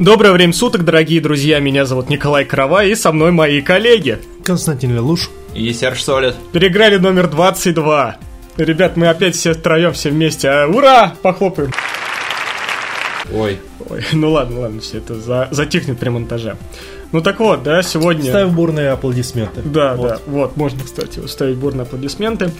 Доброе 0.00 0.32
время 0.32 0.54
суток, 0.54 0.86
дорогие 0.86 1.20
друзья. 1.20 1.60
Меня 1.60 1.84
зовут 1.84 2.08
Николай 2.08 2.46
Крова 2.46 2.86
и 2.86 2.94
со 2.94 3.12
мной 3.12 3.32
мои 3.32 3.60
коллеги. 3.60 4.18
Константин 4.46 4.94
Лелуш. 4.94 5.28
И 5.54 5.70
Серж 5.74 6.02
Солид. 6.02 6.36
Переиграли 6.52 6.96
номер 6.96 7.28
22. 7.28 8.16
Ребят, 8.56 8.96
мы 8.96 9.08
опять 9.08 9.36
все 9.36 9.52
втроем, 9.52 9.92
все 9.92 10.08
вместе. 10.08 10.48
А, 10.48 10.66
ура! 10.66 11.12
Похлопаем. 11.20 11.70
Ой. 13.30 13.58
Ой, 13.90 14.02
ну 14.12 14.30
ладно, 14.30 14.60
ладно, 14.60 14.80
все 14.80 14.98
это 14.98 15.16
за, 15.16 15.48
затихнет 15.50 15.98
при 15.98 16.08
монтаже. 16.08 16.56
Ну 17.12 17.20
так 17.20 17.40
вот, 17.40 17.64
да, 17.64 17.82
сегодня... 17.82 18.30
Ставь 18.30 18.50
бурные 18.50 18.90
аплодисменты. 18.90 19.62
Да, 19.64 19.96
вот. 19.96 20.08
да, 20.08 20.18
вот, 20.26 20.56
можно, 20.56 20.78
кстати, 20.84 21.26
ставить 21.26 21.56
бурные 21.56 21.82
аплодисменты. 21.82 22.52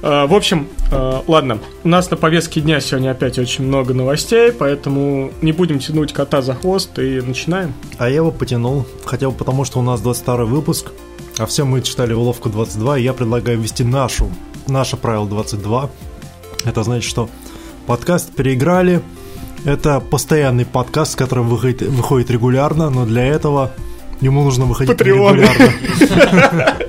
А, 0.00 0.28
в 0.28 0.34
общем, 0.34 0.68
а, 0.92 1.24
ладно, 1.26 1.58
у 1.82 1.88
нас 1.88 2.08
на 2.10 2.16
повестке 2.16 2.60
дня 2.60 2.78
сегодня 2.80 3.10
опять 3.10 3.36
очень 3.38 3.64
много 3.64 3.94
новостей, 3.94 4.52
поэтому 4.52 5.32
не 5.42 5.50
будем 5.50 5.80
тянуть 5.80 6.12
кота 6.12 6.40
за 6.40 6.54
хвост 6.54 6.96
и 7.00 7.20
начинаем. 7.20 7.74
А 7.98 8.08
я 8.08 8.16
его 8.16 8.30
потянул, 8.30 8.86
хотя 9.04 9.28
бы 9.28 9.36
потому, 9.36 9.64
что 9.64 9.80
у 9.80 9.82
нас 9.82 10.00
22 10.00 10.44
выпуск, 10.44 10.92
а 11.38 11.46
все 11.46 11.64
мы 11.64 11.82
читали 11.82 12.12
уловку 12.12 12.48
22, 12.48 12.98
и 12.98 13.02
я 13.02 13.12
предлагаю 13.12 13.58
ввести 13.58 13.82
нашу, 13.82 14.30
наше 14.68 14.96
правило 14.96 15.26
22. 15.26 15.90
Это 16.64 16.82
значит, 16.84 17.10
что 17.10 17.28
подкаст 17.88 18.32
переиграли, 18.32 19.02
это 19.64 19.98
постоянный 19.98 20.64
подкаст, 20.64 21.16
который 21.16 21.42
выходит, 21.42 21.82
выходит 21.82 22.30
регулярно, 22.30 22.88
но 22.88 23.04
для 23.04 23.26
этого 23.26 23.72
Ему 24.20 24.44
нужно 24.44 24.64
выходить 24.64 24.96
Патреон. 24.96 25.34
регулярно. 25.40 26.76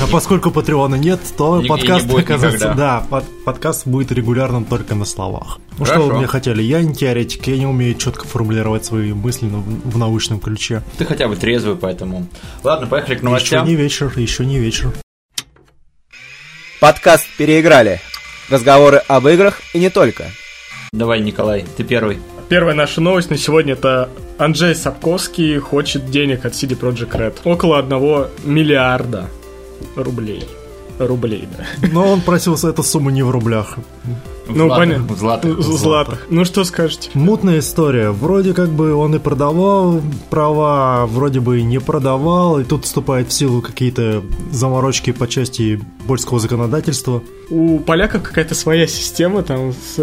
А 0.00 0.06
поскольку 0.08 0.50
Патреона 0.50 0.96
нет, 0.96 1.20
то 1.38 1.60
И- 1.60 1.64
и 1.64 1.68
подкаст, 1.68 2.06
не 2.06 2.10
будет 2.10 2.24
оказывается, 2.24 2.66
никогда. 2.66 3.00
да, 3.00 3.06
под- 3.08 3.44
подкаст 3.44 3.86
будет 3.86 4.10
регулярным 4.10 4.64
только 4.64 4.96
на 4.96 5.04
словах. 5.04 5.58
Ну 5.78 5.84
что 5.84 5.94
Хорошо. 5.94 6.10
вы 6.10 6.18
мне 6.18 6.26
хотели? 6.26 6.60
Я 6.62 6.82
не 6.82 6.92
теоретик, 6.92 7.46
я 7.46 7.56
не 7.56 7.66
умею 7.66 7.94
четко 7.94 8.26
формулировать 8.26 8.84
свои 8.84 9.12
мысли 9.12 9.46
на- 9.46 9.58
в 9.60 9.96
научном 9.96 10.40
ключе. 10.40 10.82
Ты 10.98 11.04
хотя 11.04 11.28
бы 11.28 11.36
трезвый, 11.36 11.76
поэтому. 11.76 12.26
Ладно, 12.64 12.88
поехали 12.88 13.14
к 13.14 13.18
Еще 13.18 13.24
новостям. 13.24 13.66
не 13.66 13.76
вечер, 13.76 14.12
еще 14.16 14.44
не 14.44 14.58
вечер. 14.58 14.92
Подкаст 16.80 17.26
«Переиграли». 17.38 18.00
Разговоры 18.50 19.02
об 19.06 19.28
играх 19.28 19.60
и 19.72 19.78
не 19.78 19.88
только. 19.88 20.24
Давай, 20.92 21.20
Николай, 21.20 21.64
ты 21.76 21.84
первый. 21.84 22.18
Первая 22.52 22.74
наша 22.74 23.00
новость 23.00 23.30
на 23.30 23.38
сегодня 23.38 23.72
это 23.72 24.10
Анджей 24.36 24.74
Сапковский 24.74 25.56
хочет 25.56 26.10
денег 26.10 26.44
от 26.44 26.52
CD 26.52 26.78
Projekt 26.78 27.12
Red. 27.12 27.34
Около 27.44 27.78
одного 27.78 28.28
миллиарда 28.44 29.30
рублей. 29.96 30.44
Рублей, 30.98 31.48
да. 31.56 31.88
Но 31.90 32.12
он 32.12 32.20
просил 32.20 32.58
за 32.58 32.68
эту 32.68 32.82
сумму 32.82 33.08
не 33.08 33.22
в 33.22 33.30
рублях. 33.30 33.78
В 34.46 34.56
Ну, 34.56 34.66
златых- 34.66 34.76
понятно. 34.78 35.14
в 35.14 35.18
златых. 35.18 35.60
Златых. 35.62 36.26
Ну 36.30 36.44
что 36.44 36.64
скажете? 36.64 37.10
Мутная 37.14 37.60
история. 37.60 38.10
Вроде 38.10 38.54
как 38.54 38.70
бы 38.70 38.94
он 38.94 39.14
и 39.14 39.18
продавал 39.18 40.00
права, 40.30 41.06
вроде 41.06 41.40
бы 41.40 41.60
и 41.60 41.62
не 41.62 41.78
продавал, 41.80 42.58
и 42.58 42.64
тут 42.64 42.84
вступают 42.84 43.28
в 43.28 43.32
силу 43.32 43.60
какие-то 43.62 44.22
заморочки 44.50 45.12
по 45.12 45.28
части 45.28 45.80
польского 46.06 46.40
законодательства. 46.40 47.22
У 47.50 47.78
поляков 47.80 48.22
какая-то 48.22 48.54
своя 48.54 48.86
система 48.86 49.42
там 49.42 49.72
с, 49.72 49.98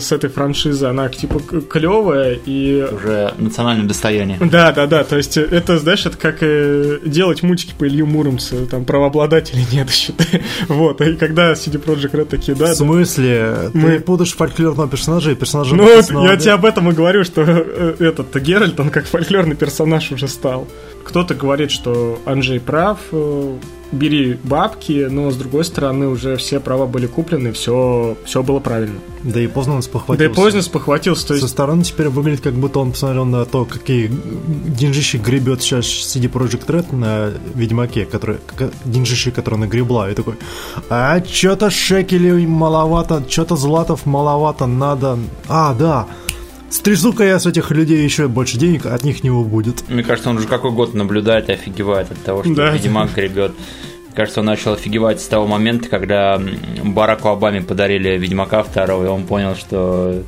с 0.00 0.10
этой 0.10 0.30
франшизы, 0.30 0.86
она 0.86 1.08
типа 1.08 1.38
клевая 1.70 2.38
и... 2.46 2.86
Уже 2.92 3.34
национальное 3.38 3.86
достояние. 3.86 4.38
Да, 4.40 4.72
да, 4.72 4.86
да, 4.86 5.04
то 5.04 5.16
есть 5.16 5.36
э, 5.36 5.42
это, 5.42 5.78
знаешь, 5.78 6.06
это 6.06 6.16
как 6.16 6.38
э, 6.40 6.98
делать 7.04 7.42
мультики 7.42 7.74
по 7.78 7.86
Илью 7.86 8.06
Муромцу, 8.06 8.66
там 8.66 8.84
правообладателей 8.84 9.66
нет 9.72 9.90
еще. 9.90 10.12
Вот, 10.68 11.00
и 11.02 11.14
когда 11.16 11.52
CD 11.52 11.82
Projekt 11.82 12.12
Red 12.12 12.24
такие, 12.26 12.56
да, 12.56 12.72
в 12.72 12.76
смысле? 12.76 13.70
Мы- 13.84 14.00
путаешь 14.00 14.34
фольклорного 14.34 14.88
персонажа 14.88 15.30
и 15.30 15.34
персонажа 15.34 15.74
Ну, 15.74 15.84
вот 15.84 16.10
я 16.10 16.28
да? 16.28 16.36
тебе 16.36 16.52
об 16.52 16.64
этом 16.64 16.90
и 16.90 16.92
говорю, 16.92 17.24
что 17.24 17.42
э, 17.42 17.96
этот 18.00 18.36
Геральт, 18.36 18.78
он 18.80 18.90
как 18.90 19.06
фольклорный 19.06 19.56
персонаж 19.56 20.10
уже 20.12 20.28
стал. 20.28 20.66
Кто-то 21.04 21.34
говорит, 21.34 21.70
что 21.70 22.18
Анджей 22.24 22.60
прав, 22.60 22.98
э, 23.12 23.56
бери 23.94 24.38
бабки, 24.42 25.06
но 25.10 25.30
с 25.30 25.36
другой 25.36 25.64
стороны 25.64 26.08
уже 26.08 26.36
все 26.36 26.60
права 26.60 26.86
были 26.86 27.06
куплены, 27.06 27.52
все, 27.52 28.16
все 28.24 28.42
было 28.42 28.60
правильно. 28.60 28.98
Да 29.22 29.40
и 29.40 29.46
поздно 29.46 29.74
он 29.74 29.80
Да 29.80 29.84
спохватился. 29.84 30.30
и 30.30 30.34
поздно 30.34 30.62
спохватился, 30.62 31.28
то 31.28 31.34
Со 31.34 31.40
есть 31.40 31.48
стороны 31.48 31.82
теперь 31.82 32.08
выглядит, 32.08 32.42
как 32.42 32.54
будто 32.54 32.80
он 32.80 32.92
посмотрел 32.92 33.24
на 33.24 33.44
то, 33.46 33.64
какие 33.64 34.10
деньжищи 34.66 35.16
гребет 35.16 35.62
сейчас 35.62 35.86
CD 35.86 36.30
Projekt 36.30 36.66
Red 36.66 36.94
на 36.94 37.32
Ведьмаке, 37.54 38.04
который, 38.04 38.36
деньжищи, 38.84 39.30
которые 39.30 39.60
нагребла, 39.60 40.10
и 40.10 40.14
такой, 40.14 40.34
а 40.90 41.24
что-то 41.24 41.70
шекелей 41.70 42.46
маловато, 42.46 43.24
что-то 43.28 43.56
златов 43.56 44.04
маловато, 44.04 44.66
надо... 44.66 45.18
А, 45.48 45.74
да, 45.74 46.06
стрясу-ка 46.70 47.24
я 47.24 47.38
с 47.38 47.46
этих 47.46 47.70
людей 47.70 48.02
еще 48.02 48.28
больше 48.28 48.58
денег, 48.58 48.86
от 48.86 49.04
них 49.04 49.22
не 49.22 49.30
убудет. 49.30 49.84
Мне 49.88 50.02
кажется, 50.02 50.30
он 50.30 50.38
уже 50.38 50.48
какой 50.48 50.72
год 50.72 50.94
наблюдает 50.94 51.48
и 51.48 51.52
офигевает 51.52 52.10
от 52.10 52.22
того, 52.22 52.42
что 52.42 52.54
Да. 52.54 52.70
Ведьмак 52.70 53.14
гребет. 53.14 53.52
Мне 54.06 54.14
кажется, 54.14 54.40
он 54.40 54.46
начал 54.46 54.74
офигевать 54.74 55.20
с 55.20 55.26
того 55.26 55.46
момента, 55.46 55.88
когда 55.88 56.40
Бараку 56.82 57.28
Обаме 57.28 57.62
подарили 57.62 58.16
Ведьмака 58.16 58.62
второго, 58.62 59.04
и 59.04 59.08
он 59.08 59.24
понял, 59.24 59.56
что 59.56 60.22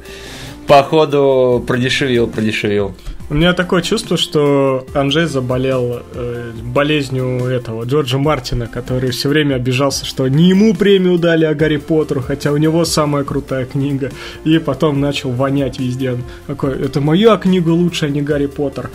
походу 0.66 1.64
продешевил, 1.66 2.26
продешевил. 2.26 2.94
У 3.28 3.34
меня 3.34 3.52
такое 3.54 3.82
чувство, 3.82 4.16
что 4.16 4.86
Анджей 4.94 5.26
заболел 5.26 6.02
э, 6.14 6.52
болезнью 6.62 7.46
этого 7.46 7.84
Джорджа 7.84 8.18
Мартина, 8.18 8.68
который 8.68 9.10
все 9.10 9.28
время 9.28 9.56
обижался, 9.56 10.04
что 10.04 10.28
не 10.28 10.48
ему 10.48 10.74
премию 10.74 11.18
дали, 11.18 11.44
а 11.44 11.54
Гарри 11.54 11.78
Поттеру, 11.78 12.20
хотя 12.20 12.52
у 12.52 12.56
него 12.56 12.84
самая 12.84 13.24
крутая 13.24 13.66
книга. 13.66 14.12
И 14.44 14.58
потом 14.58 15.00
начал 15.00 15.30
вонять 15.30 15.78
везде. 15.80 16.12
Он 16.12 16.24
такой, 16.46 16.80
это 16.80 17.00
моя 17.00 17.36
книга 17.36 17.70
лучше, 17.70 18.06
а 18.06 18.08
не 18.08 18.22
Гарри 18.22 18.46
Поттер. 18.46 18.90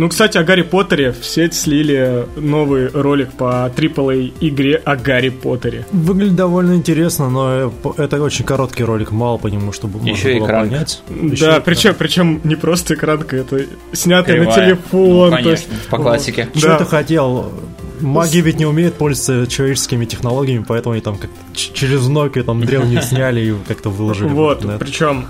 Ну, 0.00 0.08
кстати, 0.08 0.38
о 0.38 0.44
Гарри 0.44 0.62
Поттере 0.62 1.12
в 1.12 1.22
сеть 1.26 1.52
слили 1.52 2.24
новый 2.34 2.88
ролик 2.88 3.32
по 3.32 3.70
AAA 3.76 4.32
игре 4.40 4.76
о 4.76 4.96
Гарри 4.96 5.28
Поттере. 5.28 5.84
Выглядит 5.92 6.36
довольно 6.36 6.72
интересно, 6.74 7.28
но 7.28 7.70
это 7.98 8.22
очень 8.22 8.46
короткий 8.46 8.82
ролик, 8.82 9.10
мало 9.12 9.36
по 9.36 9.48
нему, 9.48 9.72
чтобы 9.72 9.98
можно 9.98 10.10
Еще 10.10 10.38
было 10.38 10.46
экранка. 10.46 10.70
понять. 10.70 11.02
да, 11.38 11.60
причем, 11.60 11.94
причем 11.98 12.40
не 12.44 12.54
просто 12.56 12.94
экранка, 12.94 13.36
это 13.36 13.66
снятая 13.92 14.42
на 14.42 14.50
телефон. 14.50 15.30
Ну, 15.32 15.42
то 15.42 15.50
есть- 15.50 15.66
конечно, 15.68 15.90
по 15.90 15.98
классике. 15.98 16.48
Что 16.54 16.68
Да. 16.68 16.78
ты 16.78 16.84
хотел? 16.86 17.52
Маги 18.00 18.38
ведь 18.38 18.58
не 18.58 18.64
умеют 18.64 18.94
пользоваться 18.94 19.46
человеческими 19.52 20.06
технологиями, 20.06 20.64
поэтому 20.66 20.94
они 20.94 21.02
там 21.02 21.18
как-то 21.18 21.36
через 21.52 22.08
Nokia 22.08 22.42
там 22.44 22.62
древнюю 22.64 23.02
сняли 23.02 23.40
и 23.50 23.54
как-то 23.68 23.90
выложили. 23.90 24.28
Вот, 24.28 24.64
причем 24.78 25.26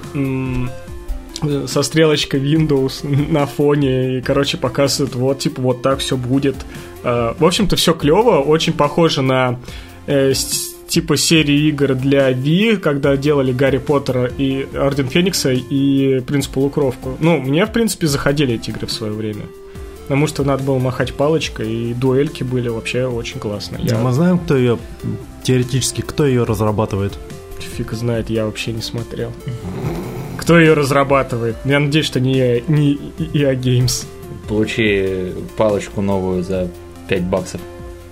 со 1.66 1.82
стрелочкой 1.82 2.40
Windows 2.40 3.06
на 3.30 3.46
фоне, 3.46 4.18
и, 4.18 4.20
короче, 4.20 4.56
показывают, 4.56 5.14
вот, 5.14 5.38
типа, 5.38 5.62
вот 5.62 5.82
так 5.82 5.98
все 5.98 6.16
будет. 6.16 6.56
Э, 7.02 7.34
В 7.38 7.44
общем-то, 7.44 7.76
все 7.76 7.92
клево, 7.94 8.38
очень 8.38 8.72
похоже 8.72 9.22
на 9.22 9.58
э, 10.06 10.32
типа 10.88 11.16
серии 11.16 11.68
игр 11.68 11.94
для 11.94 12.30
Wii, 12.32 12.78
когда 12.78 13.16
делали 13.16 13.52
Гарри 13.52 13.78
Поттера 13.78 14.26
и 14.26 14.66
Орден 14.74 15.08
Феникса 15.08 15.52
и 15.52 16.20
Принц 16.20 16.46
Полукровку. 16.48 17.16
Ну, 17.20 17.38
мне, 17.38 17.64
в 17.64 17.72
принципе, 17.72 18.06
заходили 18.06 18.54
эти 18.54 18.70
игры 18.70 18.86
в 18.86 18.92
свое 18.92 19.12
время. 19.12 19.42
Потому 20.02 20.26
что 20.26 20.42
надо 20.42 20.64
было 20.64 20.78
махать 20.78 21.14
палочкой, 21.14 21.72
и 21.72 21.94
дуэльки 21.94 22.42
были 22.42 22.68
вообще 22.68 23.06
очень 23.06 23.38
классные. 23.38 23.84
Я 23.84 23.98
Мы 23.98 24.12
знаем, 24.12 24.40
кто 24.40 24.56
ее 24.56 24.76
теоретически, 25.44 26.00
кто 26.00 26.26
ее 26.26 26.42
разрабатывает. 26.42 27.12
Фиг 27.76 27.92
знает, 27.92 28.28
я 28.28 28.46
вообще 28.46 28.72
не 28.72 28.82
смотрел. 28.82 29.32
Кто 30.40 30.58
ее 30.58 30.72
разрабатывает? 30.74 31.56
Я 31.64 31.78
надеюсь, 31.80 32.06
что 32.06 32.18
не, 32.20 32.34
EA 32.38 32.64
не 32.68 32.94
EA 33.18 33.54
Games. 33.54 34.06
Получи 34.48 35.32
палочку 35.56 36.00
новую 36.00 36.42
за 36.42 36.68
5 37.08 37.22
баксов. 37.24 37.60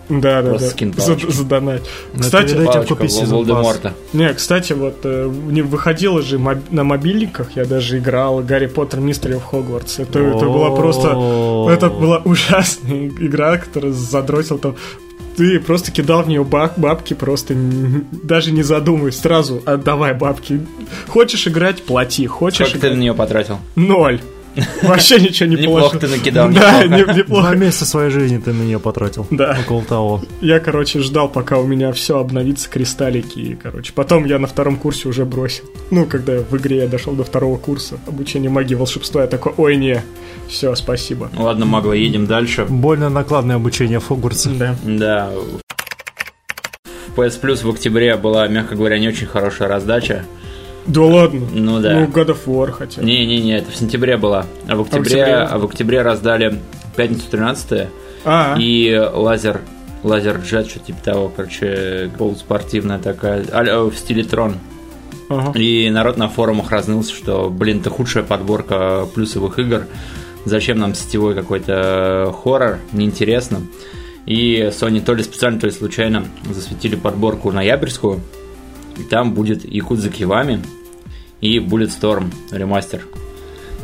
Да, 0.08 0.40
да, 0.40 0.50
Просто 0.50 0.69
да. 0.69 0.72
скин 0.72 0.94
За- 0.96 1.30
задонать. 1.32 1.82
Но 2.14 2.20
Кстати, 2.20 2.48
перед 2.54 2.60
этим 2.62 2.72
Палочка 2.72 2.94
пасс. 2.94 3.22
Волдеморта. 3.28 3.94
не, 4.14 4.32
кстати, 4.32 4.72
вот 4.72 5.00
э, 5.04 5.30
не 5.50 5.60
выходило 5.60 6.22
же 6.22 6.38
моб- 6.38 6.62
на 6.70 6.82
мобильниках, 6.82 7.50
я 7.56 7.66
даже 7.66 7.98
играл 7.98 8.38
Гарри 8.40 8.69
Поттер 8.69 9.00
Мистери 9.00 9.34
в 9.34 9.44
Хогвартс. 9.44 9.98
Это, 9.98 10.19
это 10.20 10.46
была 10.46 10.74
просто... 10.74 11.08
Это 11.70 11.90
была 11.90 12.19
ужасная 12.24 13.08
игра, 13.08 13.58
которая 13.58 13.92
задротил 13.92 14.58
там... 14.58 14.76
Ты 15.38 15.61
просто 15.61 15.93
кидал 15.93 16.25
в 16.25 16.29
нее 16.29 16.43
бабки, 16.44 17.14
просто 17.14 17.55
даже 18.25 18.50
не 18.50 18.64
задумываясь, 18.64 19.20
сразу 19.20 19.62
отдавай 19.64 20.12
бабки. 20.12 20.67
Хочешь 21.06 21.46
играть, 21.46 21.85
плати. 21.85 22.26
Хочешь 22.26 22.67
Сколько 22.69 22.81
ты 22.81 22.87
на 22.88 22.90
играть, 22.94 23.00
нее 23.02 23.14
потратил? 23.14 23.58
ноль. 23.76 24.20
Вообще 24.82 25.20
ничего 25.20 25.49
не 25.49 25.56
Неплохо 25.56 25.90
положил. 25.90 26.00
ты 26.00 26.08
накидал, 26.08 26.50
Да, 26.50 26.82
неплохо. 26.84 26.96
не- 26.96 27.05
Два 27.05 27.14
неплохо. 27.14 27.55
месяца 27.56 27.84
своей 27.87 28.10
жизни 28.10 28.38
ты 28.38 28.52
на 28.52 28.62
нее 28.62 28.78
потратил. 28.78 29.26
Да. 29.31 29.56
Около 29.64 29.82
того. 29.82 30.22
Я, 30.40 30.60
короче, 30.60 31.00
ждал, 31.00 31.28
пока 31.28 31.58
у 31.58 31.66
меня 31.66 31.93
все 31.93 32.19
обновится, 32.19 32.69
кристаллики, 32.69 33.38
и, 33.38 33.55
короче, 33.55 33.93
потом 33.93 34.25
я 34.25 34.38
на 34.38 34.46
втором 34.46 34.76
курсе 34.76 35.08
уже 35.08 35.25
бросил. 35.25 35.64
Ну, 35.90 36.06
когда 36.06 36.38
в 36.38 36.56
игре 36.56 36.78
я 36.78 36.88
дошел 36.88 37.14
до 37.14 37.25
второго 37.25 37.56
курса 37.58 37.99
обучения 38.06 38.49
магии 38.49 38.75
волшебства, 38.75 39.22
я 39.22 39.26
такой, 39.28 39.52
ой, 39.56 39.76
не, 39.76 40.02
все, 40.49 40.75
спасибо. 40.75 41.31
Ладно, 41.37 41.66
Магла, 41.66 41.94
едем 41.94 42.26
дальше. 42.26 42.64
Больно 42.69 43.08
накладное 43.10 43.56
обучение 43.56 44.00
в 44.00 44.06
Хогвартсе. 44.08 44.50
Да. 44.50 44.76
Да. 44.84 45.31
В 47.14 47.20
PS 47.20 47.40
Plus 47.40 47.64
в 47.66 47.70
октябре 47.70 48.16
была, 48.16 48.46
мягко 48.49 48.76
говоря, 48.76 48.99
не 48.99 49.08
очень 49.08 49.26
хорошая 49.26 49.69
раздача. 49.69 50.25
Да 50.88 51.02
ладно? 51.02 51.40
Ну 51.52 51.81
да. 51.81 52.00
Ну, 52.00 52.06
God 52.06 52.29
of 52.29 52.38
War 52.46 52.73
хотя 52.73 53.00
бы. 53.00 53.06
Не-не-не, 53.06 53.58
это 53.58 53.70
в 53.70 53.76
сентябре 53.76 54.17
было. 54.17 54.46
А 54.67 54.75
в 54.75 54.81
октябре, 54.82 55.23
октябре? 55.23 55.35
а 55.35 55.58
в 55.58 55.64
октябре 55.64 56.02
раздали 56.02 56.58
пятницу 56.96 57.25
13 57.31 57.88
А, 58.25 58.56
и 58.58 58.99
лазер 59.14 59.61
лазер 60.02 60.38
джет, 60.38 60.69
что 60.69 60.79
типа 60.79 60.99
того, 61.02 61.32
короче, 61.35 62.11
полуспортивная 62.19 62.99
такая, 62.99 63.44
а, 63.52 63.64
э, 63.64 63.82
в 63.85 63.94
стиле 63.96 64.25
трон. 64.25 64.56
ага. 65.29 65.58
И 65.58 65.90
народ 65.90 66.17
на 66.17 66.29
форумах 66.29 66.70
разнылся, 66.70 67.14
что, 67.14 67.50
блин, 67.50 67.81
это 67.81 67.91
худшая 67.91 68.25
подборка 68.25 69.06
плюсовых 69.14 69.58
игр. 69.58 69.87
Зачем 70.44 70.79
нам 70.79 70.94
сетевой 70.94 71.34
какой-то 71.34 72.34
хоррор? 72.43 72.79
Неинтересно. 72.93 73.61
И 74.25 74.70
Sony 74.73 75.00
то 75.00 75.14
ли 75.14 75.23
специально, 75.23 75.58
то 75.58 75.67
ли 75.67 75.73
случайно 75.73 76.25
засветили 76.50 76.96
подборку 76.96 77.50
ноябрьскую. 77.50 78.20
И 78.96 79.02
там 79.02 79.34
будет 79.34 79.64
Якудза 79.64 80.11
Кивами 80.11 80.62
и 81.40 81.58
Bulletstorm 81.58 82.32
ремастер. 82.50 83.02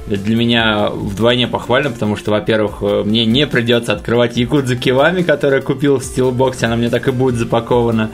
Это 0.06 0.22
для 0.22 0.36
меня 0.36 0.90
вдвойне 0.90 1.48
похвально, 1.48 1.90
потому 1.90 2.16
что, 2.16 2.30
во-первых, 2.30 2.82
э, 2.82 3.02
мне 3.04 3.24
не 3.24 3.46
придется 3.46 3.92
открывать 3.92 4.36
Якудзу 4.36 4.76
Кивами, 4.76 5.22
которую 5.22 5.60
я 5.60 5.62
купил 5.62 5.98
в 5.98 6.04
стилбоксе, 6.04 6.66
она 6.66 6.76
мне 6.76 6.90
так 6.90 7.08
и 7.08 7.10
будет 7.10 7.36
запакована. 7.36 8.10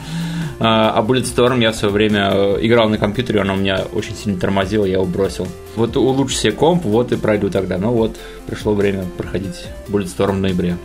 А 0.59 0.93
а 0.95 1.01
Bulletstorm 1.01 1.59
я 1.61 1.71
в 1.71 1.75
свое 1.75 1.93
время 1.93 2.31
э, 2.33 2.59
играл 2.61 2.87
на 2.87 2.97
компьютере, 2.97 3.41
он 3.41 3.49
у 3.49 3.55
меня 3.55 3.83
очень 3.93 4.15
сильно 4.15 4.39
тормозил, 4.39 4.85
я 4.85 4.93
его 4.93 5.05
бросил. 5.05 5.47
Вот 5.75 5.97
улучши 5.97 6.35
себе 6.35 6.51
комп, 6.53 6.85
вот 6.85 7.11
и 7.11 7.17
пройду 7.17 7.49
тогда. 7.49 7.77
Ну 7.77 7.91
вот, 7.91 8.15
пришло 8.47 8.73
время 8.73 9.03
проходить 9.17 9.65
Bulletstorm 9.89 10.33
в 10.33 10.39
ноябре. 10.39 10.77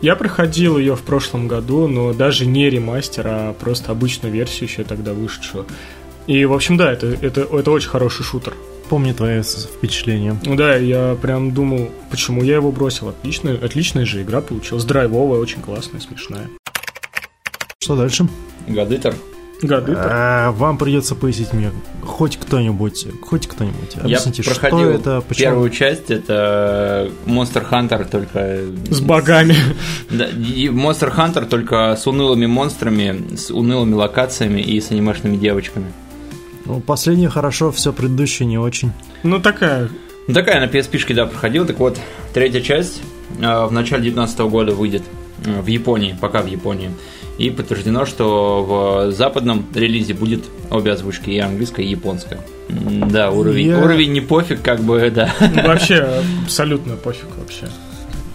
Я 0.00 0.16
проходил 0.16 0.78
ее 0.78 0.96
в 0.96 1.02
прошлом 1.02 1.46
году, 1.46 1.86
но 1.86 2.14
даже 2.14 2.46
не 2.46 2.70
ремастер, 2.70 3.26
а 3.26 3.52
просто 3.52 3.92
обычную 3.92 4.32
версию 4.32 4.70
еще 4.70 4.84
тогда 4.84 5.12
вышедшую. 5.12 5.66
И, 6.26 6.44
в 6.44 6.52
общем, 6.52 6.76
да, 6.76 6.92
это, 6.92 7.06
это, 7.06 7.42
это 7.42 7.70
очень 7.70 7.88
хороший 7.88 8.24
шутер. 8.24 8.54
Помню 8.88 9.14
твои 9.14 9.42
впечатления. 9.42 10.36
Ну 10.44 10.56
да, 10.56 10.76
я 10.76 11.16
прям 11.20 11.52
думал, 11.52 11.90
почему 12.10 12.42
я 12.42 12.56
его 12.56 12.72
бросил. 12.72 13.08
Отличная, 13.08 13.56
отличная 13.56 14.04
же 14.04 14.22
игра 14.22 14.40
получилась. 14.40 14.84
Драйвовая, 14.84 15.38
очень 15.40 15.62
классная, 15.62 16.00
смешная. 16.00 16.48
Что 17.80 17.96
дальше? 17.96 18.28
Гадытер. 18.66 19.14
Годы 19.62 19.94
А, 19.96 20.52
вам 20.52 20.78
придется 20.78 21.14
пояснить 21.14 21.52
мне 21.52 21.70
хоть 22.02 22.38
кто-нибудь, 22.38 23.06
хоть 23.22 23.46
кто-нибудь. 23.46 23.96
Объясните, 23.96 24.42
я 24.42 24.50
что 24.50 24.60
проходил 24.60 24.88
это, 24.88 25.20
почему... 25.20 25.44
первую 25.44 25.70
часть, 25.70 26.10
это 26.10 27.10
Monster 27.26 27.68
Hunter, 27.70 28.08
только... 28.08 28.64
с 28.90 29.00
богами. 29.00 29.54
Да, 30.08 30.28
и 30.28 30.68
Monster 30.68 31.14
Hunter 31.14 31.46
только 31.46 31.94
с 31.94 32.06
унылыми 32.06 32.46
монстрами, 32.46 33.36
с 33.36 33.50
унылыми 33.50 33.94
локациями 33.94 34.60
и 34.60 34.80
с 34.80 34.90
анимешными 34.90 35.36
девочками. 35.36 35.92
Ну, 36.66 36.80
последнее 36.80 37.28
хорошо, 37.30 37.70
все 37.72 37.92
предыдущее 37.92 38.46
не 38.46 38.58
очень. 38.58 38.92
Ну, 39.22 39.40
такая 39.40 39.88
Ну, 40.26 40.34
такая 40.34 40.60
на 40.60 40.70
PSP, 40.70 41.14
да, 41.14 41.26
проходил. 41.26 41.66
Так 41.66 41.78
вот, 41.78 41.98
третья 42.34 42.60
часть 42.60 43.00
э, 43.40 43.64
в 43.66 43.72
начале 43.72 44.02
2019 44.02 44.38
года 44.40 44.72
выйдет 44.74 45.02
э, 45.44 45.60
в 45.60 45.66
Японии, 45.66 46.16
пока 46.20 46.42
в 46.42 46.46
Японии. 46.46 46.90
И 47.38 47.48
подтверждено, 47.48 48.04
что 48.04 49.06
в 49.08 49.12
западном 49.12 49.64
релизе 49.74 50.12
будет 50.12 50.44
обе 50.70 50.92
озвучки, 50.92 51.30
и 51.30 51.38
английская, 51.38 51.82
и 51.86 51.88
японская. 51.88 52.40
Да, 52.68 53.30
уровень, 53.30 53.68
Я- 53.68 53.78
уровень 53.78 54.12
не 54.12 54.20
пофиг, 54.20 54.60
как 54.62 54.80
бы, 54.80 55.10
да. 55.10 55.32
ну, 55.40 55.62
вообще 55.66 56.22
абсолютно 56.44 56.96
пофиг 56.96 57.28
вообще. 57.38 57.66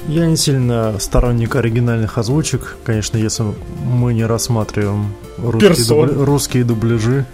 Я 0.07 0.25
не 0.25 0.37
сильно 0.37 0.95
сторонник 0.99 1.55
оригинальных 1.55 2.17
озвучек, 2.17 2.77
конечно, 2.83 3.17
если 3.17 3.43
мы 3.83 4.13
не 4.13 4.25
рассматриваем 4.25 5.13
русские, 5.37 5.71
дубля- 5.71 6.23
русские 6.25 6.63
дубляжи. 6.63 7.25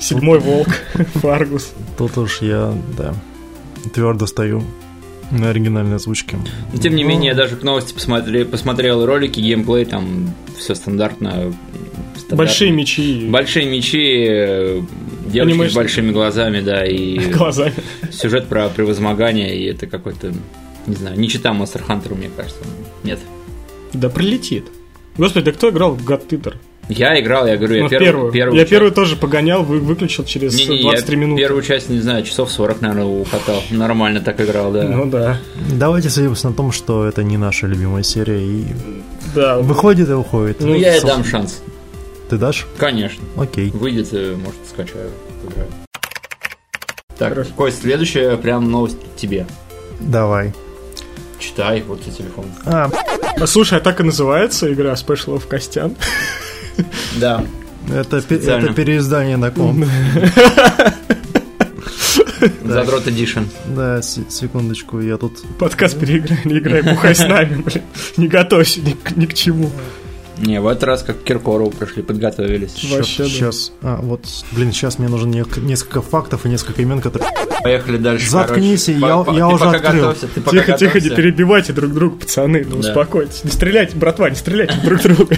Седьмой 0.00 0.38
волк, 0.38 0.68
Фаргус. 1.14 1.72
Тут 1.96 2.16
уж 2.18 2.40
я, 2.42 2.72
да, 2.96 3.14
твердо 3.92 4.26
стою 4.26 4.62
на 5.30 5.50
оригинальной 5.50 5.96
озвучке. 5.96 6.38
Но, 6.72 6.78
тем 6.80 6.94
не 6.94 7.02
Ну, 7.04 7.10
менее, 7.10 7.28
я 7.30 7.34
даже 7.34 7.56
к 7.56 7.62
новости 7.62 7.92
посмотри- 7.92 8.44
посмотрел 8.44 9.04
ролики, 9.04 9.40
геймплей, 9.40 9.84
там 9.84 10.32
все 10.56 10.74
стандартно. 10.74 11.52
стандартно. 12.14 12.36
Большие 12.36 12.70
мечи. 12.70 13.26
Большие 13.28 13.66
мечи, 13.66 14.26
э, 14.28 14.80
девочки 15.26 15.38
Анимешные. 15.54 15.70
с 15.70 15.74
большими 15.74 16.12
глазами, 16.12 16.60
да, 16.60 16.86
и 16.86 17.18
глазами. 17.32 17.74
сюжет 18.10 18.46
про 18.46 18.68
превозмогание, 18.68 19.58
и 19.58 19.64
это 19.64 19.86
какой-то, 19.86 20.32
не 20.86 20.94
знаю, 20.94 21.18
не 21.18 21.28
читал 21.28 21.54
Monster 21.54 21.82
Hunter, 21.86 22.14
мне 22.16 22.30
кажется. 22.34 22.60
Нет. 23.04 23.18
Да 23.92 24.08
прилетит. 24.08 24.64
Господи, 25.18 25.46
да 25.46 25.52
кто 25.52 25.70
играл 25.70 25.94
в 25.94 26.08
God 26.08 26.26
Eater? 26.28 26.54
Я 26.88 27.20
играл, 27.20 27.46
я 27.46 27.56
говорю, 27.58 27.74
я 27.76 27.82
Ну, 27.82 27.86
в 27.86 27.90
первую, 27.90 28.32
первую. 28.32 28.58
я 28.58 28.64
первую 28.64 28.92
тоже 28.92 29.16
погонял, 29.16 29.62
вы, 29.62 29.78
выключил 29.78 30.24
через 30.24 30.54
Не-не, 30.56 30.80
23 30.82 31.16
я 31.16 31.20
минуты. 31.20 31.42
первую 31.42 31.62
часть, 31.62 31.90
не 31.90 32.00
знаю, 32.00 32.24
часов 32.24 32.50
40, 32.50 32.80
наверное, 32.80 33.04
укатал. 33.04 33.62
Нормально 33.70 34.20
так 34.20 34.40
играл, 34.40 34.72
да. 34.72 34.84
Ну 34.84 35.04
да. 35.06 35.38
Давайте 35.72 36.08
сойдемся 36.08 36.48
на 36.48 36.54
том, 36.54 36.72
что 36.72 37.06
это 37.06 37.22
не 37.22 37.36
наша 37.36 37.66
любимая 37.66 38.02
серия, 38.02 38.40
и 38.42 38.64
Да. 39.34 39.58
выходит 39.58 40.08
и 40.08 40.12
уходит. 40.14 40.60
Ну, 40.60 40.74
я 40.74 40.94
ей 40.94 41.02
дам 41.02 41.24
шанс. 41.24 41.60
Ты 42.30 42.36
дашь? 42.38 42.66
Конечно. 42.78 43.22
Окей. 43.36 43.70
Выйдет, 43.70 44.08
э, 44.12 44.34
может, 44.36 44.58
скачаю, 44.70 45.10
поиграю. 45.42 45.68
Так, 47.18 47.30
Хорошо. 47.30 47.50
Кость, 47.56 47.82
следующая 47.82 48.36
прям 48.36 48.70
новость 48.70 48.96
тебе. 49.16 49.46
Давай. 50.00 50.52
Читай, 51.38 51.82
вот 51.86 52.02
тебе 52.02 52.12
телефон. 52.12 52.46
А, 52.64 52.90
А, 53.40 53.46
слушай, 53.46 53.78
а 53.78 53.80
так 53.80 54.00
и 54.00 54.04
называется 54.04 54.72
игра 54.72 54.92
Special 54.94 55.36
of 55.38 55.46
Костян? 55.46 55.94
Да. 57.20 57.44
это, 57.88 58.18
это 58.18 58.72
переиздание 58.74 59.36
на 59.36 59.50
комп. 59.50 59.86
Задрот 62.64 63.06
Edition. 63.06 63.44
Да, 63.74 64.02
се- 64.02 64.24
секундочку, 64.28 65.00
я 65.00 65.16
тут... 65.16 65.42
Подкаст 65.58 65.98
переиграй, 65.98 66.38
не 66.44 66.58
играй, 66.58 66.82
бухай 66.82 67.14
с 67.14 67.26
нами, 67.26 67.62
блин. 67.62 67.82
Не 68.16 68.28
готовься 68.28 68.80
ни, 68.80 68.96
ни 69.16 69.26
к 69.26 69.34
чему. 69.34 69.70
Не, 70.40 70.60
в 70.60 70.66
этот 70.68 70.84
раз 70.84 71.02
как 71.02 71.20
к 71.20 71.24
Киркорову 71.24 71.70
пришли, 71.70 72.02
подготовились. 72.02 72.72
Вообще, 72.90 73.24
да. 73.24 73.28
сейчас... 73.28 73.72
А, 73.82 73.96
вот, 74.00 74.24
блин, 74.52 74.72
сейчас 74.72 74.98
мне 74.98 75.08
нужно 75.08 75.44
несколько 75.56 76.00
фактов 76.02 76.46
и 76.46 76.48
несколько 76.48 76.82
имен, 76.82 77.00
которые... 77.00 77.28
Поехали 77.62 77.96
дальше. 77.98 78.30
Заткнись, 78.30 78.84
короче. 78.84 79.00
я- 79.06 79.16
По- 79.24 79.30
я 79.32 79.48
ты 79.48 79.54
уже 79.54 79.64
пока 79.64 79.76
открыл. 79.78 80.02
готовься, 80.02 80.28
ты 80.28 80.40
пока 80.40 80.56
Тихо, 80.56 80.72
тихо, 80.78 80.94
не 81.00 81.00
готовься. 81.08 81.16
перебивайте 81.16 81.72
друг 81.72 81.92
друга, 81.92 82.16
пацаны, 82.16 82.64
ну 82.68 82.80
Да. 82.80 82.88
успокойтесь. 82.90 83.42
Не 83.44 83.50
стреляйте, 83.50 83.96
братва, 83.96 84.30
не 84.30 84.36
стреляйте 84.36 84.74
друг 84.84 85.02
друга. 85.02 85.36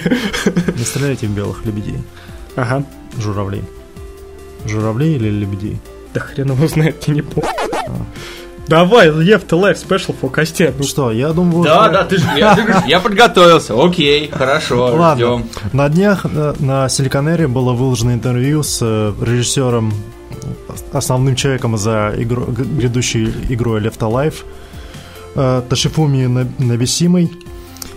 Не 0.77 0.85
стреляйте 0.85 1.27
в 1.29 1.31
белых 1.31 1.65
лебедей. 1.65 1.97
Ага. 2.57 2.85
Журавлей. 3.19 3.63
Журавлей 4.67 5.17
или 5.17 5.31
лебедей? 5.31 5.79
Да 6.13 6.21
хрен 6.21 6.53
его 6.53 6.69
знает, 6.69 7.03
я 7.07 7.15
не 7.15 7.23
помню. 7.23 7.49
Давай, 8.71 9.11
Лев 9.11 9.43
ты 9.43 9.57
лайф 9.57 9.79
спешл 9.79 10.13
по 10.13 10.29
Костян. 10.29 10.73
Ну 10.79 10.85
что, 10.85 11.11
я 11.11 11.33
думаю... 11.33 11.65
Да, 11.65 11.83
уже- 11.83 11.91
да, 11.93 12.05
ты 12.05 12.19
же, 12.19 12.27
я, 12.37 12.55
ты 12.55 12.63
говоришь, 12.63 12.85
я 12.87 13.01
подготовился. 13.01 13.75
Окей, 13.75 14.29
хорошо, 14.29 14.95
Ладно. 14.97 15.15
ждем. 15.17 15.45
На 15.73 15.89
днях 15.89 16.25
э, 16.25 16.55
на 16.61 16.89
Силиконере 16.89 17.49
было 17.49 17.73
выложено 17.73 18.13
интервью 18.13 18.63
с 18.63 18.79
э, 18.81 19.13
режиссером, 19.21 19.93
основным 20.93 21.35
человеком 21.35 21.77
за 21.77 22.15
игру, 22.17 22.45
грядущей 22.47 23.33
игрой 23.49 23.81
Left 23.81 23.99
Alive, 23.99 24.35
э, 25.35 25.63
Ташифуми 25.69 26.27
На- 26.27 26.49
Набисимой, 26.59 27.33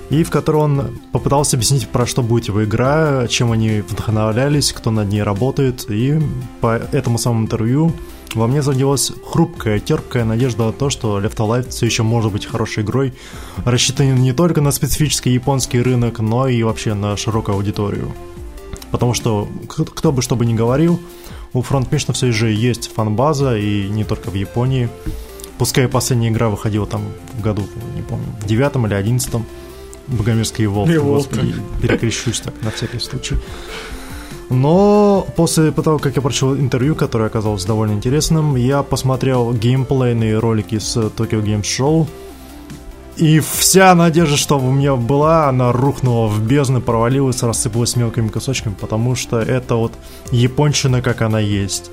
и 0.10 0.24
в 0.24 0.32
которой 0.32 0.58
он 0.58 1.00
попытался 1.12 1.56
объяснить, 1.56 1.88
про 1.88 2.08
что 2.08 2.24
будет 2.24 2.48
его 2.48 2.64
игра, 2.64 3.28
чем 3.28 3.52
они 3.52 3.82
вдохновлялись, 3.88 4.74
кто 4.74 4.90
над 4.90 5.08
ней 5.10 5.22
работает, 5.22 5.86
и 5.90 6.20
по 6.62 6.82
этому 6.92 7.20
самому 7.20 7.44
интервью 7.44 7.94
во 8.36 8.48
мне 8.48 8.62
зародилась 8.62 9.12
хрупкая, 9.26 9.80
терпкая 9.80 10.26
надежда 10.26 10.66
на 10.66 10.72
то, 10.74 10.90
что 10.90 11.20
Left 11.20 11.38
Alive 11.38 11.70
все 11.70 11.86
еще 11.86 12.04
может 12.04 12.32
быть 12.32 12.46
хорошей 12.46 12.84
игрой, 12.84 13.14
рассчитанной 13.66 14.18
не 14.18 14.34
только 14.34 14.62
на 14.62 14.72
специфический 14.72 15.32
японский 15.32 15.82
рынок, 15.82 16.20
но 16.20 16.48
и 16.48 16.62
вообще 16.64 16.94
на 16.94 17.18
широкую 17.18 17.56
аудиторию. 17.56 18.14
Потому 18.92 19.14
что, 19.14 19.48
кто 19.68 20.12
бы 20.12 20.22
что 20.22 20.36
бы 20.36 20.46
ни 20.46 20.54
говорил, 20.54 21.00
у 21.54 21.62
Front 21.62 21.90
Mission 21.90 22.14
все 22.14 22.32
же 22.32 22.52
есть 22.52 22.92
фан-база, 22.94 23.58
и 23.58 23.88
не 23.90 24.04
только 24.04 24.30
в 24.30 24.36
Японии. 24.36 24.90
Пускай 25.58 25.88
последняя 25.88 26.30
игра 26.30 26.50
выходила 26.50 26.86
там 26.86 27.04
в 27.38 27.42
году, 27.42 27.64
не 27.96 28.02
помню, 28.02 28.26
в 28.42 28.46
девятом 28.46 28.88
или 28.88 28.94
одиннадцатом, 28.94 29.46
Богомерзкий 30.08 30.66
Волк, 30.66 30.90
Evolve. 30.90 31.16
господи, 31.16 31.56
перекрещусь 31.82 32.42
так 32.42 32.54
на 32.62 32.72
всякий 32.72 33.00
случай. 33.00 33.36
Но 34.54 35.26
после 35.36 35.72
того, 35.72 35.98
как 35.98 36.16
я 36.16 36.22
прочел 36.22 36.56
интервью, 36.56 36.96
которое 36.96 37.26
оказалось 37.26 37.66
довольно 37.66 37.94
интересным, 37.94 38.56
я 38.56 38.84
посмотрел 38.84 39.52
геймплейные 39.52 40.38
ролики 40.38 40.78
с 40.78 40.96
Tokyo 40.96 41.44
Games 41.44 41.64
Show, 41.64 42.08
и 43.18 43.40
вся 43.40 43.94
надежда, 43.96 44.38
что 44.38 44.60
у 44.60 44.72
меня 44.72 44.96
была, 44.96 45.48
она 45.48 45.72
рухнула 45.72 46.28
в 46.28 46.42
бездну, 46.42 46.82
провалилась, 46.82 47.44
рассыпалась 47.44 47.96
мелкими 47.96 48.28
кусочками, 48.28 48.76
потому 48.80 49.16
что 49.16 49.40
это 49.40 49.76
вот 49.76 49.94
япончина, 50.32 51.02
как 51.02 51.22
она 51.22 51.40
есть. 51.40 51.92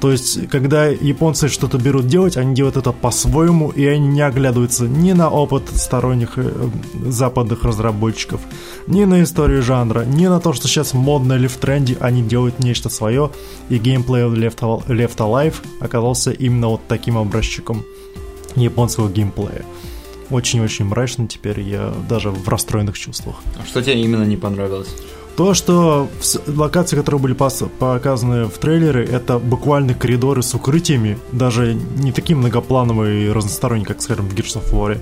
То 0.00 0.12
есть, 0.12 0.48
когда 0.48 0.86
японцы 0.86 1.48
что-то 1.48 1.76
берут 1.78 2.06
делать, 2.06 2.36
они 2.36 2.54
делают 2.54 2.76
это 2.76 2.92
по-своему, 2.92 3.70
и 3.70 3.84
они 3.84 4.06
не 4.06 4.20
оглядываются 4.20 4.86
ни 4.86 5.12
на 5.12 5.28
опыт 5.28 5.64
сторонних 5.74 6.34
э, 6.36 6.52
западных 7.06 7.64
разработчиков, 7.64 8.40
ни 8.86 9.04
на 9.04 9.22
историю 9.24 9.62
жанра, 9.62 10.04
ни 10.04 10.26
на 10.26 10.38
то, 10.40 10.52
что 10.52 10.68
сейчас 10.68 10.94
модно 10.94 11.32
или 11.32 11.48
в 11.48 11.56
тренде, 11.56 11.96
они 12.00 12.22
делают 12.22 12.60
нечто 12.60 12.88
свое, 12.88 13.30
и 13.70 13.78
геймплей 13.78 14.22
Left, 14.22 14.86
Left 14.86 15.16
Alive 15.16 15.54
оказался 15.80 16.30
именно 16.30 16.68
вот 16.68 16.82
таким 16.86 17.16
образчиком 17.16 17.84
японского 18.54 19.08
геймплея. 19.08 19.64
Очень-очень 20.30 20.84
мрачно 20.84 21.26
теперь, 21.26 21.60
я 21.60 21.92
даже 22.08 22.30
в 22.30 22.46
расстроенных 22.48 22.98
чувствах. 22.98 23.36
А 23.60 23.66
что 23.66 23.82
тебе 23.82 24.00
именно 24.00 24.24
не 24.24 24.36
понравилось? 24.36 24.94
То, 25.38 25.54
что 25.54 26.08
локации, 26.48 26.96
которые 26.96 27.20
были 27.20 27.32
показаны 27.32 28.46
в 28.46 28.58
трейлере, 28.58 29.04
это 29.04 29.38
буквально 29.38 29.94
коридоры 29.94 30.42
с 30.42 30.52
укрытиями, 30.52 31.16
даже 31.30 31.74
не 31.74 32.10
такие 32.10 32.34
многоплановые 32.34 33.28
и 33.28 33.30
разносторонние, 33.30 33.86
как, 33.86 34.02
скажем, 34.02 34.28
в 34.28 34.34
Gears 34.34 34.60
of 34.60 34.72
War. 34.72 34.98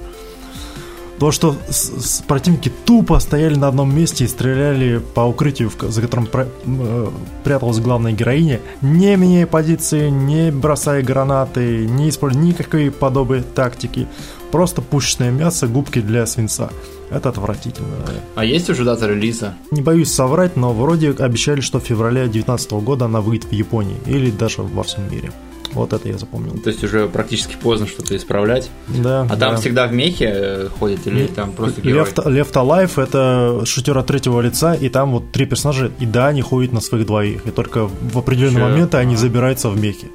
То, 1.18 1.32
что 1.32 1.56
с, 1.70 2.18
с 2.18 2.20
противники 2.20 2.70
тупо 2.84 3.18
стояли 3.18 3.54
на 3.54 3.68
одном 3.68 3.96
месте 3.96 4.24
и 4.24 4.28
стреляли 4.28 4.98
по 5.14 5.22
укрытию, 5.22 5.72
за 5.80 6.02
которым 6.02 6.26
про, 6.26 6.46
э, 6.66 7.08
пряталась 7.42 7.78
главная 7.78 8.12
героиня, 8.12 8.60
не 8.82 9.16
меняя 9.16 9.46
позиции, 9.46 10.10
не 10.10 10.52
бросая 10.52 11.02
гранаты, 11.02 11.86
не 11.86 12.10
используя 12.10 12.42
никакой 12.42 12.90
подобной 12.90 13.40
тактики. 13.40 14.06
Просто 14.50 14.80
пушечное 14.82 15.30
мясо, 15.30 15.66
губки 15.66 16.00
для 16.00 16.24
свинца. 16.26 16.70
Это 17.10 17.28
отвратительно. 17.28 17.88
А 18.34 18.44
есть 18.44 18.68
уже 18.70 18.84
дата 18.84 19.06
релиза? 19.06 19.54
Не 19.70 19.82
боюсь 19.82 20.10
соврать, 20.12 20.56
но 20.56 20.72
вроде 20.72 21.10
обещали, 21.10 21.60
что 21.60 21.78
в 21.80 21.84
феврале 21.84 22.22
2019 22.22 22.72
года 22.72 23.04
она 23.04 23.20
выйдет 23.20 23.48
в 23.48 23.52
Японии 23.52 23.96
или 24.06 24.30
даже 24.30 24.62
во 24.62 24.82
всем 24.82 25.10
мире. 25.10 25.30
Вот 25.72 25.92
это 25.92 26.08
я 26.08 26.16
запомнил. 26.16 26.52
То 26.58 26.70
есть 26.70 26.82
уже 26.82 27.06
практически 27.06 27.54
поздно 27.60 27.86
что-то 27.86 28.16
исправлять. 28.16 28.70
Да. 28.88 29.22
А 29.22 29.36
там 29.36 29.52
да. 29.52 29.56
всегда 29.56 29.86
в 29.86 29.92
мехе 29.92 30.32
э, 30.34 30.68
ходит 30.78 31.06
или 31.06 31.26
там 31.26 31.52
просто 31.52 31.82
герой? 31.82 32.02
Left, 32.02 32.24
Left 32.24 32.52
Alive 32.54 33.02
это 33.02 33.66
шутер 33.66 33.98
от 33.98 34.06
третьего 34.06 34.40
лица, 34.40 34.74
и 34.74 34.88
там 34.88 35.12
вот 35.12 35.32
три 35.32 35.44
персонажа, 35.44 35.90
и 36.00 36.06
да, 36.06 36.28
они 36.28 36.40
ходят 36.40 36.72
на 36.72 36.80
своих 36.80 37.04
двоих, 37.06 37.46
и 37.46 37.50
только 37.50 37.88
в 37.88 38.16
определенные 38.16 38.64
Чё? 38.64 38.68
моменты 38.70 38.96
они 38.96 39.14
А. 39.14 39.18
забираются 39.18 39.68
в 39.68 39.78
мехи. 39.78 40.08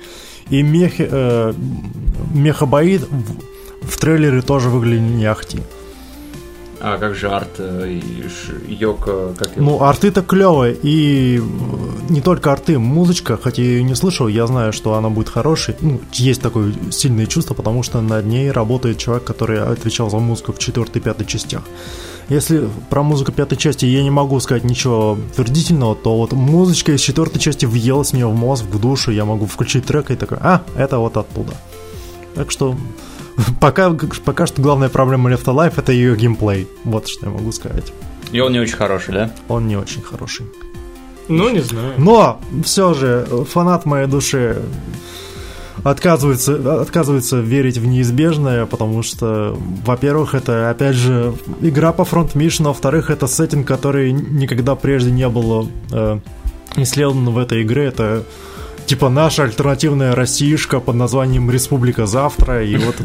И 0.50 0.63
мехи, 0.63 1.07
э, 1.09 1.53
мехабоид 2.33 3.07
в, 3.81 3.97
трейлере 3.97 4.41
тоже 4.41 4.69
выглядели 4.69 5.00
не 5.00 5.25
ахти. 5.25 5.59
А 6.83 6.97
как 6.97 7.13
же 7.13 7.29
арт 7.29 7.59
э, 7.59 7.89
и 7.91 8.23
ш- 8.23 8.53
Йок, 8.67 9.03
э, 9.05 9.33
как 9.38 9.55
его? 9.55 9.63
Ну, 9.63 9.83
арты-то 9.83 10.23
клевые, 10.23 10.73
и 10.73 11.38
э, 11.38 11.41
не 12.09 12.21
только 12.21 12.51
арты, 12.51 12.79
музычка, 12.79 13.38
хотя 13.38 13.61
я 13.61 13.67
ее 13.69 13.83
не 13.83 13.93
слышал, 13.93 14.27
я 14.27 14.47
знаю, 14.47 14.73
что 14.73 14.95
она 14.95 15.09
будет 15.09 15.29
хорошей. 15.29 15.75
Ну, 15.79 16.01
есть 16.11 16.41
такое 16.41 16.73
сильное 16.89 17.27
чувство, 17.27 17.53
потому 17.53 17.83
что 17.83 18.01
над 18.01 18.25
ней 18.25 18.50
работает 18.50 18.97
человек, 18.97 19.25
который 19.25 19.61
отвечал 19.61 20.09
за 20.09 20.17
музыку 20.17 20.53
в 20.53 20.57
четвертой 20.57 21.01
и 21.01 21.03
пятой 21.03 21.27
частях. 21.27 21.61
Если 22.29 22.67
про 22.89 23.03
музыку 23.03 23.31
пятой 23.31 23.57
части 23.57 23.85
я 23.85 24.01
не 24.01 24.09
могу 24.09 24.39
сказать 24.39 24.63
ничего 24.63 25.19
твердительного, 25.35 25.95
то 25.95 26.17
вот 26.17 26.31
музычка 26.31 26.93
из 26.93 27.01
четвертой 27.01 27.39
части 27.39 27.67
въелась 27.67 28.13
мне 28.13 28.25
в 28.25 28.33
мозг, 28.33 28.63
в 28.63 28.79
душу, 28.79 29.11
я 29.11 29.25
могу 29.25 29.45
включить 29.45 29.85
трек 29.85 30.09
и 30.09 30.15
такой, 30.15 30.39
а, 30.41 30.63
это 30.75 30.97
вот 30.97 31.15
оттуда. 31.17 31.53
Так 32.33 32.50
что 32.50 32.75
пока, 33.59 33.95
пока 34.25 34.47
что 34.47 34.61
главная 34.61 34.89
проблема 34.89 35.31
Left 35.31 35.45
Alive 35.45 35.73
это 35.77 35.91
ее 35.91 36.15
геймплей. 36.15 36.67
Вот 36.83 37.07
что 37.07 37.27
я 37.27 37.31
могу 37.31 37.51
сказать. 37.51 37.91
И 38.31 38.39
он 38.39 38.53
не 38.53 38.59
очень 38.59 38.75
хороший, 38.75 39.13
да? 39.13 39.31
Он 39.47 39.67
не 39.67 39.75
очень 39.75 40.01
хороший. 40.01 40.45
Ну, 41.27 41.50
не 41.50 41.61
знаю. 41.61 41.93
Но 41.97 42.41
все 42.63 42.93
же 42.93 43.25
фанат 43.50 43.85
моей 43.85 44.07
души 44.07 44.61
отказывается, 45.83 46.81
отказывается 46.81 47.39
верить 47.39 47.77
в 47.77 47.85
неизбежное, 47.85 48.65
потому 48.65 49.03
что, 49.03 49.57
во-первых, 49.85 50.35
это, 50.35 50.69
опять 50.69 50.95
же, 50.95 51.33
игра 51.61 51.91
по 51.91 52.05
фронт 52.05 52.35
Mission, 52.35 52.65
а 52.65 52.67
во-вторых, 52.69 53.09
это 53.09 53.27
сеттинг, 53.27 53.67
который 53.67 54.11
никогда 54.11 54.75
прежде 54.75 55.11
не 55.11 55.27
был 55.27 55.69
э, 55.91 56.19
исследован 56.77 57.29
в 57.29 57.38
этой 57.38 57.63
игре. 57.63 57.85
Это 57.85 58.23
типа 58.91 59.07
наша 59.07 59.43
альтернативная 59.43 60.13
Россиюшка 60.13 60.81
под 60.81 60.95
названием 60.95 61.50
Республика 61.50 62.05
Завтра, 62.05 62.62
и 62.65 62.75
вот 62.75 62.98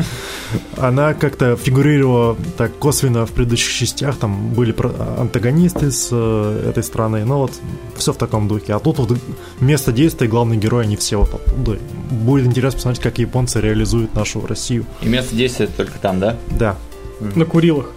она 0.76 1.14
как-то 1.14 1.54
фигурировала 1.54 2.36
так 2.58 2.76
косвенно 2.76 3.24
в 3.24 3.30
предыдущих 3.30 3.72
частях, 3.72 4.16
там 4.16 4.48
были 4.48 4.74
антагонисты 5.16 5.92
с 5.92 6.08
э, 6.10 6.70
этой 6.70 6.82
страны, 6.82 7.24
но 7.24 7.38
вот 7.38 7.52
все 7.94 8.12
в 8.12 8.16
таком 8.16 8.48
духе. 8.48 8.74
А 8.74 8.80
тут 8.80 8.98
вот 8.98 9.16
место 9.60 9.92
действия, 9.92 10.26
главный 10.26 10.56
герой, 10.56 10.82
они 10.82 10.96
все 10.96 11.18
вот 11.20 11.32
оттуда. 11.34 11.78
Будет 12.10 12.46
интересно 12.46 12.78
посмотреть, 12.78 13.04
как 13.04 13.18
японцы 13.18 13.60
реализуют 13.60 14.12
нашу 14.12 14.44
Россию. 14.44 14.86
И 15.02 15.06
место 15.06 15.36
действия 15.36 15.68
только 15.68 16.00
там, 16.00 16.18
да? 16.18 16.36
Да. 16.58 16.74
На 17.20 17.44
Курилах. 17.44 17.92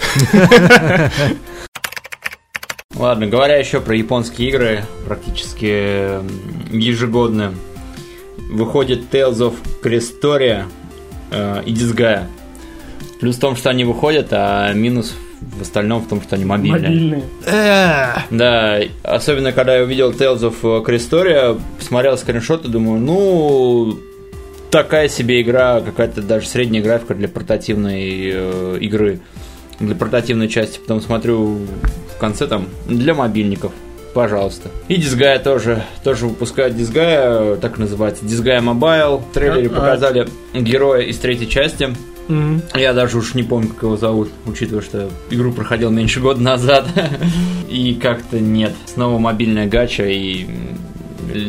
Ладно, 2.96 3.26
говоря 3.26 3.58
еще 3.58 3.82
про 3.82 3.96
японские 3.96 4.50
игры, 4.50 4.84
практически 5.08 6.20
м, 6.20 6.28
ежегодно 6.72 7.54
выходит 8.50 9.14
Tales 9.14 9.38
of 9.38 9.56
Crestoria 9.84 10.66
э, 11.32 11.64
и 11.66 11.74
Disgaea. 11.74 12.26
Плюс 13.20 13.36
в 13.36 13.40
том, 13.40 13.56
что 13.56 13.70
они 13.70 13.84
выходят, 13.84 14.28
а 14.32 14.74
минус 14.74 15.14
в 15.42 15.62
остальном 15.62 16.02
в 16.02 16.08
том, 16.08 16.22
что 16.22 16.36
они 16.36 16.46
мобильные. 16.46 16.82
Мобильные. 16.82 17.24
Да, 18.30 18.80
особенно 19.04 19.52
когда 19.52 19.78
я 19.78 19.84
увидел 19.84 20.12
Tales 20.12 20.42
of 20.42 20.86
Crestoria, 20.86 21.60
посмотрел 21.78 22.18
скриншоты, 22.18 22.68
думаю, 22.68 23.00
ну, 23.00 24.00
такая 24.70 25.10
себе 25.10 25.42
игра, 25.42 25.82
какая-то 25.82 26.22
даже 26.22 26.48
средняя 26.48 26.84
графика 26.84 27.16
для 27.16 27.28
портативной 27.28 28.32
э, 28.34 28.78
игры, 28.82 29.20
для 29.80 29.96
портативной 29.96 30.48
части. 30.48 30.80
Потом 30.80 31.02
смотрю 31.02 31.60
в 32.16 32.20
конце 32.20 32.48
там 32.48 32.68
для 32.88 33.14
мобильников. 33.14 33.72
Пожалуйста. 34.14 34.70
И 34.88 34.96
Disgaea 34.96 35.40
тоже, 35.42 35.84
тоже 36.04 36.26
выпускают 36.28 36.76
Disgaea, 36.76 37.58
так 37.58 37.78
называется, 37.78 38.26
Disgaea 38.26 38.62
Mobile. 38.62 39.22
В 39.30 39.34
трейлере 39.34 39.70
А- 39.70 39.72
а- 39.72 39.76
показали 39.76 40.28
героя 40.54 41.02
из 41.04 41.18
третьей 41.20 41.48
части. 41.50 41.90
Мгм. 42.28 42.62
Я 42.76 42.94
даже 42.94 43.18
уж 43.18 43.34
не 43.34 43.44
помню, 43.44 43.70
как 43.70 43.84
его 43.84 43.98
зовут, 43.98 44.30
учитывая, 44.46 44.82
что 44.84 45.10
игру 45.32 45.52
проходил 45.52 45.90
меньше 45.90 46.20
года 46.20 46.42
назад. 46.42 46.86
И 47.70 47.96
как-то 47.96 48.40
нет. 48.40 48.74
Снова 48.86 49.18
мобильная 49.20 49.68
гача, 49.68 50.06
и 50.06 50.46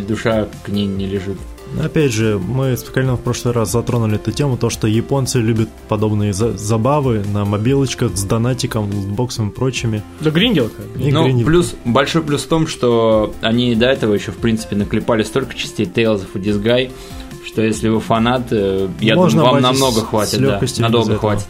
душа 0.08 0.48
к 0.64 0.68
ней 0.68 0.86
не 0.86 1.06
лежит. 1.06 1.38
Опять 1.78 2.12
же, 2.12 2.38
мы 2.38 2.76
с 2.76 2.82
Пикалином 2.82 3.16
в 3.16 3.20
прошлый 3.20 3.54
раз 3.54 3.70
затронули 3.70 4.16
эту 4.16 4.32
тему, 4.32 4.56
то, 4.56 4.70
что 4.70 4.86
японцы 4.88 5.38
любят 5.40 5.68
подобные 5.88 6.32
за- 6.32 6.56
забавы 6.56 7.22
на 7.32 7.44
мобилочках 7.44 8.16
с 8.16 8.24
донатиком, 8.24 8.90
лутбоксом 8.90 9.50
и 9.50 9.52
прочими. 9.52 10.02
Да 10.20 10.30
гринделка. 10.30 10.82
И 10.98 11.12
ну, 11.12 11.24
гринделка. 11.24 11.50
плюс, 11.50 11.74
большой 11.84 12.22
плюс 12.22 12.42
в 12.42 12.48
том, 12.48 12.66
что 12.66 13.32
они 13.40 13.74
до 13.74 13.86
этого 13.86 14.14
еще, 14.14 14.32
в 14.32 14.36
принципе, 14.38 14.76
наклепали 14.76 15.22
столько 15.22 15.54
частей 15.54 15.86
Tales 15.86 16.22
и 16.34 16.38
Disguise, 16.38 16.90
что 17.46 17.62
если 17.62 17.88
вы 17.88 18.00
фанат, 18.00 18.48
э, 18.50 18.88
я 19.00 19.14
Можно 19.14 19.42
думаю, 19.42 19.54
вам 19.54 19.62
намного 19.62 20.00
с 20.00 20.04
хватит, 20.04 20.40
да, 20.40 20.60
надолго 20.78 21.14
этого. 21.14 21.18
хватит. 21.18 21.46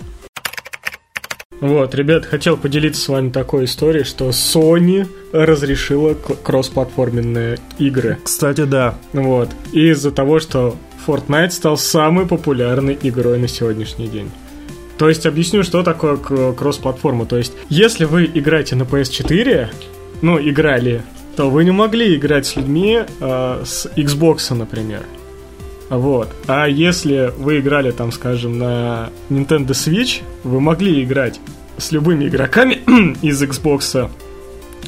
Вот, 1.60 1.94
ребят, 1.94 2.24
хотел 2.24 2.56
поделиться 2.56 3.02
с 3.02 3.08
вами 3.08 3.30
такой 3.30 3.64
историей, 3.64 4.04
что 4.04 4.30
Sony 4.30 5.06
разрешила 5.32 6.14
кроссплатформенные 6.14 7.58
игры. 7.78 8.18
Кстати, 8.22 8.64
да. 8.64 8.94
Вот. 9.12 9.50
Из-за 9.72 10.10
того, 10.10 10.40
что 10.40 10.76
Fortnite 11.06 11.50
стал 11.50 11.76
самой 11.76 12.26
популярной 12.26 12.98
игрой 13.02 13.38
на 13.38 13.48
сегодняшний 13.48 14.08
день. 14.08 14.30
То 14.98 15.08
есть 15.08 15.26
объясню, 15.26 15.62
что 15.62 15.82
такое 15.82 16.16
кросс-платформа. 16.16 17.26
То 17.26 17.36
есть, 17.36 17.52
если 17.68 18.04
вы 18.04 18.24
играете 18.32 18.76
на 18.76 18.82
PS4, 18.82 19.68
ну, 20.22 20.38
играли, 20.38 21.02
то 21.36 21.48
вы 21.48 21.64
не 21.64 21.70
могли 21.70 22.16
играть 22.16 22.46
с 22.46 22.56
людьми 22.56 23.00
э, 23.20 23.62
с 23.64 23.86
Xbox, 23.96 24.54
например. 24.54 25.02
Вот. 25.90 26.28
А 26.46 26.66
если 26.66 27.32
вы 27.36 27.58
играли, 27.60 27.90
там, 27.90 28.12
скажем, 28.12 28.58
на 28.58 29.10
Nintendo 29.28 29.68
Switch, 29.70 30.22
вы 30.44 30.60
могли 30.60 31.02
играть 31.04 31.40
с 31.76 31.92
любыми 31.92 32.28
игроками 32.28 32.78
из 33.22 33.42
Xbox. 33.42 34.08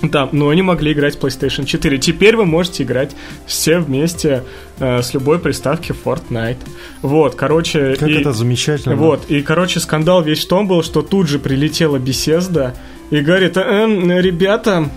Да, 0.02 0.28
но 0.32 0.49
они 0.49 0.62
могли 0.62 0.92
играть 0.92 1.16
PlayStation 1.18 1.64
4. 1.64 1.99
Теперь 1.99 2.37
вы 2.37 2.44
можете 2.44 2.82
играть 2.82 3.14
все 3.47 3.78
вместе 3.78 4.42
э, 4.80 5.00
с 5.02 5.12
любой 5.14 5.38
приставки 5.38 5.92
Fortnite. 5.92 6.56
Вот, 7.02 7.35
короче... 7.35 7.94
Как 7.97 8.09
и- 8.09 8.14
это 8.14 8.32
замечательно. 8.32 8.97
вот, 8.97 9.25
и, 9.28 9.42
короче, 9.42 9.80
скандал 9.80 10.23
весь 10.23 10.44
в 10.44 10.49
том 10.49 10.66
был, 10.66 10.82
что 10.82 11.02
тут 11.02 11.28
же 11.28 11.38
прилетела 11.38 11.99
беседа 11.99 12.75
и 13.11 13.21
говорит, 13.21 13.56
«Эм, 13.56 14.11
ребята, 14.11 14.88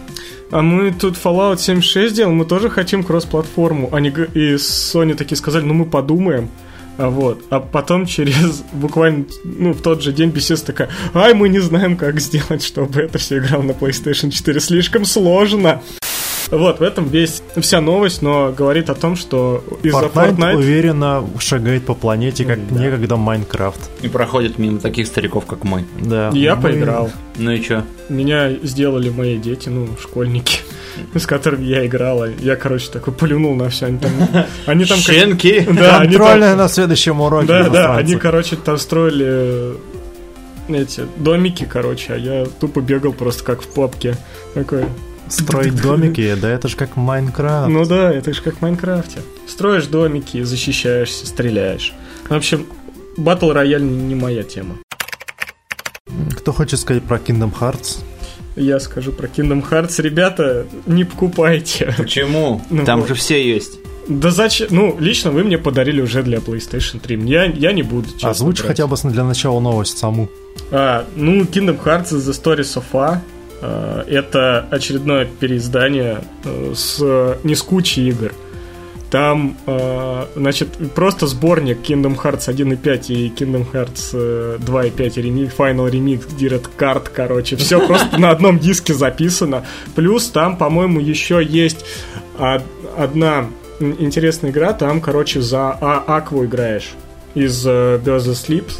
а 0.51 0.61
мы 0.61 0.91
тут 0.91 1.15
Fallout 1.15 1.57
76 1.57 2.15
делаем, 2.15 2.37
мы 2.37 2.45
тоже 2.45 2.69
хотим 2.69 3.03
кросс-платформу. 3.03 3.89
Они 3.93 4.09
и 4.09 4.55
Sony 4.55 5.15
такие 5.15 5.37
сказали, 5.37 5.63
ну 5.63 5.73
мы 5.73 5.85
подумаем. 5.85 6.49
А 6.97 7.09
вот, 7.09 7.43
а 7.49 7.59
потом 7.59 8.05
через 8.05 8.63
буквально, 8.73 9.25
ну, 9.43 9.73
в 9.73 9.81
тот 9.81 10.01
же 10.01 10.13
день 10.13 10.29
беседа 10.29 10.65
такая, 10.65 10.89
ай, 11.13 11.33
мы 11.33 11.49
не 11.49 11.59
знаем, 11.59 11.97
как 11.97 12.21
сделать, 12.21 12.63
чтобы 12.63 13.01
это 13.01 13.17
все 13.17 13.39
играло 13.39 13.63
на 13.63 13.71
PlayStation 13.71 14.29
4, 14.29 14.59
слишком 14.61 15.03
сложно. 15.03 15.81
Вот, 16.51 16.79
в 16.79 16.83
этом 16.83 17.07
весь 17.07 17.41
вся 17.57 17.81
новость, 17.81 18.21
но 18.21 18.51
говорит 18.51 18.89
о 18.89 18.95
том, 18.95 19.15
что 19.15 19.63
из-за 19.83 19.97
Fortnite, 19.97 20.37
Fortnite... 20.37 20.55
уверенно 20.55 21.25
шагает 21.39 21.85
по 21.85 21.93
планете, 21.95 22.45
как 22.45 22.59
Да. 22.71 22.79
некогда 22.79 23.15
Майнкрафт. 23.17 23.79
И 24.03 24.07
проходит 24.07 24.59
мимо 24.59 24.79
таких 24.79 25.07
стариков, 25.07 25.45
как 25.45 25.63
мы. 25.63 25.85
Да. 25.99 26.29
Я 26.33 26.55
Мы- 26.55 26.61
поиграл. 26.61 27.09
Ну 27.37 27.51
и 27.51 27.61
чё? 27.61 27.83
Меня 28.09 28.51
сделали 28.63 29.09
мои 29.09 29.37
дети, 29.37 29.69
ну, 29.69 29.87
школьники, 29.99 30.59
с 31.15 31.25
которыми 31.25 31.65
я 31.65 31.85
играла. 31.85 32.29
Я, 32.39 32.55
короче, 32.55 32.89
такой 32.91 33.13
плюнул 33.13 33.55
на 33.55 33.69
все. 33.69 33.87
Они 33.87 33.97
там... 33.97 34.11
Они 34.67 34.85
там 34.85 34.99
Щенки! 34.99 35.67
Да, 35.73 35.99
они 35.99 36.15
там- 36.17 36.39
на 36.39 36.67
следующем 36.69 37.21
уроке. 37.21 37.47
Да, 37.47 37.69
да, 37.69 37.95
они, 37.97 38.15
короче, 38.15 38.55
там 38.55 38.77
строили 38.77 39.73
эти 40.67 41.01
домики, 41.17 41.67
короче, 41.71 42.13
а 42.13 42.17
я 42.17 42.45
тупо 42.59 42.81
бегал 42.81 43.13
просто 43.13 43.43
как 43.43 43.61
в 43.61 43.67
попке. 43.67 44.15
Такой, 44.53 44.85
Строить 45.29 45.75
домики, 45.81 46.35
да 46.39 46.49
это 46.49 46.67
же 46.67 46.75
как 46.75 46.95
Майнкрафт. 46.95 47.69
ну 47.69 47.85
да, 47.85 48.11
это 48.13 48.33
же 48.33 48.41
как 48.41 48.57
в 48.57 48.61
Майнкрафте. 48.61 49.19
Строишь 49.47 49.87
домики, 49.87 50.43
защищаешься, 50.43 51.25
стреляешь. 51.27 51.93
В 52.29 52.33
общем, 52.33 52.65
батл 53.17 53.51
рояль 53.51 53.83
не 53.83 54.15
моя 54.15 54.43
тема. 54.43 54.75
Кто 56.37 56.53
хочет 56.53 56.79
сказать 56.79 57.03
про 57.03 57.17
Kingdom 57.17 57.51
Hearts? 57.59 57.99
Я 58.55 58.79
скажу 58.79 59.11
про 59.11 59.27
Kingdom 59.27 59.67
Hearts. 59.67 60.01
Ребята, 60.01 60.65
не 60.85 61.03
покупайте. 61.03 61.93
Почему? 61.97 62.61
Ну 62.69 62.85
Там 62.85 62.99
вот. 63.01 63.09
же 63.09 63.15
все 63.15 63.43
есть. 63.45 63.79
Да 64.07 64.29
зачем? 64.29 64.67
Ну, 64.69 64.95
лично 64.99 65.31
вы 65.31 65.43
мне 65.43 65.57
подарили 65.57 65.99
уже 65.99 66.21
для 66.23 66.37
PlayStation 66.37 66.99
3. 66.99 67.19
Я, 67.27 67.45
я 67.45 67.71
не 67.73 67.81
буду, 67.81 68.07
честно 68.11 68.29
Озвучь 68.29 68.57
брать. 68.59 68.67
хотя 68.67 68.87
бы 68.87 68.95
для 69.03 69.23
начала 69.23 69.59
новость 69.59 69.97
саму. 69.97 70.29
А, 70.71 71.05
ну, 71.15 71.41
Kingdom 71.41 71.83
Hearts 71.83 72.11
The 72.11 72.31
Story 72.31 72.59
of 72.61 72.83
A. 72.93 73.21
а, 73.61 74.03
Это 74.07 74.67
очередное 74.71 75.25
переиздание 75.25 76.19
э, 76.43 76.73
с 76.75 76.99
не 77.43 77.55
с 77.55 77.61
кучей 77.61 78.09
игр. 78.09 78.31
Там, 79.11 79.55
э, 79.67 80.25
значит, 80.35 80.69
просто 80.93 81.27
сборник 81.27 81.77
Kingdom 81.87 82.19
Hearts 82.21 82.49
1.5 82.53 83.05
и 83.13 83.29
Kingdom 83.29 83.65
Hearts 83.71 84.09
э, 84.13 84.57
2.5 84.59 85.21
ремик, 85.21 85.51
Final 85.57 85.89
Remix, 85.89 86.25
Direct 86.37 86.69
Card, 86.77 87.09
короче. 87.13 87.55
Все 87.55 87.79
просто 87.87 88.17
на 88.17 88.31
одном 88.31 88.59
диске 88.59 88.93
записано. 88.93 89.63
Плюс 89.95 90.27
там, 90.29 90.57
по-моему, 90.57 90.99
еще 90.99 91.41
есть 91.43 91.85
од- 92.37 92.63
одна 92.97 93.45
интересная 93.79 94.51
игра. 94.51 94.73
Там, 94.73 94.99
короче, 94.99 95.39
за 95.41 95.69
А- 95.79 96.03
Акву 96.07 96.43
играешь 96.45 96.89
из 97.35 97.65
э, 97.65 97.99
Birth 98.03 98.33
Sleeps. 98.33 98.73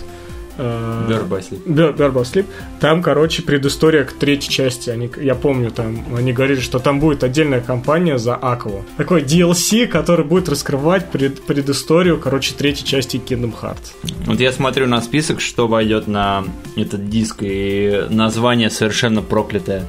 Э, 0.57 1.05
Бёрбасли. 1.09 1.59
Бер- 1.65 1.93
Бербал 1.93 2.25
Слип. 2.25 2.45
Там, 2.79 3.01
короче, 3.03 3.41
предыстория 3.41 4.03
к 4.05 4.13
третьей 4.13 4.49
части. 4.51 4.89
Они, 4.89 5.09
я 5.21 5.35
помню, 5.35 5.69
там 5.71 6.03
они 6.17 6.33
говорили, 6.33 6.59
что 6.59 6.79
там 6.79 6.99
будет 6.99 7.23
отдельная 7.23 7.61
компания 7.61 8.17
за 8.17 8.35
Акву. 8.35 8.85
Такой 8.97 9.21
DLC, 9.23 9.85
который 9.87 10.25
будет 10.25 10.47
раскрывать 10.49 11.11
пред- 11.11 11.41
предысторию, 11.43 12.19
короче, 12.19 12.53
третьей 12.55 12.85
части 12.85 13.17
Kingdom 13.17 13.53
Hearts. 13.61 13.93
Вот 14.25 14.39
я 14.39 14.51
смотрю 14.51 14.87
на 14.87 15.01
список, 15.01 15.41
что 15.41 15.67
войдет 15.67 16.07
на 16.07 16.43
этот 16.75 17.09
диск, 17.09 17.37
и 17.41 18.03
название 18.09 18.69
совершенно 18.69 19.21
проклятое. 19.21 19.85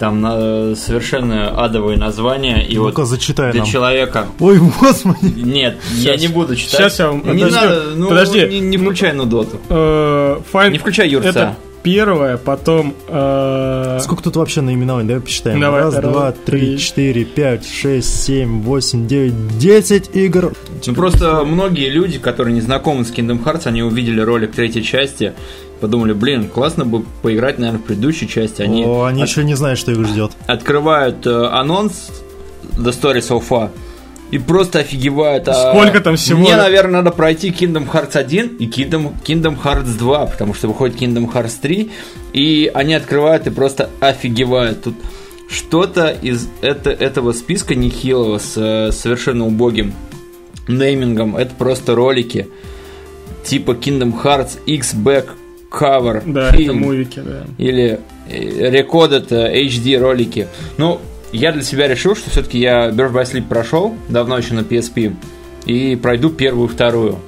Там 0.00 0.20
на- 0.22 0.74
совершенно 0.76 1.50
адовые 1.62 1.98
названия, 1.98 2.66
и 2.66 2.74
Ну-ка, 2.76 3.00
вот 3.00 3.06
зачитай 3.08 3.52
для 3.52 3.60
нам. 3.60 3.70
человека... 3.70 4.24
Ой, 4.40 4.58
господи. 4.80 5.32
Нет, 5.36 5.76
я 5.98 6.12
Щас. 6.12 6.22
не 6.22 6.28
буду 6.28 6.56
читать. 6.56 6.80
Щас 6.80 6.98
я 7.00 7.08
вам- 7.08 7.18
Не 7.18 7.44
подожди, 7.44 7.54
надо, 7.66 7.82
ну, 7.96 8.08
подожди. 8.08 8.46
Не, 8.48 8.60
не 8.60 8.76
включай 8.78 9.12
нудоту. 9.12 9.58
Э, 9.68 10.38
Файн- 10.52 10.72
Не 10.72 10.78
включай 10.78 11.06
Юрца. 11.10 11.28
Это 11.28 11.56
первое, 11.82 12.36
потом... 12.36 12.94
э, 13.08 13.98
Сколько 14.02 14.22
тут 14.24 14.36
вообще 14.36 14.60
наименований? 14.60 15.08
Давай 15.08 15.22
посчитаем. 15.22 15.60
Давай, 15.60 15.82
Раз, 15.82 15.94
раз, 15.94 16.04
два, 16.12 16.32
три. 16.32 16.60
три, 16.60 16.78
четыре, 16.78 17.24
пять, 17.24 17.66
шесть, 17.68 18.22
семь, 18.24 18.62
восемь, 18.62 19.06
девять, 19.06 19.58
десять 19.58 20.14
игр. 20.14 20.52
Ну 20.86 20.94
просто 20.94 21.44
многие 21.44 21.88
люди, 21.88 22.18
которые 22.18 22.54
не 22.54 22.60
знакомы 22.60 23.04
с 23.04 23.10
Kingdom 23.12 23.42
Hearts, 23.44 23.62
они 23.66 23.82
увидели 23.82 24.20
ролик 24.20 24.52
третьей 24.52 24.82
части, 24.82 25.34
подумали, 25.80 26.12
блин, 26.12 26.48
классно 26.48 26.84
бы 26.84 27.04
поиграть, 27.22 27.58
наверное, 27.58 27.80
в 27.80 27.84
предыдущей 27.84 28.28
части. 28.28 28.62
Они, 28.62 28.84
О, 28.84 29.04
они 29.04 29.22
от- 29.22 29.28
еще 29.28 29.44
не 29.44 29.54
знают, 29.54 29.78
что 29.78 29.92
их 29.92 30.06
ждет. 30.06 30.32
открывают 30.46 31.26
э, 31.26 31.46
анонс 31.46 32.10
The 32.76 32.90
Story 32.90 33.18
So 33.20 33.42
Far 33.46 33.70
и 34.30 34.38
просто 34.38 34.80
офигевают. 34.80 35.48
а 35.48 35.72
Сколько 35.72 36.00
там 36.00 36.16
всего? 36.16 36.38
Мне, 36.40 36.56
наверное, 36.56 37.02
надо 37.02 37.10
пройти 37.10 37.50
Kingdom 37.50 37.90
Hearts 37.90 38.16
1 38.16 38.56
и 38.58 38.66
Kingdom, 38.66 39.12
Kingdom 39.24 39.56
Hearts 39.62 39.98
2, 39.98 40.26
потому 40.26 40.54
что 40.54 40.68
выходит 40.68 41.00
Kingdom 41.00 41.32
Hearts 41.32 41.54
3, 41.60 41.90
и 42.32 42.70
они 42.72 42.94
открывают 42.94 43.46
и 43.46 43.50
просто 43.50 43.90
офигевают. 44.00 44.84
Тут 44.84 44.94
что-то 45.48 46.10
из 46.10 46.48
это, 46.62 46.90
этого 46.90 47.32
списка 47.32 47.74
нехилого 47.74 48.38
с 48.38 48.56
э, 48.56 48.92
совершенно 48.92 49.46
убогим 49.46 49.94
неймингом. 50.68 51.36
Это 51.36 51.54
просто 51.56 51.94
ролики 51.94 52.48
типа 53.44 53.72
Kingdom 53.72 54.14
Hearts 54.22 54.58
X-Back 54.66 55.26
Cover 55.70 56.22
Да, 56.26 56.48
это 56.48 56.56
фильм 56.56 56.80
мувики, 56.80 57.20
да. 57.20 57.44
или 57.58 58.00
э, 58.28 58.70
Recorded 58.70 59.26
э, 59.30 59.64
HD 59.66 59.98
ролики. 59.98 60.46
Ну, 60.78 61.00
я 61.32 61.52
для 61.52 61.62
себя 61.62 61.88
решил, 61.88 62.14
что 62.16 62.30
все-таки 62.30 62.58
я 62.58 62.90
Birth 62.90 63.12
by 63.12 63.22
Sleep 63.24 63.48
прошел 63.48 63.94
давно 64.08 64.38
еще 64.38 64.54
на 64.54 64.60
PSP 64.60 65.14
и 65.66 65.96
пройду 65.96 66.30
первую 66.30 66.68
и 66.68 66.70
вторую. 66.72 67.18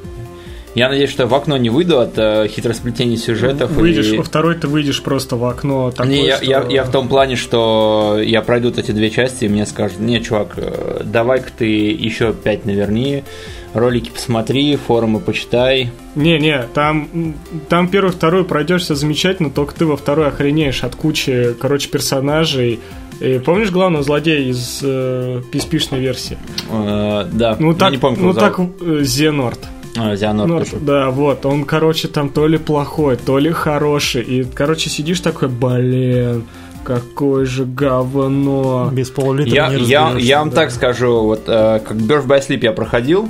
Я 0.74 0.88
надеюсь, 0.88 1.10
что 1.10 1.26
в 1.26 1.34
окно 1.34 1.58
не 1.58 1.68
выйду 1.68 2.00
от 2.00 2.14
э, 2.16 2.48
хитросплетений 2.48 3.18
сюжетов. 3.18 3.70
Выйдешь, 3.72 4.12
и- 4.12 4.16
во 4.16 4.22
второй 4.22 4.54
ты 4.54 4.68
выйдешь 4.68 5.02
просто 5.02 5.36
в 5.36 5.44
окно. 5.44 5.90
Такое, 5.90 6.06
не, 6.10 6.26
я, 6.26 6.36
что- 6.38 6.46
я, 6.46 6.66
я 6.70 6.84
в 6.84 6.90
том 6.90 7.08
плане, 7.08 7.36
что 7.36 8.18
я 8.24 8.40
пройду 8.40 8.68
вот 8.70 8.78
эти 8.78 8.90
две 8.90 9.10
части, 9.10 9.44
и 9.44 9.48
мне 9.50 9.66
скажут, 9.66 10.00
не, 10.00 10.22
чувак, 10.22 10.54
э, 10.56 11.02
давай-ка 11.04 11.50
ты 11.58 11.66
еще 11.66 12.32
пять 12.32 12.64
наверни, 12.64 13.22
ролики 13.74 14.08
посмотри, 14.08 14.76
форумы 14.76 15.20
почитай. 15.20 15.90
Не-не, 16.14 16.62
там, 16.72 17.34
там 17.68 17.88
первую, 17.88 18.12
вторую 18.14 18.46
пройдешься 18.46 18.94
замечательно, 18.94 19.50
только 19.50 19.74
ты 19.74 19.84
во 19.84 19.98
второй 19.98 20.28
охренеешь 20.28 20.84
от 20.84 20.94
кучи, 20.96 21.54
короче, 21.60 21.90
персонажей. 21.90 22.80
И 23.22 23.38
помнишь 23.38 23.70
главного 23.70 24.02
злодея 24.02 24.40
из 24.50 24.80
э, 24.82 25.40
PSP-шной 25.52 26.00
версии? 26.00 26.36
Э, 26.70 27.24
да, 27.32 27.56
Ну 27.58 27.72
я 27.72 27.78
так, 27.78 27.92
не 27.92 27.98
помню, 27.98 28.16
как 28.16 28.22
ну 28.24 28.30
его 28.30 28.40
так 28.40 28.56
зовут. 28.56 29.00
э, 29.00 29.04
Зенорд. 29.04 29.60
А, 29.96 30.16
Зианор 30.16 30.64
да, 30.80 31.10
вот, 31.10 31.44
он, 31.44 31.64
короче, 31.64 32.08
там 32.08 32.30
то 32.30 32.46
ли 32.46 32.56
плохой, 32.56 33.16
то 33.16 33.38
ли 33.38 33.50
хороший. 33.50 34.22
И, 34.22 34.42
короче, 34.44 34.88
сидишь 34.88 35.20
такой, 35.20 35.48
блин, 35.48 36.44
какое 36.82 37.44
же 37.44 37.66
говно. 37.66 38.90
Без 38.90 39.10
пол-литра 39.10 39.54
Я, 39.54 39.68
не 39.68 39.84
я, 39.84 40.14
я 40.18 40.38
вам 40.38 40.48
да. 40.50 40.56
так 40.56 40.70
скажу, 40.70 41.22
вот 41.24 41.42
э, 41.46 41.80
как 41.86 41.96
Birth 41.96 42.26
by 42.26 42.40
Sleep 42.40 42.60
я 42.62 42.72
проходил 42.72 43.28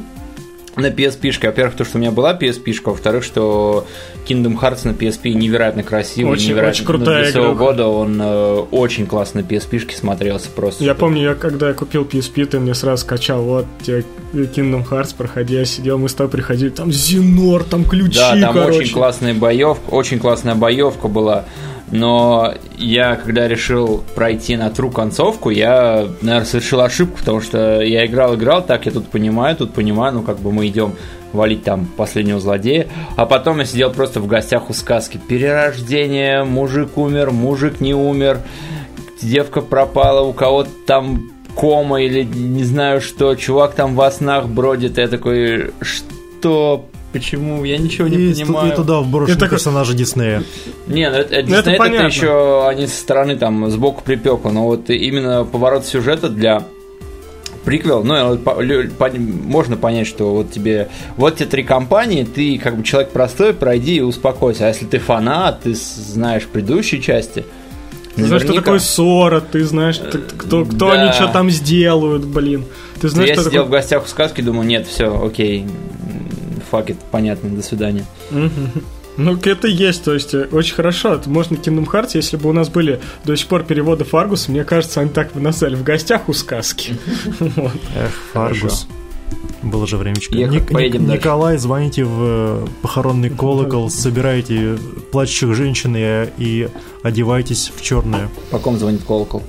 на 0.76 0.86
PSP, 0.86 1.30
-шке. 1.30 1.46
во-первых, 1.46 1.76
то, 1.76 1.84
что 1.84 1.98
у 1.98 2.00
меня 2.00 2.10
была 2.10 2.38
PSP, 2.38 2.64
-шка, 2.72 2.90
во-вторых, 2.90 3.24
что 3.24 3.86
Kingdom 4.26 4.58
Hearts 4.58 4.86
на 4.86 4.92
PSP 4.92 5.32
невероятно 5.34 5.82
красивый, 5.82 6.32
Очень- 6.32 6.50
невероятно 6.50 6.70
очень 6.70 6.86
крутая 6.86 7.30
своего 7.30 7.52
игра. 7.52 7.58
года 7.58 7.86
он 7.88 8.20
э, 8.20 8.54
очень 8.70 9.06
классно 9.06 9.42
на 9.42 9.44
PSP 9.44 9.92
смотрелся 9.94 10.48
просто. 10.54 10.84
Я 10.84 10.94
помню, 10.94 11.22
я 11.22 11.34
когда 11.34 11.68
я 11.68 11.74
купил 11.74 12.04
PSP, 12.04 12.46
ты 12.46 12.58
мне 12.60 12.74
сразу 12.74 13.02
скачал, 13.02 13.42
вот 13.42 13.66
тебе 13.82 14.04
Kingdom 14.32 14.88
Hearts, 14.88 15.14
проходи, 15.16 15.54
я 15.54 15.64
сидел, 15.64 15.98
мы 15.98 16.08
с 16.08 16.14
тобой 16.14 16.30
приходили, 16.30 16.70
там 16.70 16.90
Зенор, 16.90 17.64
там 17.64 17.84
ключи, 17.84 18.18
Да, 18.18 18.40
там 18.40 18.54
короче. 18.54 18.78
очень 18.78 18.92
классная 18.94 19.34
боевка, 19.34 19.90
очень 19.90 20.18
классная 20.18 20.54
боевка 20.54 21.08
была. 21.08 21.44
Но 21.92 22.54
я, 22.78 23.16
когда 23.16 23.46
решил 23.46 24.02
пройти 24.14 24.56
на 24.56 24.70
тру 24.70 24.90
концовку, 24.90 25.50
я, 25.50 26.08
наверное, 26.22 26.46
совершил 26.46 26.80
ошибку, 26.80 27.18
потому 27.18 27.42
что 27.42 27.82
я 27.82 28.06
играл, 28.06 28.34
играл, 28.34 28.64
так 28.64 28.86
я 28.86 28.92
тут 28.92 29.08
понимаю, 29.08 29.56
тут 29.56 29.74
понимаю, 29.74 30.14
ну 30.14 30.22
как 30.22 30.38
бы 30.38 30.50
мы 30.52 30.66
идем 30.68 30.94
валить 31.34 31.64
там 31.64 31.84
последнего 31.84 32.40
злодея, 32.40 32.88
а 33.16 33.26
потом 33.26 33.58
я 33.58 33.66
сидел 33.66 33.90
просто 33.90 34.20
в 34.20 34.26
гостях 34.26 34.70
у 34.70 34.72
сказки. 34.72 35.20
Перерождение, 35.28 36.44
мужик 36.44 36.96
умер, 36.96 37.30
мужик 37.30 37.80
не 37.80 37.92
умер, 37.92 38.40
девка 39.20 39.60
пропала, 39.60 40.22
у 40.22 40.32
кого-то 40.32 40.70
там 40.86 41.30
кома 41.54 42.00
или 42.00 42.22
не 42.22 42.64
знаю 42.64 43.02
что, 43.02 43.34
чувак 43.34 43.74
там 43.74 43.94
во 43.94 44.10
снах 44.10 44.46
бродит, 44.46 44.96
я 44.96 45.08
такой, 45.08 45.72
что, 45.82 46.86
почему, 47.12 47.64
я 47.64 47.78
ничего 47.78 48.08
не 48.08 48.16
И, 48.30 48.32
понимаю. 48.34 48.72
и 48.72 48.76
туда 48.76 49.00
вброшены 49.00 49.36
Это 49.36 49.48
персонажи 49.48 49.94
Диснея. 49.94 50.42
Не, 50.86 51.10
ну 51.10 51.16
это, 51.16 51.42
Ну, 51.48 51.56
это 51.56 51.70
Disney 51.70 51.72
это, 51.74 51.78
понятно. 51.78 52.06
еще 52.06 52.66
они 52.68 52.86
со 52.86 52.96
стороны 53.00 53.36
там 53.36 53.70
сбоку 53.70 54.02
припеку, 54.04 54.50
но 54.50 54.64
вот 54.64 54.90
именно 54.90 55.44
поворот 55.44 55.86
сюжета 55.86 56.28
для 56.28 56.64
приквел, 57.64 58.02
ну, 58.02 58.14
пон- 58.36 59.18
можно 59.44 59.76
понять, 59.76 60.06
что 60.08 60.34
вот 60.34 60.50
тебе, 60.50 60.88
вот 61.16 61.36
те 61.36 61.44
три 61.46 61.62
компании, 61.62 62.24
ты 62.24 62.58
как 62.58 62.76
бы 62.76 62.82
человек 62.82 63.10
простой, 63.10 63.54
пройди 63.54 63.96
и 63.96 64.00
успокойся. 64.00 64.64
А 64.64 64.68
если 64.68 64.84
ты 64.84 64.98
фанат, 64.98 65.60
ты 65.62 65.74
знаешь 65.74 66.46
предыдущие 66.46 67.00
части, 67.00 67.44
Ты 68.16 68.24
знаешь, 68.24 68.42
что 68.42 68.52
такое 68.52 68.78
ссора, 68.78 69.40
ты 69.40 69.64
знаешь, 69.64 69.96
ты- 69.96 70.18
кто, 70.18 70.66
кто 70.66 70.90
Да. 70.90 70.92
они 71.02 71.12
что 71.12 71.28
там 71.28 71.48
сделают, 71.50 72.24
блин. 72.26 72.64
Ты 73.00 73.08
знаешь, 73.08 73.30
я 73.30 73.34
что 73.36 73.44
сидел 73.44 73.62
в 73.62 73.64
такое... 73.66 73.80
гостях 73.80 74.04
у 74.04 74.06
сказки, 74.08 74.42
думаю, 74.42 74.66
нет, 74.68 74.86
все, 74.86 75.18
окей, 75.24 75.64
факет, 76.72 76.96
понятно, 77.10 77.50
до 77.50 77.62
свидания. 77.62 78.06
Ну, 79.18 79.36
это 79.36 79.68
есть, 79.68 80.04
то 80.04 80.14
есть 80.14 80.32
э, 80.32 80.48
очень 80.52 80.74
хорошо. 80.74 81.12
Это 81.12 81.28
можно 81.28 81.56
Kingdom 81.56 81.84
Hearts, 81.86 82.12
если 82.14 82.38
бы 82.38 82.48
у 82.48 82.54
нас 82.54 82.70
были 82.70 82.98
до 83.26 83.36
сих 83.36 83.46
пор 83.46 83.62
переводы 83.62 84.04
Фаргус, 84.04 84.48
мне 84.48 84.64
кажется, 84.64 85.02
они 85.02 85.10
так 85.10 85.32
бы 85.32 85.40
назвали 85.40 85.74
в 85.74 85.82
гостях 85.82 86.30
у 86.30 86.32
сказки. 86.32 86.94
Эх, 87.94 88.10
Фаргус. 88.32 88.88
Было 89.62 89.86
же 89.86 89.98
времечко. 89.98 90.34
Ехать, 90.34 90.62
Ник- 90.62 90.72
поедем 90.72 91.00
Ник- 91.02 91.08
дальше. 91.08 91.20
Николай, 91.20 91.58
звоните 91.58 92.04
в 92.04 92.18
э, 92.22 92.66
похоронный 92.80 93.28
колокол, 93.28 93.90
собирайте 93.90 94.78
плачущих 95.12 95.54
женщин 95.54 95.94
и, 95.94 96.28
и 96.38 96.68
одевайтесь 97.02 97.70
в 97.76 97.82
черное. 97.82 98.30
По 98.50 98.58
ком 98.58 98.78
звонит 98.78 99.02
колокол? 99.04 99.42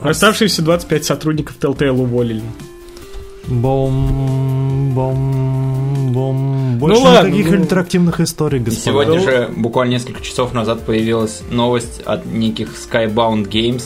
Оставшиеся 0.00 0.62
25 0.62 1.04
сотрудников 1.04 1.56
Telltale 1.58 1.90
уволили. 1.90 2.42
Бом, 3.48 4.92
бом, 4.94 6.12
бом. 6.12 6.78
Больше 6.78 7.02
ладно, 7.02 7.28
никаких 7.28 7.50
ну. 7.50 7.56
интерактивных 7.58 8.20
историй, 8.20 8.58
И 8.60 8.62
господа. 8.62 8.84
сегодня 8.90 9.18
Ну. 9.18 9.24
же, 9.24 9.50
буквально 9.56 9.92
несколько 9.92 10.22
часов 10.22 10.54
назад, 10.54 10.82
появилась 10.86 11.42
новость 11.50 12.00
от 12.04 12.24
неких 12.26 12.70
Skybound 12.74 13.48
Games, 13.48 13.82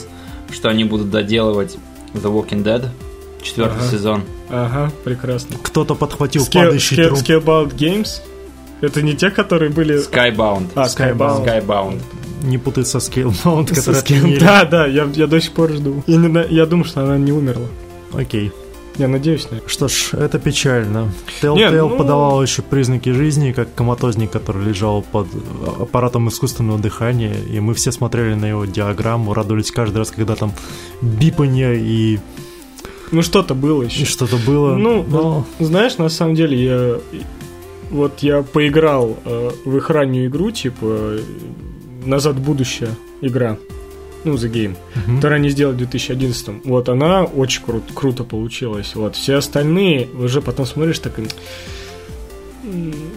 что 0.52 0.68
они 0.68 0.84
будут 0.84 1.10
доделывать 1.10 1.76
The 2.14 2.32
Walking 2.32 2.62
Dead, 2.62 2.86
четвертый 3.42 3.78
Ага. 3.78 3.90
сезон. 3.90 4.22
Ага, 4.48 4.92
прекрасно. 5.04 5.56
Кто-то 5.62 5.94
подхватил 5.94 6.42
Scale, 6.44 6.64
падающий 6.66 6.96
Scale- 6.96 7.06
труп. 7.08 7.18
Scalebound 7.18 7.74
Games? 7.76 8.08
Это 8.80 9.02
не 9.02 9.14
те, 9.14 9.30
которые 9.30 9.70
были... 9.72 9.98
Skybound. 9.98 10.68
А, 10.76 10.84
Skybound. 10.86 11.44
Skybound. 11.44 12.00
Не 12.44 12.58
путать 12.58 12.86
со 12.86 12.98
Scalebound, 12.98 13.74
который. 13.74 14.38
Да, 14.38 14.64
да, 14.64 14.86
я, 14.86 15.08
я 15.14 15.26
до 15.26 15.40
сих 15.40 15.50
пор 15.52 15.72
жду. 15.72 16.04
Я, 16.06 16.44
я 16.48 16.64
думаю, 16.66 16.84
что 16.84 17.02
она 17.02 17.18
не 17.18 17.32
умерла. 17.32 17.66
Окей. 18.14 18.52
Я 18.96 19.06
надеюсь 19.08 19.48
на 19.50 19.56
это. 19.56 19.68
Что 19.68 19.86
ж, 19.88 20.10
это 20.14 20.38
печально. 20.40 21.12
Telltale 21.40 21.56
Не, 21.56 21.70
ну- 21.70 21.96
подавал 21.96 22.42
еще 22.42 22.62
признаки 22.62 23.10
жизни, 23.10 23.52
как 23.52 23.72
коматозник, 23.74 24.30
который 24.32 24.64
лежал 24.64 25.02
под 25.02 25.28
аппаратом 25.80 26.28
искусственного 26.28 26.78
дыхания, 26.80 27.34
и 27.52 27.60
мы 27.60 27.74
все 27.74 27.92
смотрели 27.92 28.34
на 28.34 28.46
его 28.46 28.64
диаграмму, 28.64 29.34
радовались 29.34 29.70
каждый 29.70 29.98
раз, 29.98 30.10
когда 30.10 30.34
там 30.34 30.52
бипанье 31.00 31.78
и, 31.80 32.18
Ну, 33.12 33.22
что-то 33.22 33.54
было 33.54 33.82
и 33.82 33.86
еще. 33.86 34.04
что-то 34.04 34.36
было. 34.36 34.74
Ну, 34.74 35.04
Но 35.08 35.46
Знаешь, 35.60 35.96
на 35.98 36.08
самом 36.08 36.34
деле, 36.34 36.64
я... 36.64 36.98
Вот 37.90 38.18
я 38.18 38.42
поиграл 38.42 39.16
э, 39.24 39.50
в 39.64 39.76
их 39.76 39.88
раннюю 39.90 40.26
игру, 40.26 40.50
типа 40.50 41.12
«Назад 42.04 42.36
в 42.36 42.40
будущее» 42.42 42.90
игра. 43.22 43.56
Ну, 44.28 44.34
The 44.36 44.50
Game. 44.50 44.76
Мгм. 44.94 45.16
Которую 45.16 45.36
они 45.36 45.50
сделали 45.50 45.74
в 45.74 45.78
2011 45.78 46.60
Вот 46.64 46.88
она 46.88 47.24
очень 47.24 47.62
кру- 47.62 47.82
круто 47.94 48.24
получилась. 48.24 48.94
Вот 48.94 49.16
все 49.16 49.36
остальные 49.36 50.08
уже 50.18 50.40
потом 50.40 50.66
смотришь 50.66 50.98
так 50.98 51.14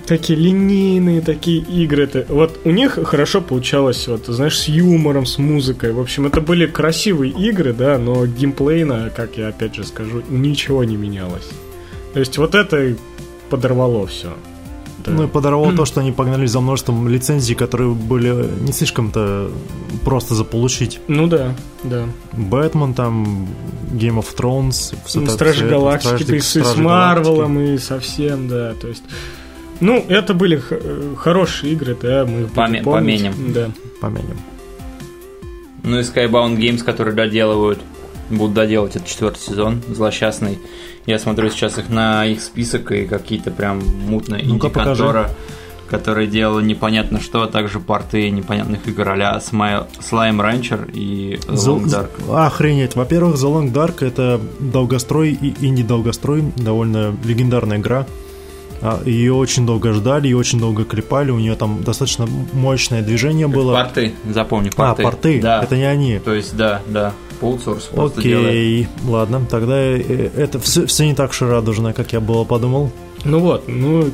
такие 0.05 0.37
линейные 0.37 1.21
такие 1.21 1.59
игры. 1.59 2.03
Это, 2.03 2.25
вот 2.29 2.59
у 2.63 2.71
них 2.71 2.99
хорошо 3.03 3.41
получалось, 3.41 4.07
вот, 4.07 4.25
знаешь, 4.27 4.57
с 4.57 4.67
юмором, 4.67 5.25
с 5.25 5.37
музыкой. 5.37 5.91
В 5.93 5.99
общем, 5.99 6.25
это 6.25 6.41
были 6.41 6.65
красивые 6.65 7.31
игры, 7.31 7.73
да, 7.73 7.97
но 7.97 8.25
геймплейно, 8.25 9.11
как 9.15 9.37
я 9.37 9.49
опять 9.49 9.75
же 9.75 9.83
скажу, 9.83 10.23
ничего 10.29 10.83
не 10.83 10.95
менялось. 10.95 11.49
То 12.13 12.19
есть 12.19 12.37
вот 12.37 12.55
это 12.55 12.95
подорвало 13.49 14.07
все. 14.07 14.33
Ну 15.09 15.23
и 15.23 15.27
подорвало 15.27 15.73
то, 15.75 15.85
что 15.85 16.01
они 16.01 16.11
погнались 16.11 16.51
за 16.51 16.59
множеством 16.59 17.07
лицензий, 17.07 17.55
которые 17.55 17.91
были 17.91 18.47
не 18.61 18.71
слишком-то 18.71 19.49
просто 20.05 20.35
заполучить. 20.35 20.99
Ну 21.07 21.27
да, 21.27 21.55
да. 21.83 22.05
Бэтмен, 22.33 22.93
там, 22.93 23.47
Game 23.93 24.19
of 24.19 24.25
Thrones, 24.37 24.95
всё 25.05 25.21
Ну, 25.21 25.27
Стражи 25.27 25.65
это, 25.65 25.71
Галактики, 25.75 26.23
Стражи- 26.23 26.35
и 26.35 26.39
с, 26.63 26.75
Марвелом, 26.77 27.59
и 27.59 27.77
совсем, 27.77 28.47
да, 28.47 28.73
то 28.73 28.87
есть... 28.87 29.03
Ну, 29.79 30.05
это 30.07 30.33
были 30.35 30.57
х- 30.57 30.77
хорошие 31.17 31.73
игры, 31.73 31.97
да, 31.99 32.23
мы 32.25 32.41
их 32.41 32.47
Поме- 32.53 32.83
помнить. 32.83 33.23
поменем. 33.23 33.33
Да. 33.53 33.69
Помянем. 33.99 34.37
Ну 35.83 35.97
и 35.99 36.01
Skybound 36.03 36.57
Games, 36.57 36.83
которые 36.83 37.15
доделывают, 37.15 37.79
будут 38.31 38.53
доделать 38.53 38.95
этот 38.95 39.07
четвертый 39.07 39.39
сезон, 39.39 39.81
злосчастный. 39.89 40.59
Я 41.05 41.19
смотрю 41.19 41.49
сейчас 41.49 41.77
их 41.77 41.89
на 41.89 42.25
их 42.25 42.41
список 42.41 42.91
и 42.91 43.05
какие-то 43.05 43.51
прям 43.51 43.81
мутные 44.07 44.43
Ну-ка, 44.45 44.69
покажи. 44.69 44.91
инди-контора, 45.03 45.29
которые 45.89 46.27
делали 46.27 46.65
непонятно 46.65 47.19
что, 47.19 47.41
а 47.43 47.47
также 47.47 47.79
порты 47.79 48.29
непонятных 48.29 48.87
игр 48.87 49.09
а-ля 49.09 49.37
Smile- 49.41 49.87
Slime 49.99 50.39
Rancher 50.39 50.91
и 50.91 51.37
The 51.47 51.55
Long 51.55 51.85
Dark. 51.85 52.09
Охренеть. 52.45 52.95
Во-первых, 52.95 53.35
The 53.35 53.51
Long 53.51 53.71
Dark 53.73 54.05
это 54.05 54.39
долгострой 54.59 55.31
и 55.33 55.53
инди-долгострой, 55.65 56.43
довольно 56.55 57.15
легендарная 57.25 57.77
игра. 57.77 58.05
А, 58.83 58.99
Ее 59.05 59.33
очень 59.33 59.65
долго 59.67 59.93
ждали 59.93 60.27
и 60.29 60.33
очень 60.33 60.59
долго 60.59 60.85
клепали. 60.85 61.29
У 61.29 61.37
нее 61.37 61.55
там 61.55 61.83
достаточно 61.83 62.27
мощное 62.53 63.03
движение 63.03 63.47
было. 63.47 63.73
Порты, 63.73 64.13
запомни, 64.27 64.69
А, 64.69 64.75
порты. 64.75 65.03
порты. 65.03 65.39
Да. 65.41 65.61
Это 65.61 65.77
не 65.77 65.83
они. 65.83 66.17
То 66.19 66.33
есть, 66.33 66.55
да, 66.57 66.81
да. 66.87 67.13
Outsource 67.41 67.93
просто. 67.93 68.19
Окей, 68.19 68.87
ладно, 69.05 69.41
тогда 69.49 69.77
э, 69.77 70.29
это 70.35 70.59
все, 70.59 70.85
все 70.85 71.05
не 71.05 71.15
так 71.15 71.31
уж 71.31 71.41
и 71.41 71.45
радужно, 71.45 71.93
как 71.93 72.13
я 72.13 72.19
было 72.19 72.43
подумал. 72.43 72.91
Ну 73.25 73.39
вот, 73.39 73.67
ну... 73.67 74.09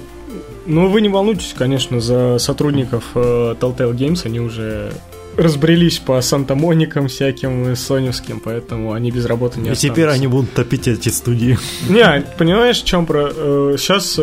Ну, 0.69 0.89
вы 0.89 0.99
не 0.99 1.07
волнуйтесь, 1.07 1.55
конечно, 1.57 2.01
за 2.01 2.39
сотрудников 2.39 3.05
э, 3.15 3.55
Telltale 3.57 3.93
Games, 3.93 4.25
они 4.25 4.41
уже 4.41 4.91
разбрелись 5.37 5.99
по 5.99 6.19
Санта-Моникам 6.19 7.07
всяким 7.07 7.71
и 7.71 7.75
соневским, 7.75 8.39
поэтому 8.39 8.93
они 8.93 9.11
без 9.11 9.25
работы 9.25 9.59
не 9.59 9.69
и 9.69 9.75
теперь 9.75 10.05
останутся. 10.05 10.15
они 10.15 10.27
будут 10.27 10.53
топить 10.53 10.87
эти 10.87 11.09
студии. 11.09 11.57
Не, 11.87 12.25
понимаешь, 12.37 12.81
в 12.81 12.85
чем 12.85 13.05
про... 13.05 13.29
сейчас 13.77 14.19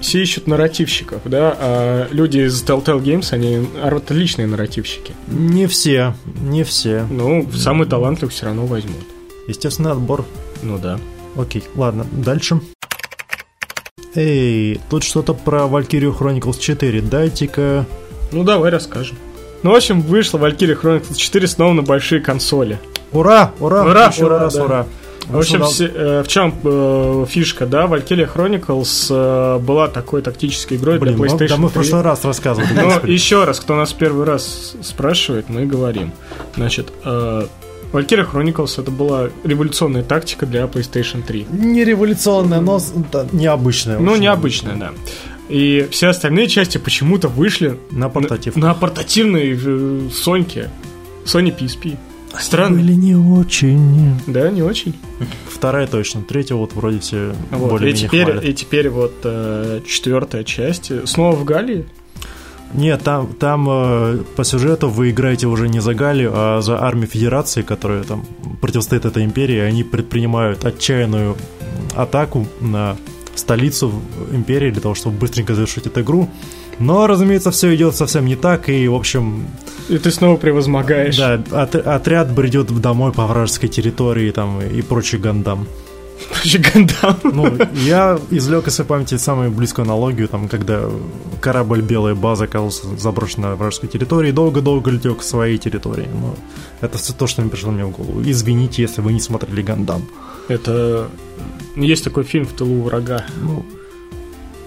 все 0.00 0.22
ищут 0.22 0.46
нарративщиков, 0.46 1.20
да, 1.24 1.56
а 1.58 2.08
люди 2.12 2.38
из 2.46 2.62
Telltale 2.62 3.02
Games, 3.02 3.32
они 3.32 3.66
отличные 3.82 4.46
нарративщики. 4.46 5.12
Не 5.26 5.66
все, 5.66 6.14
не 6.40 6.64
все. 6.64 7.06
Ну, 7.10 7.46
самый 7.52 7.86
талантливый 7.86 8.32
все 8.32 8.46
равно 8.46 8.66
возьмут. 8.66 9.04
Естественный 9.48 9.92
отбор. 9.92 10.24
Ну 10.62 10.78
да. 10.78 10.98
Окей, 11.36 11.64
ладно, 11.74 12.06
дальше. 12.12 12.60
Эй, 14.14 14.80
тут 14.88 15.02
что-то 15.02 15.34
про 15.34 15.64
Valkyrie 15.64 16.16
Chronicles 16.16 16.58
4. 16.58 17.02
Дайте-ка... 17.02 17.84
Ну, 18.32 18.44
давай 18.44 18.70
расскажем. 18.70 19.16
Ну, 19.66 19.72
в 19.72 19.76
общем, 19.76 20.00
вышла 20.00 20.38
Valkyrie 20.38 20.80
Chronicles 20.80 21.16
4 21.16 21.46
снова 21.48 21.72
на 21.72 21.82
большие 21.82 22.20
консоли. 22.20 22.78
Ура, 23.10 23.50
ура, 23.58 23.82
Ура, 23.82 24.06
еще 24.06 24.26
ура, 24.26 24.38
раз 24.38 24.54
да. 24.54 24.64
ура. 24.64 24.86
В 25.26 25.38
общем, 25.38 25.64
все- 25.64 25.90
э, 25.92 26.22
в 26.22 26.28
чем 26.28 26.54
э, 26.62 27.26
фишка, 27.28 27.66
да? 27.66 27.86
Valkyrie 27.86 28.32
Chronicles 28.32 29.08
э, 29.10 29.58
была 29.58 29.88
такой 29.88 30.22
тактической 30.22 30.76
игрой 30.76 31.00
Блин, 31.00 31.16
для 31.16 31.24
ну, 31.26 31.34
PlayStation 31.36 31.48
да 31.48 31.56
мы 31.56 31.68
в 31.68 31.72
3. 31.72 31.80
прошлый 31.80 32.02
раз 32.02 32.24
рассказывали. 32.24 32.68
Ну, 32.76 32.84
господи. 32.84 33.10
еще 33.10 33.42
раз, 33.42 33.58
кто 33.58 33.74
нас 33.74 33.92
первый 33.92 34.24
раз 34.24 34.76
спрашивает, 34.82 35.48
мы 35.48 35.66
говорим. 35.66 36.12
Значит, 36.54 36.92
э, 37.04 37.46
Valkyria 37.92 38.24
Chronicles 38.30 38.80
это 38.80 38.92
была 38.92 39.30
революционная 39.42 40.04
тактика 40.04 40.46
для 40.46 40.62
PlayStation 40.66 41.24
3. 41.26 41.46
Не 41.50 41.84
революционная, 41.84 42.60
но 42.60 42.80
да, 43.10 43.26
необычная. 43.32 43.98
в 43.98 44.02
Ну, 44.02 44.14
необычная, 44.14 44.76
да. 44.76 44.92
И 45.48 45.86
все 45.90 46.08
остальные 46.08 46.48
части 46.48 46.78
почему-то 46.78 47.28
вышли 47.28 47.78
На 47.90 48.08
портатив. 48.08 48.56
на, 48.56 48.68
на 48.68 48.74
портативной 48.74 49.58
э, 49.60 50.08
Соньке. 50.12 50.70
Sony 51.24 51.56
PSP. 51.56 51.96
Странно. 52.38 52.76
Были 52.80 52.92
не 52.92 53.14
очень. 53.14 54.20
Да, 54.26 54.50
не 54.50 54.62
очень. 54.62 54.94
Вторая 55.48 55.86
точно, 55.86 56.22
третья 56.22 56.54
вот 56.54 56.74
вроде 56.74 56.98
все 56.98 57.34
Вот. 57.50 57.66
И, 57.66 57.70
более-менее 57.70 58.08
теперь, 58.08 58.24
хвалят. 58.24 58.44
и 58.44 58.54
теперь 58.54 58.88
вот 58.90 59.14
э, 59.24 59.80
четвертая 59.86 60.44
часть. 60.44 60.92
Снова 61.08 61.34
в 61.34 61.44
Галлии. 61.44 61.86
Нет, 62.74 63.02
там, 63.04 63.28
там 63.32 63.66
э, 63.70 64.18
по 64.34 64.44
сюжету 64.44 64.88
вы 64.88 65.10
играете 65.10 65.46
уже 65.46 65.68
не 65.68 65.80
за 65.80 65.94
Галию, 65.94 66.32
а 66.34 66.60
за 66.60 66.82
армию 66.82 67.06
Федерации, 67.06 67.62
которая 67.62 68.02
там 68.02 68.24
противостоит 68.60 69.04
этой 69.04 69.24
империи. 69.24 69.58
Они 69.58 69.82
предпринимают 69.84 70.64
отчаянную 70.64 71.36
атаку 71.94 72.46
на 72.60 72.96
столицу 73.38 73.92
империи 74.32 74.70
для 74.70 74.80
того, 74.80 74.94
чтобы 74.94 75.16
быстренько 75.18 75.54
завершить 75.54 75.86
эту 75.86 76.00
игру. 76.00 76.28
Но, 76.78 77.06
разумеется, 77.06 77.50
все 77.50 77.74
идет 77.74 77.94
совсем 77.96 78.26
не 78.26 78.36
так, 78.36 78.68
и, 78.68 78.86
в 78.88 78.94
общем, 78.94 79.46
И 79.88 79.96
ты 79.98 80.10
снова 80.10 80.36
превозмогаешь. 80.36 81.16
да, 81.16 81.40
от- 81.62 81.74
отряд 81.74 82.30
бредет 82.32 82.68
домой 82.80 83.12
по 83.12 83.26
вражеской 83.26 83.68
территории 83.68 84.30
там, 84.30 84.60
и 84.60 84.82
прочий 84.82 85.16
гандам. 85.18 85.66
Вообще 86.30 86.58
Гандам. 86.58 87.16
Ну, 87.24 87.58
я 87.84 88.18
извлек 88.30 88.66
из 88.68 88.74
своей 88.74 88.88
памяти 88.88 89.18
самую 89.18 89.50
близкую 89.50 89.84
аналогию, 89.84 90.28
там, 90.28 90.48
когда 90.48 90.88
корабль 91.42 91.82
«Белая 91.82 92.14
база» 92.14 92.44
оказался 92.44 92.86
заброшен 92.98 93.42
на 93.42 93.54
вражеской 93.54 93.90
территории 93.90 94.30
и 94.30 94.32
долго-долго 94.32 94.90
летел 94.90 95.14
к 95.14 95.22
своей 95.22 95.58
территории. 95.58 96.08
Но 96.20 96.34
это 96.80 96.96
все 96.96 97.12
то, 97.12 97.26
что 97.26 97.42
мне 97.42 97.50
пришло 97.50 97.70
мне 97.70 97.84
в 97.84 97.90
голову. 97.90 98.22
Извините, 98.24 98.80
если 98.82 99.02
вы 99.02 99.12
не 99.12 99.20
смотрели 99.20 99.60
«Гандам». 99.62 100.02
Это... 100.48 101.08
Есть 101.74 102.04
такой 102.04 102.24
фильм 102.24 102.46
«В 102.46 102.52
тылу 102.52 102.82
врага». 102.82 103.26
Ну, 103.42 103.64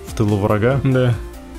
в 0.07 0.15
тылу 0.15 0.37
врага. 0.37 0.79
Да. 0.83 1.15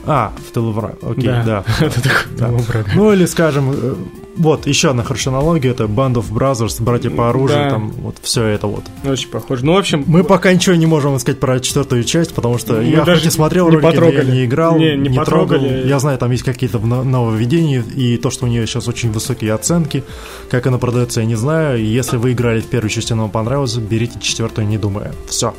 А, 0.06 0.32
в 0.48 0.52
тылу 0.52 0.72
врага. 0.72 0.94
Окей, 1.02 1.24
да. 1.24 1.64
Это 1.80 2.02
такой 2.02 2.32
«В 2.32 2.36
Да. 2.38 2.48
врага». 2.48 2.90
Ну, 2.94 3.12
или, 3.12 3.26
скажем, 3.26 3.70
э, 3.72 3.94
вот, 4.36 4.66
еще 4.66 4.90
одна 4.90 5.02
хорошая 5.04 5.34
аналогия, 5.34 5.70
это 5.70 5.84
Band 5.84 6.14
of 6.14 6.30
Brothers, 6.32 6.82
братья 6.82 7.10
по 7.10 7.28
оружию, 7.28 7.58
Да. 7.64 7.70
там 7.70 7.90
вот 7.90 8.16
все 8.22 8.44
это 8.44 8.66
вот. 8.66 8.84
Очень 9.04 9.28
похоже. 9.28 9.64
Ну, 9.66 9.74
в 9.74 9.76
общем, 9.76 10.02
Мы 10.06 10.24
пока 10.24 10.52
ничего 10.54 10.74
не 10.76 10.86
можем 10.86 11.18
сказать 11.18 11.38
про 11.38 11.60
четвертую 11.60 12.04
часть, 12.04 12.32
потому 12.34 12.56
что 12.56 12.74
Мы 12.74 12.84
я 12.84 13.04
даже 13.04 13.26
и 13.28 13.30
смотрел 13.30 13.68
не 13.68 13.76
ролики, 13.76 13.84
но 13.84 13.90
я 14.06 14.10
потрогали. 14.12 14.30
не 14.36 14.44
играл, 14.46 14.78
Не, 14.78 14.96
не 14.96 15.10
потрогали. 15.18 15.58
трогал. 15.68 15.86
Я 15.86 15.98
знаю, 15.98 16.16
там 16.18 16.30
есть 16.30 16.44
какие-то 16.44 16.78
нововведения, 16.78 17.82
и 17.82 18.16
то, 18.16 18.30
что 18.30 18.46
у 18.46 18.48
нее 18.48 18.66
сейчас 18.66 18.88
очень 18.88 19.12
высокие 19.12 19.52
оценки. 19.52 20.02
Как 20.50 20.66
она 20.66 20.78
продается, 20.78 21.20
я 21.20 21.26
не 21.26 21.34
знаю. 21.34 21.84
Если 21.84 22.16
вы 22.16 22.32
играли 22.32 22.60
в 22.62 22.66
первую 22.66 22.88
часть, 22.90 23.10
и 23.10 23.12
она 23.12 23.22
вам 23.22 23.30
понравилась, 23.30 23.74
берите 23.76 24.18
четвертую, 24.20 24.66
не 24.66 24.78
думая. 24.78 25.12
Все. 25.28 25.52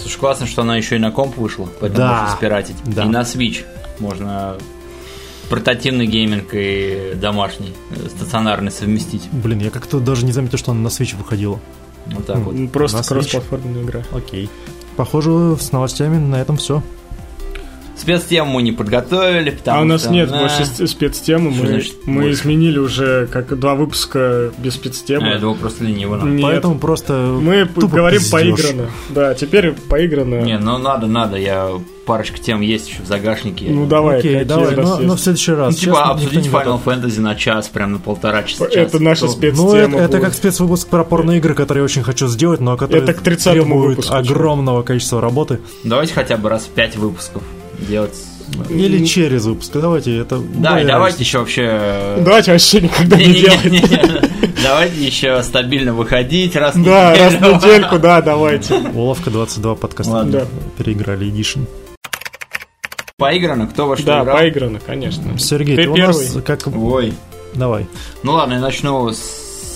Слушай, 0.00 0.18
классно, 0.18 0.46
что 0.46 0.62
она 0.62 0.76
еще 0.76 0.96
и 0.96 0.98
на 0.98 1.10
комп 1.10 1.36
вышла, 1.36 1.68
поэтому 1.80 1.98
Да. 2.08 2.20
можно 2.22 2.36
спиратить. 2.36 2.76
Да. 2.84 3.04
И 3.04 3.08
на 3.08 3.20
Switch 3.22 3.64
можно 3.98 4.56
портативный 5.48 6.06
гейминг 6.06 6.48
и 6.52 7.12
домашний, 7.16 7.74
э, 7.90 8.08
стационарный 8.08 8.70
совместить. 8.70 9.28
Блин, 9.32 9.58
я 9.58 9.70
как-то 9.70 9.98
даже 10.00 10.24
не 10.24 10.32
заметил, 10.32 10.58
что 10.58 10.70
она 10.72 10.80
на 10.82 10.88
Switch 10.88 11.16
выходила. 11.16 11.58
Вот 12.06 12.26
так 12.26 12.38
вот. 12.38 12.54
м, 12.54 12.68
просто 12.68 13.02
кроссплатформенная 13.06 13.82
игра. 13.82 14.02
Окей. 14.12 14.48
Похоже, 14.96 15.56
с 15.60 15.72
новостями 15.72 16.18
на 16.18 16.36
этом 16.36 16.56
все. 16.56 16.82
Спецтему 18.00 18.50
мы 18.50 18.62
не 18.62 18.72
подготовили, 18.72 19.50
потому 19.50 19.78
а 19.78 19.82
у 19.82 19.84
нас 19.84 20.02
что, 20.02 20.10
нет 20.10 20.30
да. 20.30 20.40
больше 20.40 20.64
спецтемы. 20.86 21.50
Мы, 21.50 21.66
значит 21.66 21.94
мы 22.06 22.22
больше? 22.22 22.40
изменили 22.40 22.78
уже 22.78 23.26
как 23.30 23.58
два 23.58 23.74
выпуска 23.74 24.52
без 24.56 24.74
спецтемы. 24.74 25.28
А, 25.28 25.32
я 25.34 25.38
думал, 25.38 25.56
просто 25.56 25.84
лениво. 25.84 26.16
надо. 26.16 26.30
Нет. 26.30 26.42
Поэтому 26.42 26.78
просто 26.78 27.12
Мы 27.12 27.66
тупо 27.66 27.96
говорим 27.96 28.20
пиздёшь. 28.20 28.40
поиграно. 28.40 28.90
Да, 29.10 29.34
теперь 29.34 29.72
поиграно. 29.72 30.40
Не, 30.40 30.58
ну 30.58 30.78
надо, 30.78 31.06
надо, 31.06 31.36
я 31.36 31.68
парочка 32.06 32.38
тем 32.38 32.62
есть 32.62 32.88
еще 32.88 33.02
в 33.02 33.06
загашнике. 33.06 33.66
Ну 33.68 33.86
давай, 33.86 34.18
Окей, 34.18 34.32
какие 34.32 34.48
давай, 34.48 34.74
но, 34.74 34.98
но 34.98 35.14
в 35.16 35.20
следующий 35.20 35.52
раз. 35.52 35.74
Ну, 35.74 35.78
типа 35.80 35.96
Честно, 35.96 36.10
обсудить 36.10 36.46
Final. 36.46 36.82
Fantasy 36.82 37.20
на 37.20 37.34
час, 37.34 37.68
прям 37.68 37.92
на 37.92 37.98
полтора 37.98 38.42
часа. 38.44 38.64
Это 38.64 38.92
час. 38.92 39.00
наша 39.00 39.26
То- 39.26 39.32
спецтема. 39.32 39.88
Ну, 39.88 39.98
это, 39.98 39.98
это 39.98 40.20
как 40.20 40.34
спецвыпуск 40.34 40.88
про 40.88 41.04
порно-игры, 41.04 41.54
которые 41.54 41.82
я 41.82 41.84
очень 41.84 42.02
хочу 42.02 42.26
сделать, 42.28 42.60
но 42.60 42.76
которые 42.76 43.02
Это 43.02 43.14
к 43.14 43.22
30-му 43.22 43.52
требуют 43.52 43.88
выпуску, 43.98 44.14
огромного 44.14 44.82
количества 44.82 45.20
работы. 45.20 45.60
Давайте 45.84 46.14
хотя 46.14 46.36
бы 46.36 46.48
раз 46.48 46.64
в 46.64 46.70
пять 46.70 46.96
выпусков 46.96 47.42
делать. 47.86 48.14
Или 48.68 49.04
через 49.04 49.44
выпуск. 49.44 49.70
Давайте 49.74 50.16
это... 50.18 50.38
Да, 50.38 50.80
и 50.80 50.84
давайте 50.84 51.18
реалистично. 51.18 51.22
еще 51.22 51.38
вообще... 51.38 52.22
Давайте 52.24 52.52
вообще 52.52 52.80
никогда 52.80 53.16
не 53.16 53.32
делать. 53.34 53.64
Не-не-не, 53.64 54.50
Давайте 54.62 55.04
еще 55.04 55.42
стабильно 55.42 55.94
выходить 55.94 56.56
раз 56.56 56.74
в 56.74 56.82
Да, 56.84 57.14
раз 57.16 57.34
в 57.34 57.40
неделю. 57.40 57.54
недельку, 57.56 57.98
да, 58.00 58.20
давайте. 58.22 58.74
Уловка 58.94 59.30
22 59.30 59.74
подкаста. 59.76 60.12
Ладно. 60.12 60.32
Да. 60.32 60.46
Переиграли 60.76 61.28
Edition. 61.30 61.66
Поиграно, 63.16 63.66
кто 63.66 63.86
во 63.86 63.96
что 63.96 64.06
Да, 64.06 64.22
играл? 64.22 64.38
поиграно, 64.38 64.80
конечно. 64.84 65.38
Сергей, 65.38 65.76
Ты 65.76 65.82
ты, 65.84 65.88
у 65.90 65.94
первый. 65.94 66.08
нас 66.12 66.36
как... 66.44 66.66
Ой. 66.74 67.12
Давай. 67.54 67.86
Ну 68.22 68.32
ладно, 68.32 68.54
я 68.54 68.60
начну 68.60 69.10
с 69.10 69.18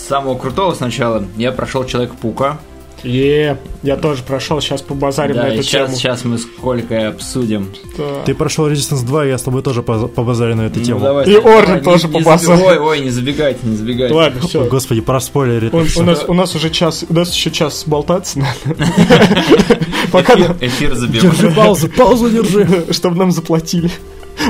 самого 0.08 0.36
крутого 0.36 0.74
сначала. 0.74 1.24
Я 1.36 1.52
прошел 1.52 1.84
Человека-паука. 1.84 2.58
Е, 3.04 3.58
я 3.82 3.96
тоже 3.96 4.22
прошел, 4.22 4.60
сейчас 4.60 4.80
побазарим 4.82 5.36
Да, 5.36 5.42
на 5.44 5.48
и 5.48 5.54
эту 5.54 5.62
сейчас, 5.62 5.88
тему. 5.88 5.96
сейчас 5.98 6.24
мы 6.24 6.38
сколько 6.38 6.94
и 6.94 7.02
обсудим. 7.04 7.68
Да. 7.98 8.22
Ты 8.24 8.34
прошел 8.34 8.66
Resistance 8.68 9.04
2, 9.04 9.26
я 9.26 9.36
с 9.38 9.42
тобой 9.42 9.62
тоже 9.62 9.82
поз- 9.82 10.10
побазарю 10.10 10.56
на 10.56 10.62
эту 10.62 10.78
Ну, 10.80 10.84
тему. 10.86 11.00
давай, 11.00 11.26
И 11.26 11.34
не- 11.34 11.80
тоже 11.80 12.08
не 12.08 12.12
побазарит. 12.14 12.60
заби- 12.62 12.66
Ой, 12.70 12.78
ой, 12.78 13.00
не 13.00 13.10
забегайте, 13.10 13.60
не 13.64 13.76
забегайте. 13.76 14.14
Ладно, 14.14 14.40
О, 14.42 14.46
все. 14.48 14.64
Господи, 14.64 15.02
проспойлерит. 15.02 15.74
У, 15.74 15.84
всё. 15.84 16.00
у 16.00 16.04
нас, 16.04 16.24
у 16.26 16.32
нас 16.34 16.54
уже 16.54 16.70
час, 16.70 17.04
у 17.08 17.12
нас 17.14 17.32
еще 17.34 17.50
час 17.50 17.84
болтаться 17.86 18.38
надо. 18.38 18.56
Пока 20.12 20.34
Эфир, 20.60 20.94
забиваем. 20.94 21.30
Держи 21.32 21.50
паузу, 21.50 21.88
паузу 21.90 22.30
держи. 22.30 22.86
чтобы 22.92 23.16
нам 23.16 23.30
заплатили. 23.32 23.90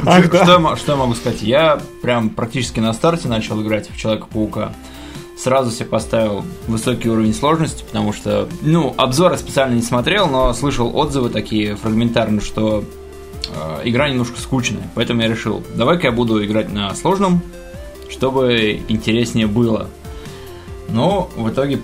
Ах, 0.07 0.25
Что, 0.27 0.45
да. 0.47 0.77
что 0.77 0.93
я 0.93 0.97
могу 0.99 1.15
сказать? 1.15 1.43
Я 1.43 1.81
прям 2.03 2.31
практически 2.31 2.81
на 2.81 2.93
старте 2.95 3.29
начал 3.29 3.61
играть 3.63 3.91
в 3.91 3.97
Человека-паука. 3.99 4.73
Сразу 5.37 5.71
себе 5.71 5.87
поставил 5.87 6.45
высокий 6.69 7.09
уровень 7.09 7.35
сложности, 7.35 7.83
потому 7.85 8.13
что, 8.13 8.49
ну, 8.63 8.95
обзоры 8.97 9.37
специально 9.37 9.75
не 9.75 9.83
смотрел, 9.83 10.29
но 10.29 10.53
слышал 10.53 10.97
отзывы 10.97 11.29
такие 11.29 11.75
фрагментарные, 11.75 12.41
что 12.41 12.85
э, 13.49 13.81
игра 13.85 14.09
немножко 14.09 14.41
скучная. 14.41 14.89
Поэтому 14.95 15.23
я 15.23 15.29
решил, 15.29 15.65
давай-ка 15.75 16.09
я 16.09 16.13
буду 16.13 16.45
играть 16.45 16.73
на 16.73 16.95
сложном, 16.95 17.43
чтобы 18.09 18.81
интереснее 18.87 19.49
было. 19.49 19.89
Ну, 20.89 21.29
в 21.37 21.51
итоге 21.51 21.81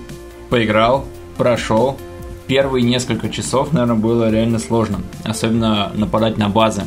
поиграл, 0.48 1.04
прошел. 1.36 1.98
Первые 2.46 2.84
несколько 2.84 3.28
часов, 3.28 3.72
наверное, 3.72 3.96
было 3.96 4.30
реально 4.30 4.58
сложно. 4.58 5.00
Особенно 5.24 5.90
нападать 5.94 6.36
на 6.36 6.48
базы. 6.48 6.82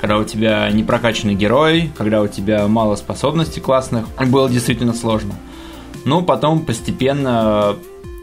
Когда 0.00 0.18
у 0.18 0.24
тебя 0.24 0.70
не 0.70 0.84
прокачанный 0.84 1.34
герой, 1.34 1.90
когда 1.96 2.22
у 2.22 2.28
тебя 2.28 2.66
мало 2.66 2.96
способностей 2.96 3.60
классных, 3.60 4.06
было 4.26 4.48
действительно 4.48 4.94
сложно. 4.94 5.34
Ну, 6.04 6.22
потом 6.22 6.64
постепенно 6.64 7.76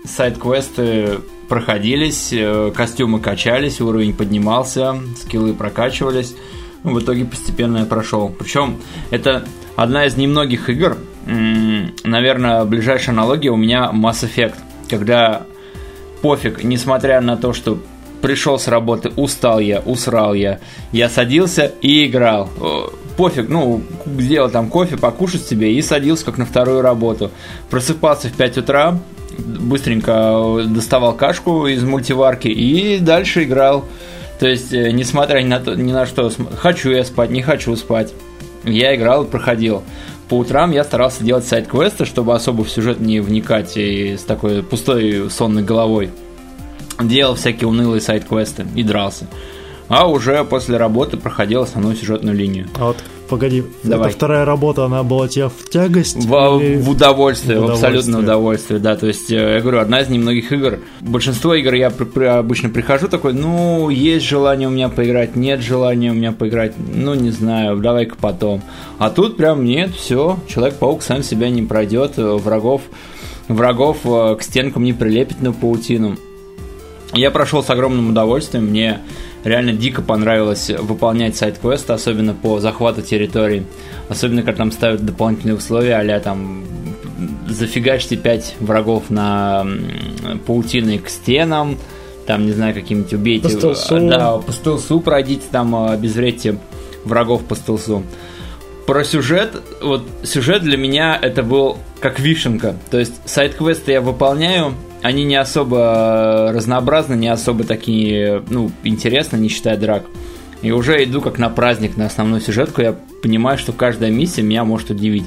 сайт-квесты 0.06 1.20
проходились, 1.48 2.30
э, 2.32 2.72
костюмы 2.76 3.20
качались, 3.20 3.82
уровень 3.82 4.14
поднимался, 4.14 4.96
скиллы 5.18 5.54
прокачивались. 5.54 6.36
Ну, 6.84 6.94
в 6.94 7.02
итоге 7.02 7.26
постепенно 7.26 7.80
я 7.80 7.86
прошел. 7.86 8.34
Причем 8.38 8.78
это 9.10 9.46
одна 9.76 10.06
из 10.06 10.16
немногих 10.16 10.70
игр, 10.70 10.98
наверное, 11.26 12.64
ближайшая 12.66 13.14
аналогия 13.16 13.50
у 13.50 13.58
меня 13.58 13.92
Mass 13.94 14.24
Effect, 14.24 14.56
когда 14.90 15.44
пофиг, 16.22 16.64
несмотря 16.64 17.22
на 17.22 17.38
то, 17.38 17.54
что 17.54 17.80
пришел 18.22 18.60
с 18.60 18.68
работы, 18.68 19.10
устал 19.16 19.60
я, 19.60 19.80
усрал 19.80 20.34
я, 20.34 20.60
я 20.92 21.10
садился 21.10 21.72
и 21.82 22.06
играл. 22.06 22.50
Э, 23.20 23.22
Пофиг, 23.22 23.50
ну, 23.50 23.82
сделал 24.18 24.50
там 24.50 24.70
кофе, 24.70 24.98
покушать 24.98 25.44
себе 25.44 25.74
и 25.74 25.82
садился 25.82 26.26
как 26.26 26.38
на 26.38 26.46
вторую 26.46 26.82
работу. 26.82 27.32
Просыпался 27.70 28.30
в 28.30 28.34
5 28.34 28.60
утра, 28.60 28.98
быстренько 29.38 30.64
доставал 30.68 31.14
кашку 31.14 31.68
из 31.68 31.84
мультиварки 31.84 32.48
и 32.48 33.00
дальше 33.00 33.44
играл. 33.44 33.86
То 34.40 34.48
есть, 34.48 34.74
э, 34.74 34.92
несмотря 34.92 35.42
ни 35.42 35.48
на, 35.48 35.60
то, 35.60 35.76
ни 35.76 35.92
на 35.92 36.06
что, 36.06 36.32
хочу 36.58 36.92
я 36.92 37.04
спать, 37.04 37.30
не 37.30 37.42
хочу 37.42 37.76
спать, 37.76 38.14
я 38.64 38.96
играл 38.96 39.26
и 39.26 39.28
проходил. 39.28 39.84
По 40.30 40.36
утрам 40.36 40.72
я 40.72 40.84
старался 40.84 41.24
делать 41.24 41.46
сайт-квесты, 41.46 42.06
чтобы 42.06 42.34
особо 42.36 42.64
в 42.64 42.70
сюжет 42.70 43.00
не 43.02 43.20
вникать 43.20 43.76
и 43.76 44.16
с 44.16 44.22
такой 44.22 44.64
пустой 44.64 45.30
сонной 45.30 45.64
головой. 45.64 46.12
Делал 47.02 47.36
всякие 47.36 47.68
унылые 47.68 48.00
сайт-квесты 48.00 48.66
и 48.76 48.84
дрался. 48.84 49.28
А 49.90 50.08
уже 50.08 50.44
после 50.46 50.78
работы 50.78 51.18
проходил 51.18 51.64
основную 51.64 51.96
сюжетную 51.96 52.36
линию. 52.38 52.68
А 52.78 52.86
вот, 52.90 52.98
погоди, 53.28 53.64
Давай. 53.84 54.10
эта 54.10 54.18
вторая 54.18 54.46
работа, 54.46 54.86
она 54.86 55.02
была 55.02 55.28
тебе 55.28 55.50
в 55.50 55.68
тягость? 55.70 56.16
В, 56.26 56.60
или- 56.62 56.78
в 56.80 56.90
удовольствие, 56.92 57.60
в 57.60 57.64
в 57.66 57.72
абсолютное 57.72 58.20
удовольствие. 58.20 58.78
удовольствие, 58.78 58.80
да. 58.80 58.96
То 58.96 59.08
есть, 59.08 59.32
э, 59.32 59.54
я 59.56 59.60
говорю, 59.62 59.80
одна 59.80 60.02
из 60.02 60.10
немногих 60.10 60.52
игр. 60.52 60.80
Большинство 61.02 61.56
игр 61.56 61.74
я 61.74 61.90
при- 61.90 62.06
при- 62.06 62.26
обычно 62.26 62.70
прихожу 62.70 63.08
такой, 63.08 63.34
ну, 63.34 63.90
есть 63.90 64.26
желание 64.28 64.68
у 64.68 64.72
меня 64.72 64.90
поиграть, 64.90 65.36
нет 65.36 65.62
желания 65.62 66.12
у 66.12 66.14
меня 66.16 66.34
поиграть, 66.34 66.74
ну, 66.78 67.16
не 67.16 67.32
знаю, 67.32 67.78
давай-ка 67.78 68.16
потом. 68.22 68.62
А 69.00 69.10
тут 69.10 69.38
прям 69.38 69.66
нет, 69.66 69.90
все, 69.96 70.38
Человек-паук 70.48 71.02
сам 71.02 71.24
себя 71.24 71.50
не 71.50 71.64
пройдет, 71.64 72.14
э, 72.18 72.24
врагов, 72.36 72.84
врагов 73.48 73.98
э, 74.06 74.36
к 74.40 74.44
стенкам 74.44 74.84
не 74.84 74.94
прилепит 74.94 75.42
на 75.42 75.52
паутину. 75.52 76.16
Я 77.14 77.32
прошел 77.32 77.64
с 77.64 77.70
огромным 77.72 78.12
удовольствием, 78.12 78.66
мне 78.66 79.00
реально 79.44 79.74
дико 79.74 80.02
понравилось 80.02 80.70
выполнять 80.70 81.36
сайт-квесты, 81.36 81.94
особенно 81.94 82.34
по 82.34 82.60
захвату 82.60 83.02
территорий. 83.02 83.64
Особенно, 84.10 84.42
когда 84.42 84.60
там 84.60 84.72
ставят 84.72 85.06
дополнительные 85.06 85.56
условия, 85.56 85.96
а 85.96 86.20
там 86.20 86.64
зафигачьте 87.48 88.16
5 88.16 88.56
врагов 88.60 89.10
на 89.10 89.62
м, 89.62 90.40
паутиной 90.40 91.00
к 91.00 91.10
стенам, 91.10 91.78
там, 92.26 92.46
не 92.46 92.52
знаю, 92.52 92.74
каким-нибудь 92.74 93.14
убейте. 93.14 93.44
По 93.44 93.50
стелсу. 93.50 94.00
Да, 94.02 94.38
по 94.38 94.52
стелсу 94.52 95.00
пройдите, 95.00 95.44
там 95.52 95.76
э, 95.76 95.94
обезвредьте 95.94 96.58
врагов 97.04 97.44
по 97.44 97.56
стелсу. 97.56 98.04
Про 98.86 99.04
сюжет, 99.04 99.52
вот 99.82 100.04
сюжет 100.24 100.64
для 100.64 100.78
меня 100.78 101.18
это 101.20 101.44
был 101.44 101.78
как 102.00 102.20
вишенка. 102.20 102.76
То 102.90 103.00
есть 103.00 103.14
сайт-квесты 103.26 103.92
я 103.94 104.02
выполняю, 104.02 104.74
они 105.02 105.24
не 105.24 105.36
особо 105.36 106.52
разнообразны, 106.54 107.16
не 107.16 107.30
особо 107.30 107.64
такие, 107.64 108.44
ну, 108.50 108.72
интересны, 108.84 109.38
не 109.38 109.50
считая 109.50 109.78
драк. 109.78 110.04
И 110.62 110.72
уже 110.72 111.04
иду 111.04 111.22
как 111.22 111.38
на 111.38 111.50
праздник, 111.50 111.96
на 111.96 112.06
основную 112.06 112.42
сюжетку, 112.42 112.82
я 112.82 112.96
понимаю, 113.24 113.58
что 113.58 113.72
каждая 113.72 114.12
миссия 114.12 114.42
меня 114.42 114.66
может 114.66 114.90
удивить. 114.90 115.26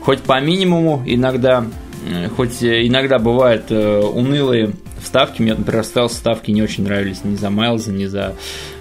Хоть 0.00 0.20
по 0.20 0.40
минимуму 0.40 1.02
иногда, 1.06 1.64
э, 2.08 2.28
хоть 2.36 2.62
э, 2.62 2.86
иногда 2.86 3.20
бывают 3.20 3.66
э, 3.70 4.00
унылые 4.00 4.72
вставки, 5.00 5.40
мне, 5.40 5.54
например, 5.54 5.84
стелс 5.84 6.12
вставки 6.12 6.50
не 6.50 6.62
очень 6.62 6.82
нравились 6.84 7.22
ни 7.22 7.36
за 7.36 7.50
Майлза, 7.50 7.92
ни 7.92 8.06
за 8.06 8.34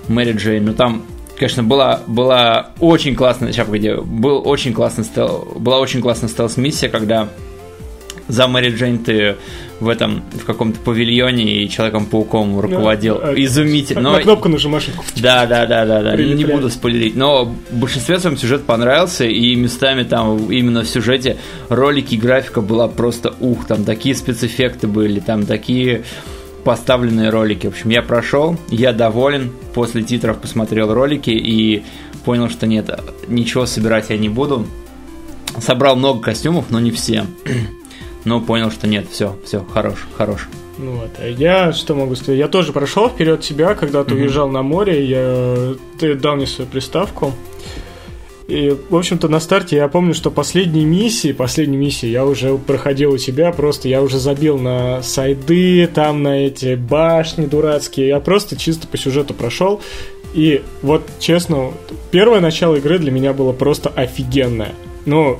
Мэри 0.08 0.34
Джейн, 0.34 0.66
но 0.66 0.74
там 0.74 1.04
Конечно, 1.38 1.64
была, 1.64 2.02
была 2.06 2.70
очень 2.80 3.16
классная, 3.16 3.52
сейчас 3.52 3.66
погоди, 3.66 3.96
был 3.96 4.48
очень 4.48 4.74
классный 4.74 5.04
стел, 5.04 5.52
была 5.56 5.80
очень 5.80 6.00
классная 6.00 6.30
стелс-миссия, 6.30 6.88
когда 6.88 7.30
за 8.28 8.48
Мэри 8.48 8.70
Джейн 8.70 9.00
ты 9.00 9.38
в 9.82 9.90
этом, 9.90 10.24
в 10.32 10.46
каком-то 10.46 10.80
павильоне 10.80 11.64
и 11.64 11.70
Человеком-пауком 11.70 12.60
руководил. 12.60 13.20
а, 13.22 13.34
Изумительно. 13.34 14.02
На 14.02 14.12
Но- 14.14 14.20
кнопку 14.22 14.48
нажимаешь. 14.48 14.88
Да, 15.18 15.46
да, 15.48 15.66
да, 15.66 15.86
да, 15.86 16.02
да. 16.04 16.16
Не, 16.16 16.46
буду 16.46 16.70
спойлерить. 16.70 17.16
Но 17.16 17.46
в 17.46 17.76
большинстве 17.76 18.20
своем 18.20 18.38
сюжет 18.38 18.64
понравился, 18.64 19.26
и 19.26 19.56
местами 19.56 20.04
там 20.04 20.52
именно 20.52 20.84
в 20.84 20.88
сюжете 20.88 21.38
ролики 21.68 22.16
графика 22.16 22.62
была 22.62 22.88
просто 22.88 23.34
ух, 23.40 23.66
там 23.66 23.84
такие 23.84 24.16
спецэффекты 24.16 24.88
были, 24.88 25.20
там 25.20 25.46
такие 25.46 26.04
поставленные 26.64 27.32
ролики. 27.32 27.66
В 27.66 27.72
общем, 27.72 27.90
я 27.90 28.04
прошел, 28.04 28.58
я 28.70 28.94
доволен. 28.94 29.52
После 29.74 30.04
титров 30.04 30.40
посмотрел 30.40 30.94
ролики 30.94 31.32
и 31.32 31.84
понял, 32.24 32.50
что 32.50 32.68
нет, 32.68 32.88
ничего 33.28 33.66
собирать 33.66 34.12
я 34.12 34.18
не 34.18 34.30
буду. 34.30 34.68
Собрал 35.60 35.96
много 35.96 36.22
костюмов, 36.22 36.66
но 36.70 36.80
не 36.80 36.92
все. 36.92 37.26
Но 38.26 38.40
понял, 38.42 38.72
что 38.72 38.88
нет, 38.88 39.08
все, 39.10 39.36
все, 39.46 39.66
хорош, 39.74 40.08
хорош. 40.16 40.48
Ну 40.78 40.94
вот, 40.94 41.12
а 41.20 41.28
я 41.28 41.74
что 41.74 41.96
могу 41.96 42.16
сказать? 42.16 42.40
Я 42.40 42.48
тоже 42.48 42.72
прошел 42.72 43.10
вперед 43.10 43.42
тебя, 43.42 43.76
когда 43.76 44.04
ты 44.04 44.16
уезжал 44.16 44.50
на 44.50 44.62
море, 44.62 45.06
я 45.06 45.76
ты 46.00 46.16
дал 46.16 46.36
мне 46.36 46.48
свою 46.48 46.70
приставку. 46.70 47.34
И, 48.48 48.76
в 48.90 48.98
общем-то, 48.98 49.30
на 49.30 49.40
старте 49.40 49.78
я 49.78 49.88
помню, 49.88 50.14
что 50.14 50.30
последние 50.30 50.84
миссии, 50.84 51.32
последние 51.32 51.80
миссии 51.80 52.08
я 52.08 52.26
уже 52.26 52.58
проходил 52.58 53.14
у 53.14 53.18
тебя, 53.18 53.52
просто 53.54 53.88
я 53.88 54.02
уже 54.02 54.20
забил 54.20 54.58
на 54.58 55.02
сайды, 55.04 55.88
там 55.88 56.24
на 56.24 56.48
эти 56.48 56.76
башни 56.76 57.46
дурацкие, 57.46 58.10
я 58.10 58.20
просто 58.20 58.58
чисто 58.58 58.88
по 58.88 58.98
сюжету 58.98 59.34
прошел. 59.34 59.80
И 60.34 60.64
вот, 60.82 61.04
честно, 61.20 61.72
первое 62.12 62.42
начало 62.42 62.76
игры 62.76 63.00
для 63.00 63.12
меня 63.12 63.32
было 63.32 63.54
просто 63.54 63.90
офигенное. 63.90 64.74
Ну, 65.06 65.40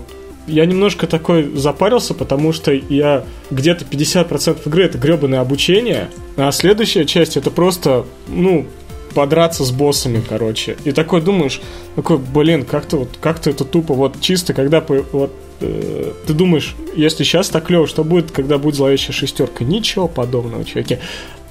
я 0.52 0.66
немножко 0.66 1.08
такой 1.08 1.56
запарился, 1.56 2.14
потому 2.14 2.54
что 2.54 2.72
я 2.72 3.24
где-то 3.50 3.86
50% 3.86 4.68
игры 4.68 4.86
это 4.86 4.98
гребаное 4.98 5.40
обучение, 5.40 6.10
а 6.38 6.52
следующая 6.52 7.06
часть 7.06 7.38
это 7.38 7.52
просто, 7.52 8.06
ну, 8.28 8.68
подраться 9.14 9.64
с 9.64 9.72
боссами, 9.72 10.24
короче. 10.28 10.78
И 10.84 10.92
такой 10.92 11.22
думаешь, 11.22 11.62
такой, 11.96 12.18
блин, 12.18 12.66
как-то 12.66 12.98
вот, 12.98 13.10
как-то 13.20 13.50
это 13.50 13.66
тупо, 13.66 13.94
вот 13.94 14.20
чисто, 14.22 14.54
когда 14.54 14.82
вот 15.12 15.34
э, 15.60 16.12
ты 16.26 16.34
думаешь, 16.34 16.76
если 16.96 17.24
сейчас 17.24 17.50
так 17.50 17.66
клево, 17.66 17.88
что 17.88 18.04
будет, 18.04 18.32
когда 18.32 18.58
будет 18.58 18.76
зловещая 18.76 19.14
шестерка? 19.14 19.64
Ничего 19.64 20.08
подобного, 20.08 20.64
чуваки. 20.66 21.00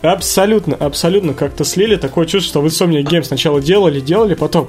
Абсолютно, 0.03 0.75
абсолютно 0.77 1.35
как-то 1.35 1.65
слили. 1.65 1.97
Такое 1.97 2.27
чувство, 2.27 2.51
что 2.51 2.61
вы 2.63 2.69
Insomnia 2.69 3.03
Games 3.03 3.25
сначала 3.25 3.61
делали, 3.61 4.01
делали, 4.01 4.35
потом, 4.35 4.69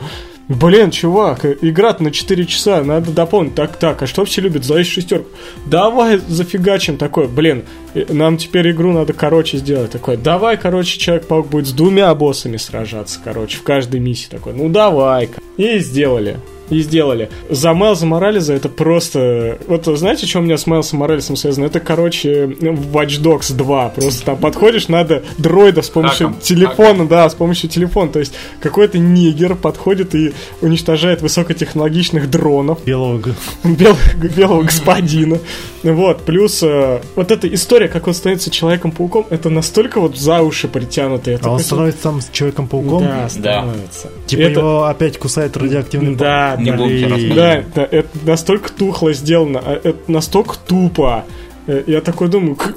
блин, 0.56 0.92
чувак, 0.92 1.46
игра 1.46 1.96
на 2.00 2.12
4 2.12 2.46
часа, 2.46 2.84
надо 2.84 3.12
дополнить. 3.12 3.56
Так, 3.56 3.78
так, 3.78 4.02
а 4.02 4.08
что 4.08 4.26
все 4.26 4.42
любят? 4.42 4.64
Зловещую 4.64 5.02
шестерку. 5.02 5.30
Давай 5.66 6.18
зафигачим 6.18 6.98
такой, 6.98 7.28
блин, 7.28 7.64
э, 7.94 8.06
нам 8.10 8.38
теперь 8.38 8.72
игру 8.72 8.92
надо 8.92 9.14
короче 9.14 9.58
сделать. 9.58 9.92
Такой, 9.92 10.18
давай, 10.18 10.58
короче, 10.58 10.98
Человек-паук 11.00 11.48
будет 11.48 11.68
с 11.68 11.74
двумя 11.74 12.14
боссами 12.16 12.58
сражаться, 12.58 13.20
короче, 13.24 13.58
в 13.58 13.64
каждой 13.64 14.00
миссии. 14.00 14.30
Такой, 14.30 14.54
ну 14.54 14.70
давай-ка. 14.70 15.42
И 15.58 15.80
сделали. 15.80 16.38
И 16.72 16.80
сделали. 16.80 17.30
За 17.50 17.74
Майлза 17.74 18.06
Морализа 18.06 18.54
это 18.54 18.70
просто... 18.70 19.60
Вот 19.68 19.86
знаете, 19.86 20.26
что 20.26 20.40
у 20.40 20.42
меня 20.42 20.58
с 20.58 20.66
Майлзом 20.66 21.00
Морализом 21.00 21.36
связано? 21.36 21.66
Это, 21.66 21.80
короче, 21.80 22.46
Watch 22.46 23.22
Dogs 23.22 23.54
2. 23.54 23.90
Просто 23.90 24.26
там 24.26 24.38
подходишь, 24.38 24.88
надо 24.88 25.22
дроида 25.38 25.82
с 25.82 25.90
помощью 25.90 26.28
Хаком. 26.30 26.42
телефона, 26.42 27.08
да, 27.08 27.30
с 27.30 27.36
помощью 27.36 27.70
телефона. 27.70 28.12
То 28.12 28.20
есть 28.20 28.34
какой-то 28.62 28.98
нигер 28.98 29.56
подходит 29.56 30.16
и 30.16 30.34
уничтожает 30.62 31.22
высокотехнологичных 31.22 32.30
дронов 32.30 32.80
белого, 32.86 33.22
белого 33.64 34.64
господина. 34.64 35.40
Вот, 35.84 36.22
плюс 36.24 36.62
э, 36.62 37.02
вот 37.16 37.32
эта 37.32 37.52
история, 37.52 37.88
как 37.88 38.08
он 38.08 38.14
становится 38.14 38.52
Человеком-пауком, 38.52 39.26
это 39.30 39.50
настолько 39.50 40.00
вот 40.00 40.16
за 40.18 40.42
уши 40.42 40.68
притянуто. 40.68 41.32
Я 41.32 41.40
А 41.42 41.50
он 41.52 41.60
становится 41.60 42.04
там 42.04 42.22
с 42.22 42.30
Человеком-пауком? 42.30 43.04
Да, 43.04 43.28
становится. 43.30 44.10
Типа 44.28 44.42
Это- 44.42 44.60
его 44.60 44.84
опять 44.86 45.18
кусает 45.18 45.58
радиоактивный 45.58 46.16
Да, 46.16 46.56
Не 46.60 46.72
да. 46.72 46.86
И-. 46.86 47.34
Да, 47.34 47.64
да, 47.74 47.88
это 47.90 48.10
настолько 48.26 48.72
тухло 48.72 49.12
сделано, 49.14 49.62
а 49.64 49.74
это 49.74 49.98
настолько 50.08 50.56
тупо. 50.68 51.26
Э, 51.68 51.84
Я 51.88 52.02
такой 52.02 52.28
думаю, 52.28 52.56
«К- 52.56 52.74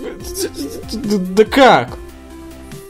да 0.93 1.19
да 1.19 1.45
как? 1.45 1.99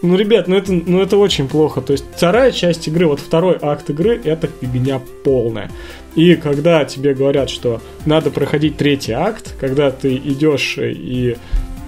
Ну, 0.03 0.17
ребят, 0.17 0.49
ну 0.49 0.57
это, 0.57 0.71
ну 0.73 1.01
это 1.01 1.17
очень 1.17 1.49
плохо. 1.49 1.81
То 1.81 1.93
есть 1.93 2.05
вторая 2.15 2.53
часть 2.53 2.87
игры, 2.89 3.07
вот 3.07 3.21
второй 3.21 3.57
акт 3.61 3.89
игры, 3.89 4.21
это 4.23 4.49
фигня 4.61 5.01
полная. 5.25 5.71
И 6.15 6.37
когда 6.37 6.85
тебе 6.85 7.13
говорят, 7.15 7.51
что 7.51 7.81
надо 8.07 8.31
проходить 8.31 8.77
третий 8.77 9.13
акт, 9.13 9.55
когда 9.61 9.91
ты 9.91 10.15
идешь 10.17 10.77
и 10.79 11.37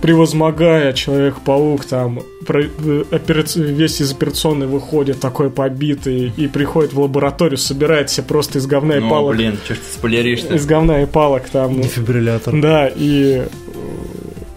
превозмогая 0.02 0.92
Человек-паук, 0.92 1.84
там 1.84 2.20
про- 2.46 2.62
э, 2.64 3.04
операци- 3.10 3.62
весь 3.62 4.00
из 4.00 4.12
операционной 4.12 4.66
выходит 4.66 5.20
такой 5.20 5.50
побитый 5.50 6.32
и 6.36 6.46
приходит 6.48 6.92
в 6.92 7.00
лабораторию, 7.00 7.56
собирает 7.58 8.10
себе 8.10 8.24
просто 8.26 8.58
из 8.58 8.66
говна 8.66 8.96
и 8.98 9.00
Ну, 9.00 9.08
палок 9.10 9.34
блин, 9.36 9.56
что 9.64 9.74
ты 9.74 9.80
спойлеришь-то? 9.94 10.54
из 10.54 10.66
говна 10.66 11.02
и 11.02 11.06
палок 11.06 11.48
там. 11.48 11.80
Дефибриллятор. 11.80 12.60
Да, 12.60 12.88
и... 12.94 13.42
э, 13.44 13.48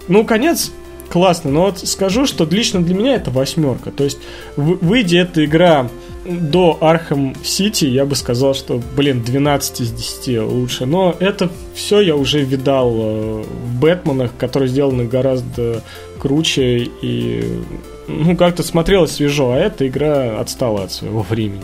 Ну, 0.08 0.24
конец 0.26 0.72
классно, 1.10 1.52
но 1.52 1.62
вот 1.64 1.80
скажу, 1.80 2.26
что 2.26 2.46
лично 2.46 2.84
для 2.84 2.94
меня 2.96 3.16
это 3.16 3.32
восьмерка. 3.32 3.92
То 3.92 4.04
есть, 4.04 4.20
вы- 4.56 4.76
выйдя 4.82 5.20
эта 5.20 5.46
игра 5.46 5.90
до 6.30 6.78
Arkham 6.82 7.36
City, 7.44 7.86
я 7.86 8.06
бы 8.06 8.16
сказал, 8.16 8.54
что, 8.54 8.82
блин, 8.96 9.24
12 9.24 9.82
из 9.82 9.92
10 9.92 10.42
лучше. 10.44 10.86
Но 10.86 11.16
это 11.20 11.50
все 11.74 12.02
я 12.02 12.16
уже 12.16 12.42
видал 12.42 12.92
э, 12.96 13.44
в 13.44 13.80
Бэтменах, 13.80 14.32
которые 14.38 14.70
сделаны 14.70 15.06
гораздо 15.06 15.84
круче 16.20 16.90
и 17.02 17.44
ну, 18.08 18.36
как-то 18.36 18.64
смотрелось 18.64 19.12
свежо, 19.12 19.52
а 19.52 19.58
эта 19.58 19.88
игра 19.88 20.40
отстала 20.40 20.84
от 20.84 20.92
своего 20.92 21.22
времени. 21.22 21.62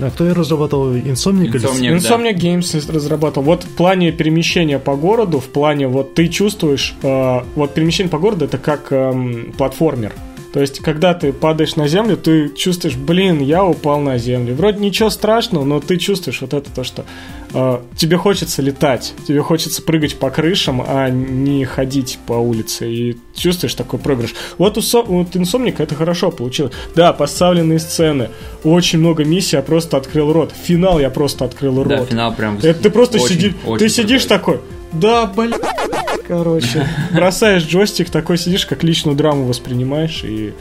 А 0.00 0.10
кто 0.10 0.24
ее 0.24 0.32
разрабатывал? 0.32 0.92
Или- 0.94 1.12
Insomniac. 1.12 1.52
да. 1.92 1.96
Insomniac 1.96 2.36
Games 2.36 2.92
разрабатывал. 2.92 3.46
Вот 3.46 3.62
в 3.64 3.76
плане 3.76 4.10
перемещения 4.12 4.78
по 4.78 4.96
городу, 4.96 5.38
в 5.38 5.46
плане 5.46 5.86
вот 5.86 6.14
ты 6.14 6.28
чувствуешь, 6.28 6.94
э, 7.02 7.40
вот 7.54 7.74
перемещение 7.74 8.10
по 8.10 8.18
городу 8.18 8.46
это 8.46 8.58
как 8.58 8.90
эм, 8.90 9.52
платформер. 9.56 10.12
То 10.54 10.60
есть, 10.60 10.78
когда 10.78 11.14
ты 11.14 11.32
падаешь 11.32 11.74
на 11.74 11.88
землю, 11.88 12.16
ты 12.16 12.48
чувствуешь, 12.48 12.94
блин, 12.94 13.40
я 13.40 13.64
упал 13.64 13.98
на 13.98 14.18
землю. 14.18 14.54
Вроде 14.54 14.78
ничего 14.78 15.10
страшного, 15.10 15.64
но 15.64 15.80
ты 15.80 15.96
чувствуешь 15.96 16.40
вот 16.42 16.54
это 16.54 16.70
то, 16.70 16.84
что 16.84 17.04
э, 17.52 17.80
тебе 17.96 18.16
хочется 18.18 18.62
летать, 18.62 19.14
тебе 19.26 19.42
хочется 19.42 19.82
прыгать 19.82 20.16
по 20.16 20.30
крышам, 20.30 20.80
а 20.86 21.10
не 21.10 21.64
ходить 21.64 22.20
по 22.28 22.34
улице. 22.34 22.88
И 22.88 23.16
чувствуешь 23.34 23.74
такой 23.74 23.98
проигрыш. 23.98 24.32
Вот 24.56 24.78
у, 24.78 24.80
Со- 24.80 25.02
вот 25.02 25.34
Insomniac 25.34 25.82
это 25.82 25.96
хорошо 25.96 26.30
получилось. 26.30 26.72
Да, 26.94 27.12
поставленные 27.12 27.80
сцены, 27.80 28.30
очень 28.62 29.00
много 29.00 29.24
миссий, 29.24 29.56
я 29.56 29.62
просто 29.62 29.96
открыл 29.96 30.32
рот. 30.32 30.52
Финал 30.62 31.00
я 31.00 31.10
просто 31.10 31.46
открыл 31.46 31.82
рот. 31.82 31.88
Да, 31.88 32.04
финал 32.04 32.32
прям... 32.32 32.58
Это 32.58 32.74
ты 32.74 32.90
просто 32.90 33.18
очень, 33.18 33.34
сидишь, 33.34 33.54
очень 33.66 33.78
ты 33.84 33.88
сидишь 33.92 34.24
такой, 34.26 34.60
да, 34.92 35.26
блин, 35.26 35.54
короче, 36.26 36.86
бросаешь 37.12 37.64
джойстик, 37.64 38.10
такой 38.10 38.38
сидишь, 38.38 38.66
как 38.66 38.82
личную 38.82 39.16
драму 39.16 39.44
воспринимаешь 39.44 40.22
и 40.24 40.52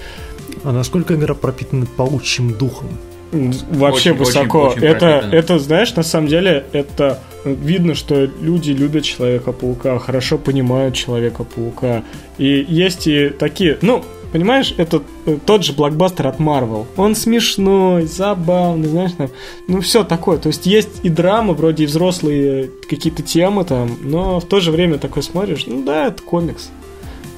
А 0.64 0.72
насколько 0.72 1.16
игра 1.16 1.34
пропитана 1.34 1.86
паучьим 1.86 2.54
духом? 2.54 2.90
вообще 3.32 4.12
Очень, 4.12 4.20
высоко. 4.20 4.68
очень, 4.68 4.78
очень 4.78 4.88
это, 4.88 5.00
пропитано. 5.00 5.36
это, 5.36 5.60
знаешь, 5.60 5.96
на 5.96 6.04
самом 6.04 6.28
деле, 6.28 6.66
это 6.72 7.20
видно, 7.46 7.96
что 7.96 8.30
люди 8.42 8.72
любят 8.72 9.04
Человека-паука, 9.04 9.98
хорошо 10.00 10.38
понимают 10.38 10.96
Человека-паука. 10.96 12.04
И 12.38 12.66
есть 12.68 13.08
и 13.08 13.30
такие, 13.30 13.78
ну, 13.82 14.04
понимаешь, 14.34 14.74
это 14.78 15.04
э, 15.26 15.38
тот 15.46 15.64
же 15.64 15.74
блокбастер 15.74 16.28
от 16.28 16.40
Marvel. 16.40 16.86
Он 16.98 17.16
смешной, 17.16 18.06
забавный, 18.06 18.90
знаешь, 18.90 19.12
там, 19.14 19.30
ну, 19.68 19.80
все 19.80 20.04
такое. 20.04 20.40
То 20.40 20.48
есть 20.48 20.66
есть 20.66 21.00
и 21.04 21.10
драма, 21.10 21.54
вроде 21.54 21.84
и 21.84 21.88
взрослые 21.88 22.70
какие-то 22.90 23.22
темы 23.22 23.64
там, 23.64 23.98
но 24.02 24.40
в 24.40 24.46
то 24.46 24.60
же 24.60 24.72
время 24.72 24.98
такой 24.98 25.24
смотришь, 25.24 25.66
ну 25.68 25.84
да, 25.84 26.08
это 26.08 26.22
комикс. 26.24 26.72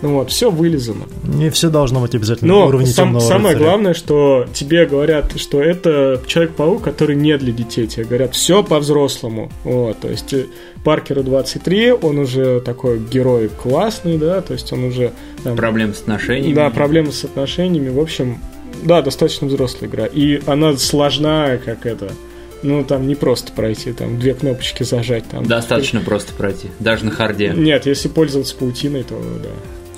Ну 0.02 0.16
вот, 0.16 0.30
все 0.30 0.52
вылизано. 0.52 1.06
Не 1.24 1.50
все 1.50 1.70
должно 1.70 2.02
быть 2.02 2.14
обязательно 2.14 2.54
на 2.54 2.60
Но 2.60 2.68
уровне 2.68 2.86
сам- 2.88 3.08
темного 3.08 3.22
самое 3.22 3.54
рыцаря. 3.56 3.70
главное, 3.70 3.94
что 3.94 4.46
тебе 4.54 4.86
говорят, 4.86 5.40
что 5.40 5.62
это 5.62 6.22
Человек-паук, 6.28 6.84
который 6.84 7.16
не 7.16 7.38
для 7.38 7.52
детей. 7.54 7.88
Тебе 7.88 8.06
говорят, 8.06 8.36
все 8.36 8.62
по-взрослому. 8.64 9.52
Вот, 9.64 10.00
то 10.00 10.10
есть 10.10 10.34
э, 10.34 10.46
Паркеру 10.84 11.24
23, 11.24 11.94
он 11.94 12.20
уже 12.20 12.60
такой 12.60 13.00
герой 13.00 13.50
классный, 13.50 14.18
да, 14.18 14.42
то 14.42 14.54
есть 14.54 14.72
он 14.74 14.84
уже... 14.84 15.12
там, 15.44 15.56
Проблем 15.56 15.94
с 15.94 16.02
отношениями. 16.02 16.54
да, 16.54 16.70
проблемы 16.70 17.12
с 17.12 17.24
отношениями. 17.24 17.90
В 17.90 18.00
общем, 18.00 18.38
да, 18.84 19.02
достаточно 19.02 19.48
взрослая 19.48 19.90
игра. 19.90 20.06
И 20.06 20.42
она 20.46 20.76
сложная, 20.78 21.58
как 21.58 21.86
это. 21.86 22.12
Ну, 22.64 22.84
там 22.84 23.08
не 23.08 23.16
просто 23.16 23.52
пройти, 23.52 23.92
там 23.94 24.20
две 24.20 24.34
кнопочки 24.34 24.84
зажать. 24.84 25.24
Там. 25.30 25.46
Достаточно 25.46 26.02
просто 26.02 26.34
пройти. 26.34 26.70
Даже 26.80 27.06
на 27.06 27.12
харде. 27.12 27.54
Нет, 27.56 27.86
если 27.86 28.08
пользоваться 28.08 28.56
паутиной, 28.56 29.04
то 29.04 29.16
да. 29.44 29.50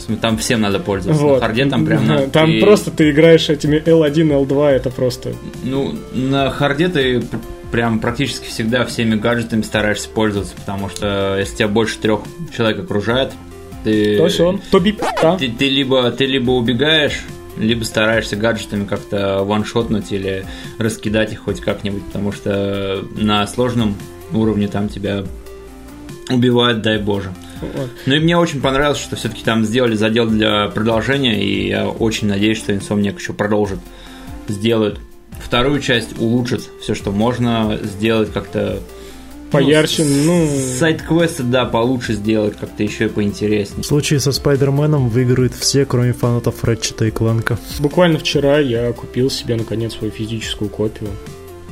Смысле, 0.08 0.22
Там 0.22 0.38
всем 0.38 0.62
надо 0.62 0.80
пользоваться. 0.80 1.22
Вот. 1.24 1.42
На 1.42 1.48
харде 1.48 1.66
там 1.66 1.86
прям 1.86 2.08
надо. 2.08 2.28
Там 2.30 2.50
И, 2.50 2.60
просто 2.60 2.90
ты 2.92 3.12
играешь 3.12 3.50
этими 3.50 3.78
L1, 3.78 4.46
L2, 4.48 4.68
это 4.70 4.90
просто 4.90 5.34
Ну, 5.64 5.94
на 6.14 6.50
харде 6.50 6.88
ты 6.88 7.22
пр- 7.22 7.40
прям 7.72 8.00
практически 8.00 8.48
всегда 8.48 8.86
всеми 8.86 9.16
гаджетами 9.16 9.62
стараешься 9.62 10.10
пользоваться, 10.10 10.56
потому 10.56 10.90
что 10.90 11.38
если 11.38 11.58
тебя 11.58 11.68
больше 11.68 11.98
трех 12.00 12.22
человек 12.56 12.80
окружает, 12.80 13.34
Ты, 13.84 14.18
То 14.18 14.26
есть 14.26 14.40
он, 14.40 14.62
то 14.72 14.80
би 14.80 14.96
да. 15.22 15.38
ты, 15.38 15.50
ты 15.50 15.70
либо 15.70 16.10
ты 16.12 16.26
либо 16.26 16.52
убегаешь, 16.52 17.22
либо 17.58 17.84
стараешься 17.84 18.36
гаджетами 18.36 18.86
как-то 18.86 19.44
ваншотнуть 19.44 20.12
или 20.12 20.46
раскидать 20.80 21.34
их 21.34 21.44
хоть 21.44 21.60
как-нибудь, 21.60 22.04
потому 22.06 22.32
что 22.32 23.04
на 23.16 23.46
сложном 23.48 23.96
уровне 24.34 24.68
там 24.68 24.90
тебя 24.90 25.24
убивают, 26.30 26.82
дай 26.82 26.98
боже. 27.00 27.34
Вот. 27.62 27.90
Ну 28.06 28.16
и 28.16 28.20
мне 28.20 28.38
очень 28.38 28.62
понравилось, 28.62 29.00
что 29.00 29.16
все-таки 29.16 29.44
там 29.44 29.66
сделали 29.66 29.96
задел 29.96 30.28
для 30.28 30.68
продолжения, 30.68 31.44
и 31.44 31.68
я 31.68 31.88
очень 31.88 32.28
надеюсь, 32.28 32.58
что 32.58 32.74
Insomniac 32.74 33.18
еще 33.18 33.34
продолжит, 33.34 33.80
сделают 34.48 35.00
вторую 35.40 35.82
часть, 35.82 36.20
улучшит 36.20 36.64
все, 36.82 36.96
что 36.96 37.12
можно 37.12 37.80
сделать 37.84 38.32
как-то 38.32 38.80
Поярче, 39.52 40.04
ну... 40.04 40.48
сайт-квесты, 40.78 41.44
да, 41.44 41.66
получше 41.66 42.14
сделать, 42.14 42.58
как-то 42.60 42.84
еще 42.84 43.06
и 43.06 43.08
В 43.08 43.14
поинтереснее. 43.14 43.84
случае 43.84 44.20
со 44.20 44.34
Спайдерменом 44.34 45.08
выиграют 45.08 45.54
все, 45.54 45.86
кроме 45.86 46.12
фанатов 46.12 46.66
Рэтчета 46.66 47.06
и 47.06 47.12
Кланка. 47.12 47.58
Буквально 47.80 48.20
вчера 48.20 48.60
я 48.60 48.92
купил 48.92 49.30
себе 49.30 49.56
наконец 49.56 49.94
свою 49.94 50.12
физическую 50.12 50.70
копию. 50.70 51.10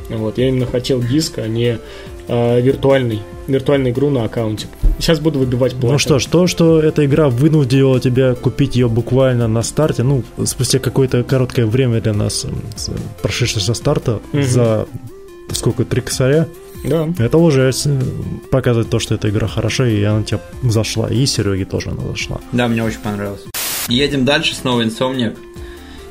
Вот, 0.09 0.37
я 0.37 0.47
именно 0.47 0.65
хотел 0.65 1.01
диск, 1.01 1.39
а 1.39 1.47
не 1.47 1.79
э, 2.27 2.61
виртуальный, 2.61 3.21
виртуальную 3.47 3.93
игру 3.93 4.09
на 4.09 4.23
аккаунте. 4.25 4.67
Сейчас 4.99 5.19
буду 5.19 5.39
выбивать 5.39 5.71
платину. 5.73 5.91
Ну 5.93 5.97
что 5.99 6.19
ж, 6.19 6.25
то, 6.25 6.47
что 6.47 6.79
эта 6.79 7.05
игра 7.05 7.29
вынудила 7.29 7.99
тебя 7.99 8.33
купить 8.35 8.75
ее 8.75 8.87
буквально 8.87 9.47
на 9.47 9.61
старте, 9.63 10.03
ну, 10.03 10.23
спустя 10.45 10.79
какое-то 10.79 11.23
короткое 11.23 11.65
время 11.65 11.99
для 12.01 12.13
нас, 12.13 12.45
прошедшее 13.21 13.61
со 13.61 13.73
старта, 13.73 14.19
Мгм. 14.31 14.43
за 14.43 14.87
сколько, 15.51 15.83
три 15.85 16.01
косаря, 16.01 16.47
Да. 16.85 17.07
это 17.19 17.37
уже 17.37 17.71
с- 17.73 17.89
показывает 18.51 18.89
то, 18.89 18.99
что 18.99 19.15
эта 19.15 19.29
игра 19.29 19.47
хороша, 19.47 19.85
и 19.87 20.01
она 20.03 20.23
тебе 20.23 20.39
зашла, 20.63 21.09
и 21.09 21.25
Сереге 21.25 21.65
тоже 21.65 21.89
она 21.91 22.03
зашла. 22.07 22.39
Да, 22.51 22.67
мне 22.67 22.83
очень 22.83 22.99
понравилось. 22.99 23.41
Едем 23.89 24.25
дальше, 24.25 24.55
снова 24.55 24.81
Insomniac. 24.81 25.35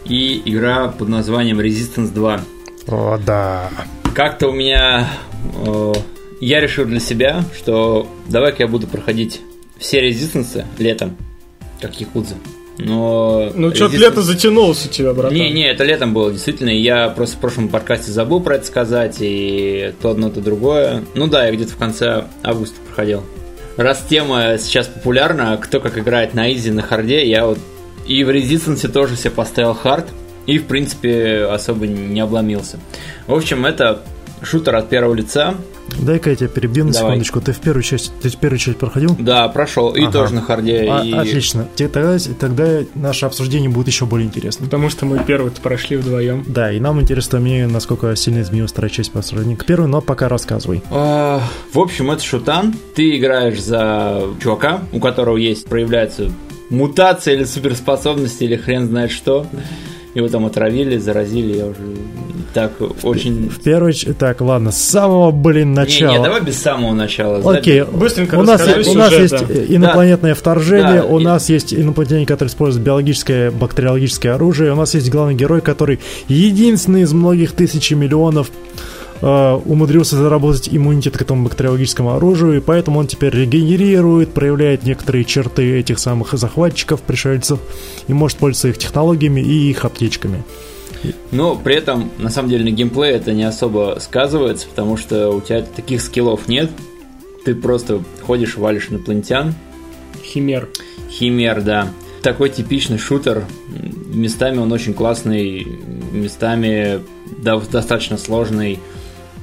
И 0.05 0.43
игра 0.45 0.89
под 0.89 1.09
названием 1.09 1.59
Resistance 1.61 2.13
2. 2.13 2.41
О, 2.89 3.19
да. 3.25 3.71
Как-то 4.15 4.49
у 4.49 4.53
меня... 4.53 5.09
э, 5.67 5.93
я 6.41 6.61
решил 6.61 6.85
для 6.85 7.01
себя, 7.01 7.45
что 7.57 8.07
давай-ка 8.29 8.65
я 8.65 8.69
буду 8.69 8.87
проходить 8.87 9.41
все 9.79 10.07
Resistance 10.07 10.65
летом, 10.79 11.17
как 11.81 12.01
Якудза. 12.01 12.35
Но... 12.79 13.53
Ну, 13.55 13.75
что-то 13.75 13.95
Resistance- 13.95 13.99
лето 13.99 14.23
затянулось 14.23 14.87
у 14.87 14.89
тебя, 14.89 15.15
братан. 15.15 15.37
Не, 15.37 15.51
не, 15.51 15.69
это 15.69 15.85
летом 15.85 16.13
было, 16.13 16.33
действительно. 16.33 16.71
Я 16.71 17.09
просто 17.09 17.37
в 17.37 17.41
прошлом 17.41 17.69
подкасте 17.69 18.11
забыл 18.11 18.41
про 18.41 18.57
это 18.57 18.67
сказать, 18.67 19.17
и 19.21 19.93
то 20.03 20.11
одно, 20.11 20.31
то 20.31 20.41
другое. 20.41 21.05
Ну 21.15 21.29
да, 21.29 21.47
я 21.47 21.53
где-то 21.53 21.73
в 21.73 21.77
конце 21.77 22.25
августа 22.43 22.77
проходил. 22.87 23.23
Раз 23.77 24.05
тема 24.09 24.57
сейчас 24.59 24.87
популярна, 24.87 25.57
кто 25.61 25.81
как 25.81 25.99
играет 25.99 26.35
на 26.35 26.53
изи, 26.53 26.71
на 26.71 26.83
харде, 26.83 27.29
я 27.29 27.47
вот 27.47 27.59
и 28.07 28.23
в 28.23 28.31
Resistance 28.31 28.87
тоже 28.89 29.17
себе 29.17 29.31
поставил 29.31 29.75
хард, 29.75 30.07
и 30.47 30.59
в 30.59 30.67
принципе 30.67 31.45
особо 31.51 31.87
не 31.87 32.21
обломился. 32.21 32.79
В 33.27 33.35
общем, 33.35 33.65
это 33.65 34.03
шутер 34.45 34.77
от 34.77 34.89
первого 34.89 35.15
лица. 35.15 35.55
Дай-ка 36.01 36.31
я 36.31 36.37
тебя 36.37 36.49
перебью 36.49 36.85
на 36.87 36.93
Давай. 36.93 37.11
секундочку. 37.11 37.41
Ты 37.41 37.53
в 37.53 37.59
первую 37.61 37.83
часть, 37.83 38.13
ты 38.23 38.29
в 38.31 38.37
первую 38.37 38.59
часть 38.59 38.79
проходил? 38.79 39.15
Да, 39.19 39.47
прошел, 39.49 39.91
и 39.95 40.03
Ага. 40.03 40.13
тоже 40.13 40.35
на 40.35 40.41
харде. 40.41 40.89
А, 40.91 41.03
и... 41.05 41.13
Отлично. 41.13 41.69
Тогда, 41.77 42.17
тогда 42.41 42.81
наше 42.95 43.27
обсуждение 43.27 43.69
будет 43.71 43.89
еще 43.89 44.07
более 44.07 44.27
интересным. 44.27 44.67
Потому 44.67 44.89
что 44.91 45.05
мы 45.07 45.23
первый-то 45.25 45.61
прошли 45.61 45.97
вдвоем. 45.99 46.43
Да, 46.47 46.73
и 46.73 46.81
нам 46.81 47.01
интересно 47.01 47.39
мне, 47.39 47.67
насколько 47.67 48.17
сильно 48.17 48.41
изменилась 48.41 48.73
вторая 48.73 48.91
часть 48.91 49.13
по 49.13 49.21
сравнению 49.23 49.59
к 49.59 49.67
первой, 49.67 49.87
но 49.89 50.01
пока 50.01 50.29
рассказывай. 50.29 50.83
А, 50.91 51.43
В 51.73 51.79
общем, 51.79 52.11
это 52.11 52.23
шутан. 52.23 52.75
Ты 52.95 53.17
играешь 53.19 53.63
за 53.63 54.23
чувака, 54.43 54.83
у 54.93 55.01
которого 55.01 55.37
есть, 55.37 55.67
проявляется 55.67 56.31
мутация 56.71 57.35
или 57.35 57.45
суперспособность, 57.45 58.41
или 58.43 58.57
хрен 58.57 58.87
знает 58.89 59.11
что. 59.11 59.47
Его 60.15 60.29
там 60.29 60.47
отравили, 60.47 60.97
заразили, 60.97 61.57
я 61.59 61.67
уже 61.67 61.79
так 62.53 62.73
очень... 63.03 63.49
В 63.49 63.61
первой... 63.61 63.93
ч- 63.93 64.13
Так, 64.13 64.41
ладно, 64.41 64.71
с 64.71 64.77
самого, 64.77 65.33
блин, 65.33 65.71
Не, 65.71 65.75
начала. 65.75 66.17
не, 66.17 66.23
давай 66.23 66.41
без 66.41 66.57
самого 66.57 66.93
начала. 66.95 67.39
Окей, 67.53 67.83
Быстренько 67.83 68.37
у 68.37 68.43
нас, 68.45 68.61
расскажи 68.61 68.91
у 68.91 68.95
нас 68.95 69.13
есть 69.13 69.33
да. 69.37 69.75
инопланетное 69.75 70.35
вторжение, 70.37 71.03
Да, 71.03 71.05
у 71.07 71.19
и- 71.19 71.25
нас 71.25 71.49
есть 71.49 71.75
инопланетяне, 71.75 72.27
которые 72.27 72.51
используют 72.51 72.87
биологическое, 72.87 73.51
бактериологическое 73.51 74.35
оружие, 74.37 74.73
у 74.73 74.77
нас 74.77 74.95
есть 74.95 75.11
главный 75.11 75.35
герой, 75.35 75.61
который 75.63 75.99
единственный 76.29 77.03
из 77.03 77.13
многих 77.13 77.51
тысяч 77.53 77.91
и 77.91 77.97
миллионов 77.97 78.51
э, 79.21 79.61
умудрился 79.65 80.17
заработать 80.17 80.69
иммунитет 80.71 81.17
к 81.17 81.23
этому 81.23 81.45
бактериологическому 81.45 82.15
оружию, 82.15 82.57
и 82.57 82.61
поэтому 82.61 83.01
он 83.01 83.07
теперь 83.07 83.35
регенерирует, 83.35 84.33
проявляет 84.33 84.85
некоторые 84.85 85.25
черты 85.25 85.79
этих 85.79 85.99
самых 85.99 86.33
захватчиков, 86.33 87.03
пришельцев, 87.03 87.59
и 88.09 88.13
может 88.13 88.39
пользоваться 88.39 88.69
их 88.69 88.79
технологиями 88.79 89.41
и 89.41 89.71
их 89.71 89.85
аптечками. 89.85 90.45
Но 91.31 91.55
при 91.57 91.75
этом, 91.75 92.11
на 92.19 92.31
самом 92.31 92.49
деле, 92.49 92.65
на 92.65 92.75
геймплее 92.75 93.15
это 93.15 93.33
не 93.33 93.45
особо 93.45 93.99
сказывается, 94.01 94.67
потому 94.69 94.97
что 94.97 95.31
у 95.31 95.41
тебя 95.41 95.63
таких 95.63 96.01
скиллов 96.01 96.49
нет. 96.49 96.71
Ты 97.45 97.55
просто 97.55 98.03
ходишь, 98.23 98.57
валишь 98.57 98.89
инопланетян, 98.89 99.55
Химер. 100.25 100.69
Химер, 101.11 101.63
да. 101.63 101.89
Такой 102.23 102.49
типичный 102.49 102.99
шутер. 102.99 103.45
Местами 104.09 104.59
он 104.59 104.73
очень 104.73 104.95
классный, 104.95 105.65
местами 106.13 107.01
достаточно 107.43 108.17
сложный. 108.17 108.81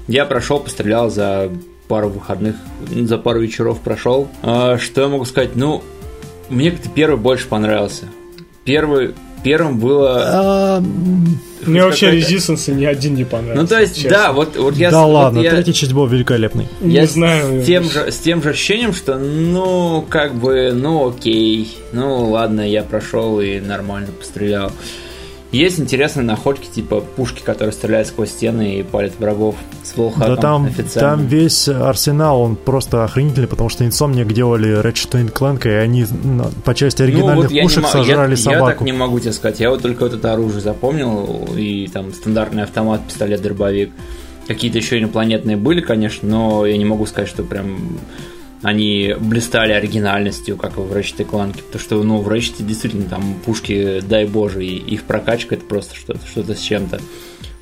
Я 0.07 0.25
прошел, 0.25 0.59
пострелял 0.59 1.09
за 1.09 1.49
пару 1.87 2.09
выходных, 2.09 2.55
м, 2.93 3.07
за 3.07 3.17
пару 3.17 3.41
вечеров 3.41 3.79
прошел. 3.81 4.27
А, 4.43 4.77
что 4.77 5.01
я 5.01 5.07
могу 5.07 5.25
сказать? 5.25 5.55
Ну, 5.55 5.83
мне 6.49 6.71
как-то 6.71 6.89
первый 6.89 7.17
больше 7.17 7.47
понравился. 7.47 8.05
Первый, 8.63 9.13
первым 9.43 9.79
было... 9.79 10.21
А, 10.25 10.83
Мне 11.65 11.83
вообще 11.83 12.11
Resistance 12.17 12.73
ни 12.73 12.85
один 12.85 13.15
не 13.15 13.23
понравился. 13.23 13.61
Ну, 13.61 13.67
то 13.67 13.79
есть, 13.79 13.95
честно. 13.95 14.09
да, 14.09 14.31
вот, 14.31 14.55
вот 14.57 14.75
я... 14.75 14.89
да 14.91 15.05
вот 15.05 15.13
ладно, 15.13 15.39
я- 15.39 15.51
третья 15.51 15.73
часть 15.73 15.93
была 15.93 16.07
великолепной. 16.07 16.67
Не 16.79 16.95
я 16.95 17.05
знаю. 17.07 17.61
С 17.61 17.65
тем, 17.65 17.83
же, 17.83 18.11
с 18.11 18.17
тем 18.17 18.41
же 18.41 18.49
ощущением, 18.51 18.93
что, 18.93 19.17
ну, 19.17 20.05
как 20.09 20.35
бы, 20.35 20.71
ну, 20.73 21.09
окей. 21.09 21.75
Ну, 21.93 22.29
ладно, 22.31 22.61
я 22.61 22.83
прошел 22.83 23.39
и 23.41 23.59
нормально 23.59 24.09
пострелял. 24.17 24.71
Есть 25.51 25.79
интересные 25.81 26.23
находки, 26.25 26.67
типа 26.67 27.01
пушки, 27.01 27.41
которые 27.41 27.73
стреляют 27.73 28.07
сквозь 28.07 28.29
стены 28.29 28.75
и 28.75 28.83
палят 28.83 29.11
врагов 29.19 29.55
с 29.83 29.97
волхатом 29.97 30.35
Да 30.35 30.41
там, 30.41 30.65
официально. 30.65 31.17
там 31.17 31.27
весь 31.27 31.67
арсенал, 31.67 32.39
он 32.41 32.55
просто 32.55 33.03
охренительный, 33.03 33.49
потому 33.49 33.69
что 33.69 33.83
Insomniac 33.83 34.31
делали 34.31 34.81
Ratchet 34.81 35.31
Clank, 35.33 35.67
и 35.67 35.71
они 35.71 36.05
по 36.63 36.73
части 36.73 37.01
оригинальных 37.01 37.49
Ну, 37.51 37.55
вот 37.55 37.61
пушек 37.63 37.85
сожрали 37.87 38.35
я, 38.35 38.37
Я 38.37 38.45
так 38.45 38.59
собаку. 38.59 38.83
не 38.85 38.93
могу 38.93 39.19
тебе 39.19 39.33
сказать. 39.33 39.59
Я 39.59 39.69
вот 39.71 39.81
только 39.81 40.03
вот 40.03 40.13
это 40.13 40.31
оружие 40.31 40.61
запомнил. 40.61 41.49
И 41.57 41.87
там 41.91 42.13
стандартный 42.13 42.63
автомат, 42.63 43.01
пистолет, 43.05 43.41
дробовик. 43.41 43.91
Какие-то 44.47 44.77
еще 44.77 44.99
инопланетные 44.99 45.57
были, 45.57 45.81
конечно, 45.81 46.27
но 46.27 46.65
я 46.65 46.77
не 46.77 46.85
могу 46.85 47.05
сказать, 47.05 47.29
что 47.29 47.43
прям 47.43 47.97
они 48.61 49.15
блистали 49.19 49.71
оригинальностью, 49.71 50.55
как 50.57 50.77
в 50.77 50.91
Ratchet 50.91 51.27
Clank. 51.27 51.63
Потому 51.63 51.79
что, 51.79 52.03
ну, 52.03 52.17
в 52.19 52.29
Ratchet 52.29 52.63
действительно 52.63 53.05
там 53.05 53.35
пушки, 53.45 54.01
дай 54.01 54.25
боже, 54.25 54.63
и 54.63 54.75
их 54.75 55.03
прокачка 55.03 55.55
это 55.55 55.65
просто 55.65 55.95
что-то 55.95 56.19
что 56.27 56.43
с 56.43 56.59
чем-то. 56.59 56.99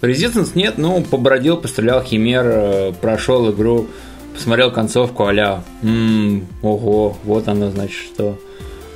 Resistance 0.01 0.51
нет, 0.55 0.77
ну, 0.77 1.01
побродил, 1.03 1.57
пострелял 1.57 2.01
химер, 2.03 2.45
э, 2.45 2.93
прошел 3.01 3.51
игру, 3.51 3.87
посмотрел 4.33 4.71
концовку, 4.71 5.25
а-ля, 5.25 5.63
«М, 5.83 6.47
ого, 6.61 7.17
вот 7.23 7.47
оно, 7.47 7.69
значит, 7.69 7.97
что. 7.97 8.39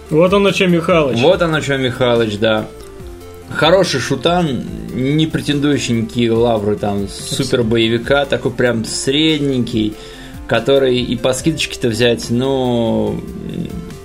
Вот 0.09 0.33
он 0.33 0.47
о 0.47 0.53
чем 0.53 0.71
Михалыч. 0.71 1.19
Вот 1.19 1.41
оно 1.41 1.59
что, 1.59 1.77
Михалыч, 1.77 2.37
да. 2.37 2.67
Хороший 3.49 3.99
шутан, 3.99 4.63
не 4.93 5.27
претендующий 5.27 5.93
никакие 5.93 6.31
лавры, 6.31 6.75
там, 6.75 7.07
супер 7.09 7.63
боевика, 7.63 8.25
такой 8.25 8.51
прям 8.51 8.85
средненький, 8.85 9.93
который 10.47 10.97
и 10.99 11.15
по 11.15 11.33
скидочке-то 11.33 11.89
взять, 11.89 12.29
ну, 12.29 13.19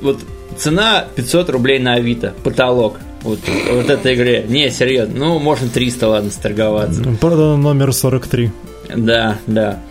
вот 0.01 0.18
цена 0.57 1.05
500 1.16 1.51
рублей 1.51 1.78
на 1.78 1.95
Авито, 1.95 2.34
потолок. 2.43 2.99
Вот, 3.22 3.41
вот 3.72 3.91
этой 3.91 4.14
игре. 4.14 4.45
Не, 4.49 4.70
серьезно. 4.70 5.14
Ну, 5.16 5.39
можно 5.39 5.68
300, 5.68 6.09
ладно, 6.09 6.30
сторговаться. 6.30 7.03
Продано 7.20 7.57
номер 7.57 7.93
43. 7.93 8.51
Да, 8.97 9.39
да. 9.47 9.82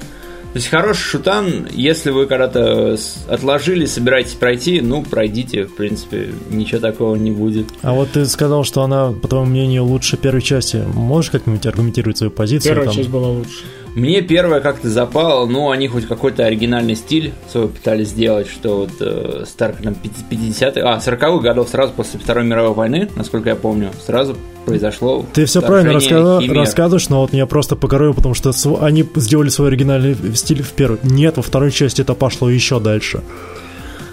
То 0.54 0.60
есть 0.60 0.70
хороший 0.70 1.02
шутан, 1.02 1.68
если 1.72 2.10
вы 2.10 2.26
когда-то 2.26 2.98
отложили, 3.28 3.86
собираетесь 3.86 4.34
пройти, 4.34 4.82
ну, 4.82 5.04
пройдите, 5.04 5.66
в 5.66 5.76
принципе, 5.76 6.30
ничего 6.50 6.80
такого 6.80 7.16
не 7.16 7.32
будет. 7.32 7.68
А 7.84 7.94
вот 7.94 8.12
ты 8.12 8.26
сказал, 8.26 8.64
что 8.64 8.82
она, 8.82 9.12
по 9.12 9.28
твоему 9.28 9.48
мнению, 9.48 9.84
лучше 9.84 10.18
первой 10.18 10.42
части. 10.42 10.84
Можешь 10.94 11.32
как-нибудь 11.32 11.66
аргументировать 11.66 12.18
свою 12.18 12.32
позицию? 12.32 12.72
Первая 12.72 12.88
там? 12.88 12.96
часть 12.96 13.10
была 13.10 13.28
лучше. 13.28 13.66
Мне 13.98 14.22
первое 14.22 14.60
как-то 14.60 14.92
запало, 14.92 15.48
ну, 15.48 15.72
они 15.72 15.88
хоть 15.88 16.06
какой-то 16.06 16.46
оригинальный 16.46 16.96
стиль 16.96 17.34
свой 17.52 17.68
пытались 17.68 18.10
сделать, 18.10 18.48
что 18.48 18.82
вот 18.82 18.92
э, 19.00 19.44
старых 19.48 19.82
там 19.82 19.96
50-х, 20.04 20.82
а, 20.84 21.00
40-х 21.00 21.40
годов 21.40 21.68
сразу 21.68 21.94
после 21.94 22.20
Второй 22.20 22.46
мировой 22.46 22.76
войны, 22.76 23.10
насколько 23.16 23.50
я 23.50 23.56
помню, 23.56 23.90
сразу 24.06 24.38
произошло 24.68 25.26
Ты 25.34 25.46
все 25.46 25.64
правильно 25.64 26.00
химер. 26.00 26.58
рассказываешь, 26.58 27.10
но 27.10 27.22
вот 27.22 27.34
меня 27.34 27.48
просто 27.48 27.76
покоробило, 27.76 28.14
потому 28.14 28.36
что 28.36 28.52
они 28.82 29.04
сделали 29.16 29.50
свой 29.50 29.70
оригинальный 29.70 30.16
стиль 30.36 30.62
в 30.62 30.74
первой. 30.74 31.00
Нет, 31.02 31.38
во 31.38 31.42
второй 31.42 31.72
части 31.72 32.02
это 32.02 32.14
пошло 32.14 32.52
еще 32.52 32.80
дальше. 32.80 33.24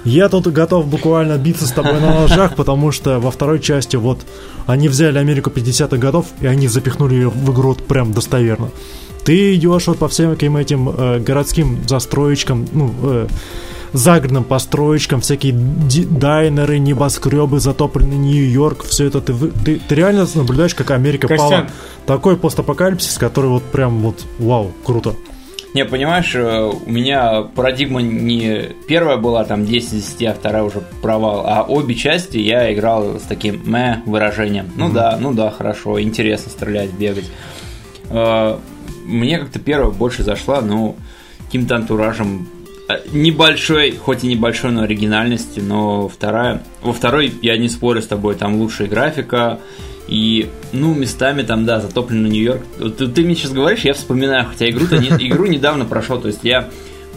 Я 0.06 0.30
тут 0.30 0.46
готов 0.46 0.86
буквально 0.86 1.36
биться 1.36 1.66
с 1.66 1.72
тобой 1.72 2.00
на 2.00 2.22
ножах, 2.22 2.54
потому 2.56 2.90
что 2.90 3.20
во 3.20 3.30
второй 3.30 3.60
части 3.60 3.96
вот 3.96 4.20
они 4.66 4.88
взяли 4.88 5.18
Америку 5.18 5.50
50-х 5.54 5.98
годов, 5.98 6.24
и 6.40 6.46
они 6.46 6.68
запихнули 6.68 7.16
ее 7.16 7.28
в 7.28 7.52
игру 7.52 7.74
прям 7.74 8.14
достоверно. 8.14 8.70
Ты 9.24 9.54
идешь 9.54 9.86
вот 9.86 9.98
по 9.98 10.08
всяким 10.08 10.56
этим 10.56 10.88
э, 10.88 11.18
городским 11.18 11.78
застроечкам, 11.86 12.66
ну, 12.72 12.94
э, 13.02 13.26
загородным 13.94 14.44
построечкам, 14.44 15.20
всякие 15.20 15.52
дайнеры, 15.54 16.78
небоскребы, 16.78 17.60
затопленный 17.60 18.16
Нью-Йорк, 18.16 18.84
все 18.84 19.06
это 19.06 19.20
ты, 19.20 19.32
ты, 19.32 19.78
ты 19.78 19.94
реально 19.94 20.26
наблюдаешь, 20.34 20.74
как 20.74 20.90
Америка 20.90 21.28
Костян. 21.28 21.50
пала. 21.50 21.70
Такой 22.04 22.36
постапокалипсис, 22.36 23.16
который 23.16 23.50
вот 23.50 23.62
прям 23.62 24.00
вот 24.00 24.24
вау, 24.38 24.72
круто. 24.84 25.14
Не, 25.74 25.84
понимаешь, 25.84 26.34
э, 26.34 26.70
у 26.86 26.90
меня 26.90 27.42
парадигма 27.42 28.02
не 28.02 28.70
первая 28.86 29.16
была 29.16 29.44
там 29.44 29.64
10 29.64 29.92
из 29.94 30.06
10, 30.14 30.22
а 30.24 30.34
вторая 30.34 30.64
уже 30.64 30.82
провал, 31.00 31.44
а 31.46 31.62
обе 31.62 31.94
части 31.94 32.38
я 32.38 32.72
играл 32.74 33.18
с 33.18 33.22
таким 33.22 33.62
мэ 33.64 34.02
выражением. 34.06 34.70
Ну 34.76 34.92
да, 34.92 35.16
ну 35.20 35.32
да, 35.32 35.50
хорошо, 35.50 36.00
интересно 36.00 36.50
стрелять, 36.50 36.92
бегать. 36.92 37.30
Мне 39.04 39.38
как-то 39.38 39.58
первая 39.58 39.90
больше 39.90 40.22
зашла, 40.22 40.60
ну, 40.60 40.96
каким-то 41.46 41.76
антуражем 41.76 42.48
э, 42.88 42.94
небольшой, 43.12 43.92
хоть 43.92 44.24
и 44.24 44.28
небольшой, 44.28 44.72
но 44.72 44.82
оригинальности, 44.82 45.60
но 45.60 46.08
вторая... 46.08 46.62
Во 46.82 46.92
второй 46.92 47.32
я 47.42 47.56
не 47.56 47.68
спорю 47.68 48.02
с 48.02 48.06
тобой, 48.06 48.34
там 48.34 48.56
лучшая 48.56 48.88
графика, 48.88 49.60
и, 50.08 50.50
ну, 50.72 50.94
местами 50.94 51.42
там, 51.42 51.64
да, 51.64 51.80
затопленный 51.80 52.30
Нью-Йорк. 52.30 52.62
Вот 52.78 52.96
ты, 52.98 53.08
ты 53.08 53.22
мне 53.22 53.34
сейчас 53.34 53.52
говоришь, 53.52 53.80
я 53.80 53.94
вспоминаю, 53.94 54.46
хотя 54.46 54.68
игру-то 54.68 54.98
не, 54.98 55.08
игру 55.28 55.46
недавно 55.46 55.84
прошел, 55.84 56.20
то 56.20 56.28
есть 56.28 56.40
я 56.42 56.68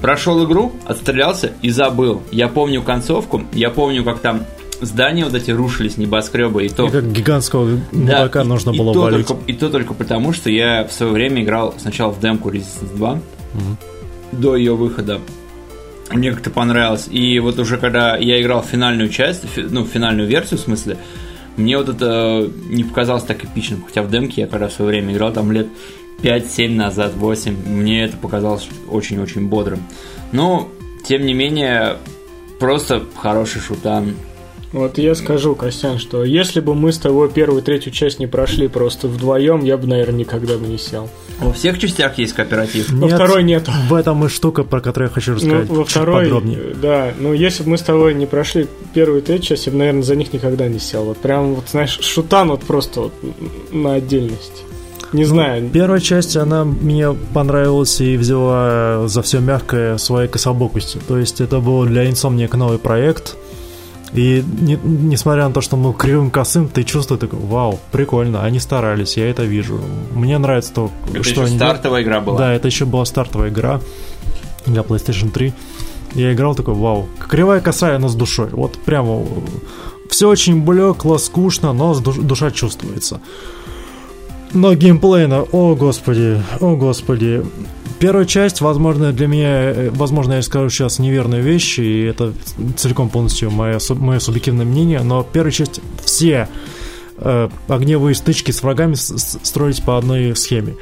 прошел 0.02 0.46
игру, 0.46 0.74
отстрелялся 0.86 1.52
и 1.62 1.70
забыл. 1.70 2.22
Я 2.32 2.48
помню 2.48 2.82
концовку, 2.82 3.44
я 3.54 3.70
помню, 3.70 4.04
как 4.04 4.20
там 4.20 4.44
здания 4.82 5.26
вот 5.26 5.34
эти 5.34 5.52
рушились, 5.52 5.98
небоскребы, 5.98 6.66
и 6.66 6.70
то... 6.70 6.88
И 6.88 6.90
как 6.90 7.12
гигантского 7.12 7.68
Да, 7.68 7.80
мудака 7.92 8.42
и- 8.42 8.46
нужно 8.46 8.72
и 8.72 8.78
было 8.78 8.94
то 8.94 9.02
валить. 9.02 9.28
Только, 9.28 9.44
и 9.48 9.54
то 9.54 9.70
только 9.70 9.94
потому, 9.94 10.34
что 10.34 10.50
я 10.50 10.84
в 10.86 10.92
свое 10.92 11.12
время 11.12 11.44
играл 11.44 11.74
сначала 11.78 12.12
в 12.12 12.20
демку 12.20 12.50
Resistance 12.50 12.96
2 12.96 13.20
до 14.32 14.56
ее 14.56 14.76
выхода. 14.76 15.20
Мне 16.12 16.32
как-то 16.32 16.50
понравилось. 16.50 17.08
И 17.10 17.40
вот 17.40 17.60
уже 17.60 17.78
когда 17.78 18.16
я 18.18 18.42
играл 18.42 18.64
финальную 18.64 19.10
часть, 19.10 19.44
ну, 19.58 19.86
финальную 19.86 20.28
версию, 20.28 20.60
в 20.60 20.64
смысле, 20.64 20.98
мне 21.58 21.78
вот 21.78 21.90
это 21.90 22.50
не 22.70 22.84
показалось 22.84 23.24
так 23.24 23.44
эпичным. 23.44 23.84
Хотя 23.86 24.04
в 24.04 24.10
демке 24.10 24.42
я 24.42 24.48
когда 24.48 24.68
в 24.68 24.74
свое 24.74 24.92
время 24.92 25.14
играл, 25.14 25.34
там 25.34 25.52
лет 25.52 25.68
5-7 26.22 26.70
назад, 26.76 27.14
8, 27.16 27.56
мне 27.68 28.06
это 28.06 28.16
показалось 28.18 28.68
очень-очень 28.90 29.48
бодрым. 29.48 29.84
Но, 30.32 30.70
тем 31.06 31.26
не 31.26 31.34
менее, 31.34 31.98
просто 32.60 33.04
хороший 33.16 33.62
шутан. 33.62 34.16
Вот 34.74 34.98
я 34.98 35.16
скажу, 35.16 35.56
Костян, 35.56 35.98
что 35.98 36.24
если 36.26 36.60
бы 36.60 36.76
мы 36.76 36.92
с 36.92 36.98
тобой 36.98 37.30
первую 37.30 37.62
и 37.62 37.66
третью 37.66 37.92
часть 37.94 38.20
не 38.20 38.28
прошли 38.28 38.68
просто 38.68 39.08
вдвоем, 39.08 39.64
я 39.64 39.78
бы, 39.78 39.88
наверное, 39.88 40.20
никогда 40.20 40.58
бы 40.58 40.68
не 40.68 40.78
сел. 40.78 41.10
Во 41.40 41.54
всех 41.54 41.80
частях 41.80 42.18
есть 42.18 42.34
кооператив. 42.34 42.90
Во 42.90 43.06
Нет, 43.06 43.14
второй 43.14 43.44
нет. 43.44 43.70
В 43.88 43.94
этом 43.94 44.26
и 44.26 44.28
штука, 44.28 44.64
про 44.64 44.82
которую 44.82 45.10
я 45.10 45.14
хочу 45.14 45.32
Ну, 45.32 45.38
рассказать 45.38 45.70
во 45.70 45.84
чуть 45.84 45.92
второй, 45.92 46.24
подробнее. 46.26 46.60
да, 46.82 47.14
ну 47.18 47.32
если 47.32 47.64
бы 47.64 47.70
мы 47.72 47.78
с 47.78 47.82
тобой 47.82 48.14
не 48.14 48.26
прошли 48.26 48.68
первую 48.94 49.22
и 49.22 49.24
третью 49.24 49.50
часть, 49.50 49.68
я 49.68 49.72
бы, 49.72 49.78
наверное, 49.78 50.04
за 50.04 50.16
них 50.16 50.34
никогда 50.34 50.68
не 50.68 50.80
сел. 50.80 51.06
Вот 51.06 51.18
прям, 51.18 51.56
вот 51.56 51.66
знаешь, 51.70 52.00
шутан 52.02 52.50
вот 52.50 52.62
просто 52.62 53.02
вот 53.02 53.14
на 53.72 53.94
отдельность. 53.94 54.64
Не 55.14 55.24
знаю, 55.24 55.70
Первая 55.72 56.02
часть, 56.02 56.36
она 56.36 56.66
мне 56.66 57.16
понравилась 57.34 58.02
и 58.02 58.18
взяла 58.18 59.08
за 59.08 59.22
все 59.22 59.40
мягкое 59.40 59.98
своей 59.98 60.28
кособокостью. 60.28 61.00
То 61.08 61.18
есть 61.18 61.40
это 61.40 61.60
был 61.60 61.86
для 61.86 62.10
Insomniac 62.10 62.58
новый 62.58 62.78
проект. 62.78 63.38
И 64.14 64.44
не- 64.62 64.80
несмотря 64.84 65.48
на 65.48 65.54
то, 65.54 65.62
что 65.62 65.76
мы 65.78 65.94
кривым 65.94 66.32
косым, 66.32 66.70
ты 66.70 66.84
чувствуешь 66.84 67.20
такой, 67.20 67.40
вау, 67.40 67.80
прикольно, 67.92 68.44
они 68.44 68.60
старались, 68.60 69.18
я 69.18 69.30
это 69.30 69.44
вижу. 69.44 69.80
Мне 70.14 70.38
нравится 70.38 70.74
то, 70.74 70.92
Это 71.14 71.24
что 71.24 71.42
еще 71.42 71.44
они 71.44 71.58
стартовая 71.58 72.04
игра 72.04 72.22
была. 72.22 72.38
Да, 72.38 72.54
это 72.54 72.68
еще 72.68 72.86
была 72.86 73.06
стартовая 73.06 73.50
игра 73.50 73.82
для 74.66 74.82
PlayStation 74.82 75.30
3. 75.30 75.54
Я 76.16 76.34
играл 76.34 76.56
такой, 76.56 76.74
вау, 76.74 77.08
кривая 77.30 77.60
косая, 77.60 78.00
но 78.00 78.08
с 78.08 78.16
душой. 78.16 78.48
Вот 78.52 78.78
прямо 78.78 79.24
все 80.10 80.30
очень 80.30 80.62
блекло, 80.64 81.18
скучно, 81.18 81.74
но 81.74 81.94
душа 82.00 82.50
чувствуется. 82.52 83.20
Но 84.54 84.74
геймплейно, 84.74 85.44
о 85.52 85.76
господи, 85.76 86.42
о 86.60 86.76
господи. 86.76 87.44
Первая 88.00 88.26
часть, 88.26 88.62
возможно, 88.62 89.12
для 89.12 89.28
меня, 89.28 89.48
э, 89.72 89.90
возможно, 89.92 90.34
я 90.34 90.42
скажу 90.42 90.70
сейчас 90.70 91.00
неверные 91.00 91.42
вещи, 91.42 91.82
и 91.82 92.04
это 92.04 92.32
целиком 92.78 93.10
полностью 93.10 93.50
мое, 93.52 93.80
мое 93.90 94.20
субъективное 94.20 94.66
мнение, 94.66 95.02
но 95.02 95.24
первая 95.24 95.52
часть 95.52 95.82
все 96.04 96.48
э, 97.20 97.50
огневые 97.68 98.14
стычки 98.14 98.52
с 98.52 98.62
врагами 98.62 98.94
с- 98.94 99.18
с- 99.18 99.40
строить 99.42 99.82
по 99.84 99.98
одной 99.98 100.36
схеме. 100.36 100.76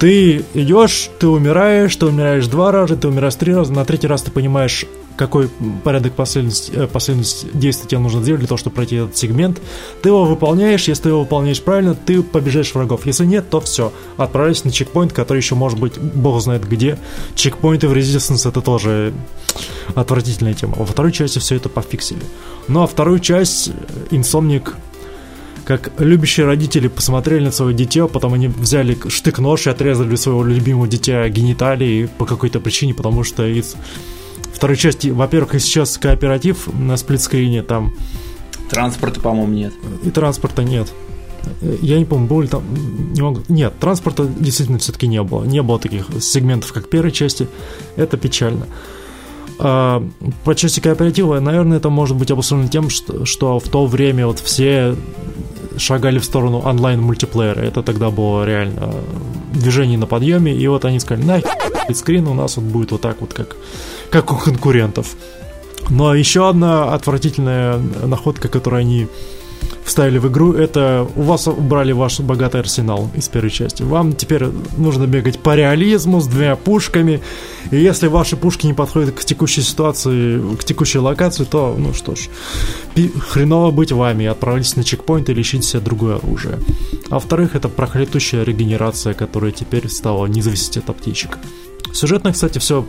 Ты 0.00 0.44
идешь, 0.54 1.08
ты 1.20 1.28
умираешь, 1.28 1.94
ты 1.94 2.06
умираешь 2.06 2.46
два 2.48 2.72
раза, 2.72 2.96
ты 2.96 3.06
умираешь 3.08 3.36
три 3.36 3.54
раза, 3.54 3.72
на 3.72 3.84
третий 3.84 4.08
раз 4.08 4.22
ты 4.22 4.30
понимаешь, 4.32 4.84
какой 5.16 5.48
порядок 5.82 6.12
последовательности, 6.12 6.72
э, 6.72 6.86
последовательности 6.86 7.56
действий 7.56 7.88
тебе 7.88 7.98
нужно 8.00 8.22
сделать 8.22 8.40
для 8.40 8.48
того, 8.48 8.58
чтобы 8.58 8.76
пройти 8.76 8.96
этот 8.96 9.16
сегмент. 9.16 9.60
Ты 10.02 10.10
его 10.10 10.24
выполняешь, 10.24 10.88
если 10.88 11.04
ты 11.04 11.08
его 11.10 11.20
выполняешь 11.20 11.62
правильно, 11.62 11.94
ты 11.94 12.22
побежаешь 12.22 12.74
врагов. 12.74 13.06
Если 13.06 13.24
нет, 13.24 13.48
то 13.50 13.60
все. 13.60 13.92
Отправляйся 14.16 14.66
на 14.66 14.72
чекпоинт, 14.72 15.12
который 15.12 15.38
еще 15.38 15.54
может 15.54 15.78
быть 15.78 15.98
бог 15.98 16.40
знает 16.40 16.68
где. 16.68 16.98
Чекпоинты 17.34 17.88
в 17.88 17.92
Resistance 17.92 18.48
это 18.48 18.60
тоже 18.60 19.12
отвратительная 19.94 20.54
тема. 20.54 20.74
Во 20.76 20.86
второй 20.86 21.12
части 21.12 21.38
все 21.38 21.56
это 21.56 21.68
пофиксили. 21.68 22.22
Ну 22.68 22.82
а 22.82 22.86
вторую 22.86 23.20
часть 23.20 23.68
э, 23.68 23.72
Insomniac 24.10 24.74
как 25.64 25.90
любящие 25.98 26.46
родители 26.46 26.86
посмотрели 26.86 27.46
на 27.46 27.50
свое 27.50 27.74
дитя, 27.74 28.06
потом 28.06 28.34
они 28.34 28.46
взяли 28.46 28.96
штык-нож 29.08 29.66
и 29.66 29.70
отрезали 29.70 30.14
своего 30.14 30.44
любимого 30.44 30.86
дитя 30.86 31.28
гениталии 31.28 32.08
по 32.18 32.24
какой-то 32.24 32.60
причине, 32.60 32.94
потому 32.94 33.24
что 33.24 33.44
из 33.44 33.74
второй 34.52 34.76
части, 34.76 35.08
во-первых, 35.08 35.54
и 35.54 35.58
сейчас 35.58 35.98
кооператив 35.98 36.68
на 36.72 36.96
сплитскрине, 36.96 37.62
там 37.62 37.94
Транспорта, 38.68 39.20
по-моему, 39.20 39.52
нет. 39.52 39.72
и 40.02 40.10
транспорта 40.10 40.64
нет. 40.64 40.92
Э, 41.60 41.76
Я 41.80 41.98
не 41.98 42.04
помню, 42.04 42.26
был 42.26 42.40
ли 42.40 42.48
там... 42.48 42.62
Не 43.12 43.22
могу... 43.22 43.42
Нет, 43.48 43.74
транспорта 43.78 44.26
действительно 44.26 44.78
все-таки 44.78 45.06
не 45.06 45.22
было. 45.22 45.44
Не 45.44 45.62
было 45.62 45.78
таких 45.78 46.06
сегментов, 46.20 46.72
как 46.72 46.88
первой 46.88 47.12
части. 47.12 47.48
Это 47.96 48.16
печально. 48.16 48.66
А, 49.58 50.06
по 50.44 50.54
части 50.54 50.80
кооператива, 50.80 51.38
наверное, 51.40 51.78
это 51.78 51.88
может 51.90 52.16
быть 52.16 52.30
обусловлено 52.30 52.68
тем, 52.68 52.90
что, 52.90 53.24
что 53.24 53.58
в 53.58 53.68
то 53.68 53.86
время 53.86 54.26
вот 54.26 54.40
все 54.40 54.96
шагали 55.78 56.18
в 56.18 56.24
сторону 56.24 56.58
онлайн-мультиплеера. 56.58 57.60
Это 57.60 57.82
тогда 57.82 58.10
было 58.10 58.44
реально 58.44 58.94
движение 59.52 59.98
на 59.98 60.06
подъеме, 60.06 60.54
и 60.54 60.66
вот 60.66 60.84
они 60.84 61.00
сказали, 61.00 61.24
на 61.88 61.94
скрин 61.94 62.26
у 62.26 62.34
нас 62.34 62.56
вот 62.56 62.66
будет 62.66 62.92
вот 62.92 63.00
так 63.00 63.20
вот, 63.20 63.32
как, 63.32 63.56
как 64.10 64.32
у 64.32 64.36
конкурентов. 64.36 65.16
Но 65.90 66.14
еще 66.14 66.48
одна 66.48 66.94
отвратительная 66.94 67.78
находка, 68.04 68.48
которую 68.48 68.80
они 68.80 69.06
вставили 69.84 70.18
в 70.18 70.26
игру, 70.26 70.52
это 70.52 71.06
у 71.14 71.22
вас 71.22 71.46
убрали 71.46 71.92
ваш 71.92 72.18
богатый 72.20 72.60
арсенал 72.60 73.08
из 73.14 73.28
первой 73.28 73.50
части. 73.50 73.82
Вам 73.84 74.14
теперь 74.14 74.46
нужно 74.76 75.06
бегать 75.06 75.38
по 75.38 75.54
реализму 75.54 76.20
с 76.20 76.26
двумя 76.26 76.56
пушками. 76.56 77.20
И 77.70 77.76
если 77.76 78.08
ваши 78.08 78.36
пушки 78.36 78.66
не 78.66 78.74
подходят 78.74 79.14
к 79.14 79.24
текущей 79.24 79.62
ситуации, 79.62 80.40
к 80.56 80.64
текущей 80.64 80.98
локации, 80.98 81.44
то, 81.44 81.74
ну 81.78 81.94
что 81.94 82.16
ж, 82.16 82.28
пи- 82.94 83.12
хреново 83.28 83.70
быть 83.70 83.92
вами. 83.92 84.26
Отправляйтесь 84.26 84.76
на 84.76 84.82
чекпоинт 84.82 85.30
или 85.30 85.40
ищите 85.40 85.66
себе 85.66 85.80
другое 85.80 86.16
оружие. 86.16 86.58
А 87.08 87.14
во-вторых, 87.14 87.54
это 87.54 87.68
проклятущая 87.68 88.42
регенерация, 88.42 89.14
которая 89.14 89.52
теперь 89.52 89.88
стала 89.88 90.26
не 90.26 90.42
зависеть 90.42 90.78
от 90.78 90.90
аптечек. 90.90 91.38
Сюжетно, 91.96 92.30
кстати, 92.30 92.58
все, 92.58 92.86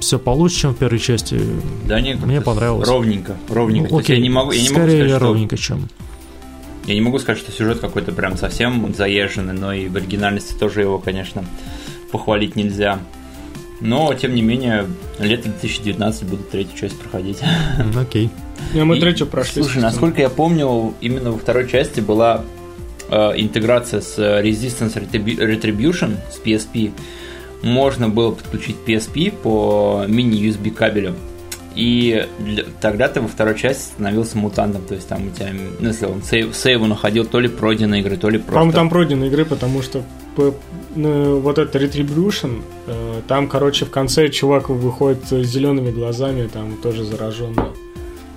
все 0.00 0.18
получше, 0.18 0.60
чем 0.60 0.74
в 0.74 0.78
первой 0.78 0.98
части. 0.98 1.38
Да 1.86 2.00
нет, 2.00 2.24
Мне 2.24 2.40
понравилось. 2.40 2.88
Ровненько, 2.88 3.36
ровненько. 3.50 3.90
Ну, 3.90 3.98
есть 3.98 4.08
я 4.08 4.18
не 4.18 4.30
могу, 4.30 4.52
я 4.52 4.62
не 4.62 4.70
могу 4.70 4.80
скорее 4.80 4.96
сказать, 4.96 5.16
что, 5.16 5.26
ровненько, 5.26 5.56
чем. 5.58 5.88
я 6.86 6.94
не 6.94 7.00
могу 7.02 7.18
сказать, 7.18 7.38
что 7.38 7.52
сюжет 7.52 7.80
какой-то 7.80 8.12
прям 8.12 8.38
совсем 8.38 8.94
заезженный, 8.96 9.52
но 9.52 9.74
и 9.74 9.88
в 9.88 9.96
оригинальности 9.96 10.54
тоже 10.54 10.80
его, 10.80 10.98
конечно, 10.98 11.44
похвалить 12.10 12.56
нельзя. 12.56 12.98
Но, 13.82 14.14
тем 14.14 14.34
не 14.34 14.40
менее, 14.40 14.86
лето 15.18 15.50
2019 15.50 16.22
буду 16.24 16.42
третью 16.44 16.78
часть 16.78 16.98
проходить. 16.98 17.40
Окей. 17.94 18.30
А 18.74 18.84
мы 18.86 18.98
третью 18.98 19.26
прошли. 19.26 19.62
Слушай, 19.64 19.82
насколько 19.82 20.22
я 20.22 20.30
помню, 20.30 20.94
именно 21.02 21.30
во 21.30 21.36
второй 21.36 21.68
части 21.68 22.00
была 22.00 22.42
э, 23.10 23.32
интеграция 23.36 24.00
с 24.00 24.18
э, 24.18 24.42
Resistance 24.42 24.94
Retribu- 24.94 25.36
Retribution 25.36 26.16
с 26.32 26.40
PSP. 26.42 26.92
Можно 27.62 28.08
было 28.08 28.32
подключить 28.32 28.76
PSP 28.86 29.30
по 29.32 30.04
мини-USB 30.06 30.70
кабелю. 30.70 31.14
И 31.74 32.26
для- 32.38 32.64
тогда 32.80 33.08
ты 33.08 33.20
во 33.20 33.28
второй 33.28 33.58
части 33.58 33.82
становился 33.82 34.38
мутантом. 34.38 34.82
То 34.82 34.94
есть 34.94 35.08
там 35.08 35.28
у 35.28 35.30
тебя, 35.30 35.50
ну, 35.78 35.88
если 35.88 36.06
он 36.06 36.22
сейв, 36.22 36.56
сейву 36.56 36.86
находил 36.86 37.26
то 37.26 37.38
ли 37.38 37.48
пройденные 37.48 38.00
игры, 38.00 38.16
то 38.16 38.30
ли 38.30 38.38
просто... 38.38 38.52
По-моему, 38.52 38.72
там 38.72 38.88
пройдены 38.88 39.24
игры, 39.26 39.44
потому 39.44 39.82
что 39.82 40.02
ну, 40.94 41.38
вот 41.40 41.58
это 41.58 41.78
Retribution, 41.78 42.62
э, 42.86 43.20
там, 43.28 43.48
короче, 43.48 43.84
в 43.84 43.90
конце 43.90 44.28
чувак 44.28 44.68
выходит 44.70 45.24
с 45.28 45.42
зелеными 45.44 45.90
глазами, 45.90 46.46
там 46.46 46.76
тоже 46.82 47.04
зараженный. 47.04 47.64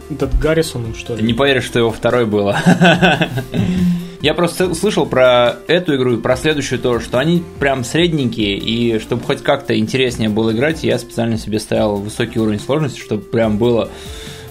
Этот 0.09 0.37
Гаррисон, 0.39 0.95
что 0.95 1.15
Ты 1.15 1.21
ли? 1.21 1.27
не 1.27 1.33
поверишь, 1.33 1.65
что 1.65 1.79
его 1.79 1.91
второй 1.91 2.25
было. 2.25 2.57
Я 4.21 4.33
просто 4.33 4.73
слышал 4.75 5.05
про 5.05 5.55
эту 5.67 5.95
игру 5.95 6.15
и 6.17 6.21
про 6.21 6.35
следующую 6.35 6.79
тоже, 6.79 7.05
что 7.05 7.19
они 7.19 7.41
прям 7.59 7.85
средненькие, 7.85 8.57
и 8.57 8.99
чтобы 8.99 9.23
хоть 9.23 9.41
как-то 9.41 9.77
интереснее 9.77 10.29
было 10.29 10.51
играть, 10.51 10.83
я 10.83 10.99
специально 10.99 11.37
себе 11.37 11.59
ставил 11.59 11.95
высокий 11.95 12.39
уровень 12.39 12.59
сложности, 12.59 12.99
чтобы 12.99 13.23
прям 13.23 13.57
было 13.57 13.89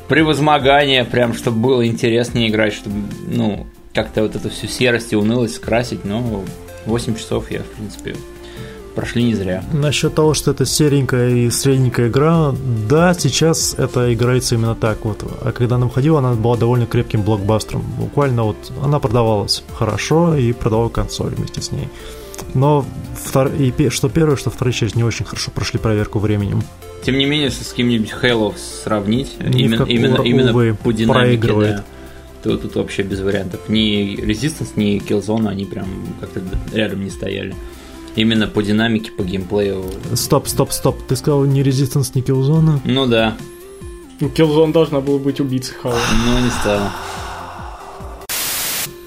превозмогание, 0.08 1.04
прям 1.04 1.34
чтобы 1.34 1.58
было 1.58 1.86
интереснее 1.86 2.48
играть, 2.48 2.72
чтобы, 2.72 2.96
ну, 3.26 3.66
как-то 3.92 4.22
вот 4.22 4.36
эту 4.36 4.48
всю 4.48 4.68
серость 4.68 5.12
и 5.12 5.16
унылость 5.16 5.56
скрасить, 5.56 6.04
но 6.04 6.44
8 6.86 7.16
часов 7.16 7.50
я, 7.50 7.60
в 7.60 7.66
принципе, 7.66 8.16
прошли 8.98 9.22
не 9.22 9.34
зря. 9.34 9.62
Насчет 9.72 10.16
того, 10.16 10.34
что 10.34 10.50
это 10.50 10.66
серенькая 10.66 11.30
и 11.30 11.50
средненькая 11.50 12.08
игра, 12.08 12.52
да, 12.88 13.14
сейчас 13.14 13.76
это 13.78 14.12
играется 14.12 14.56
именно 14.56 14.74
так 14.74 15.04
вот. 15.04 15.22
А 15.42 15.52
когда 15.52 15.76
она 15.76 15.86
выходила, 15.86 16.18
она 16.18 16.34
была 16.34 16.56
довольно 16.56 16.84
крепким 16.86 17.22
блокбастером. 17.22 17.84
Буквально 17.96 18.42
вот 18.42 18.56
она 18.82 18.98
продавалась 18.98 19.62
хорошо 19.72 20.34
и 20.34 20.52
продавала 20.52 20.88
консоль 20.88 21.32
вместе 21.36 21.62
с 21.62 21.70
ней. 21.70 21.88
Но 22.54 22.84
втор... 23.14 23.52
и 23.56 23.88
что 23.90 24.08
первая, 24.08 24.36
что 24.36 24.50
вторая 24.50 24.72
часть 24.72 24.96
не 24.96 25.04
очень 25.04 25.24
хорошо 25.24 25.52
прошли 25.52 25.78
проверку 25.78 26.18
временем. 26.18 26.64
Тем 27.04 27.18
не 27.18 27.26
менее, 27.26 27.52
с 27.52 27.68
каким-нибудь 27.70 28.12
Halo 28.20 28.52
сравнить, 28.82 29.38
Ни 29.38 29.60
именно, 29.60 29.76
какую, 29.76 29.96
именно, 29.96 30.22
именно 30.22 30.50
увы, 30.50 30.74
по 30.74 30.92
динамике, 30.92 31.38
проигрывает. 31.38 31.76
да, 31.76 31.84
то 32.42 32.56
тут 32.58 32.74
вообще 32.74 33.02
без 33.02 33.20
вариантов. 33.20 33.60
Ни 33.68 34.16
Resistance, 34.20 34.70
ни 34.74 34.98
Killzone, 34.98 35.48
они 35.48 35.66
прям 35.66 35.86
как-то 36.20 36.40
рядом 36.74 37.04
не 37.04 37.10
стояли. 37.10 37.54
Именно 38.16 38.46
по 38.48 38.62
динамике, 38.62 39.10
по 39.12 39.22
геймплею. 39.22 39.84
Стоп, 40.14 40.48
стоп, 40.48 40.72
стоп. 40.72 41.02
Ты 41.06 41.16
сказал 41.16 41.44
ни 41.44 41.62
Resistance, 41.62 42.10
ни 42.14 42.22
Killzone? 42.22 42.80
Ну 42.84 43.06
да, 43.06 43.36
Ну, 44.20 44.28
Killzone 44.28 44.72
должна 44.72 45.00
была 45.00 45.18
быть 45.18 45.40
убийцей 45.40 45.74
Хала. 45.80 45.94
но 46.26 46.40
не 46.40 46.50
стало. 46.50 46.90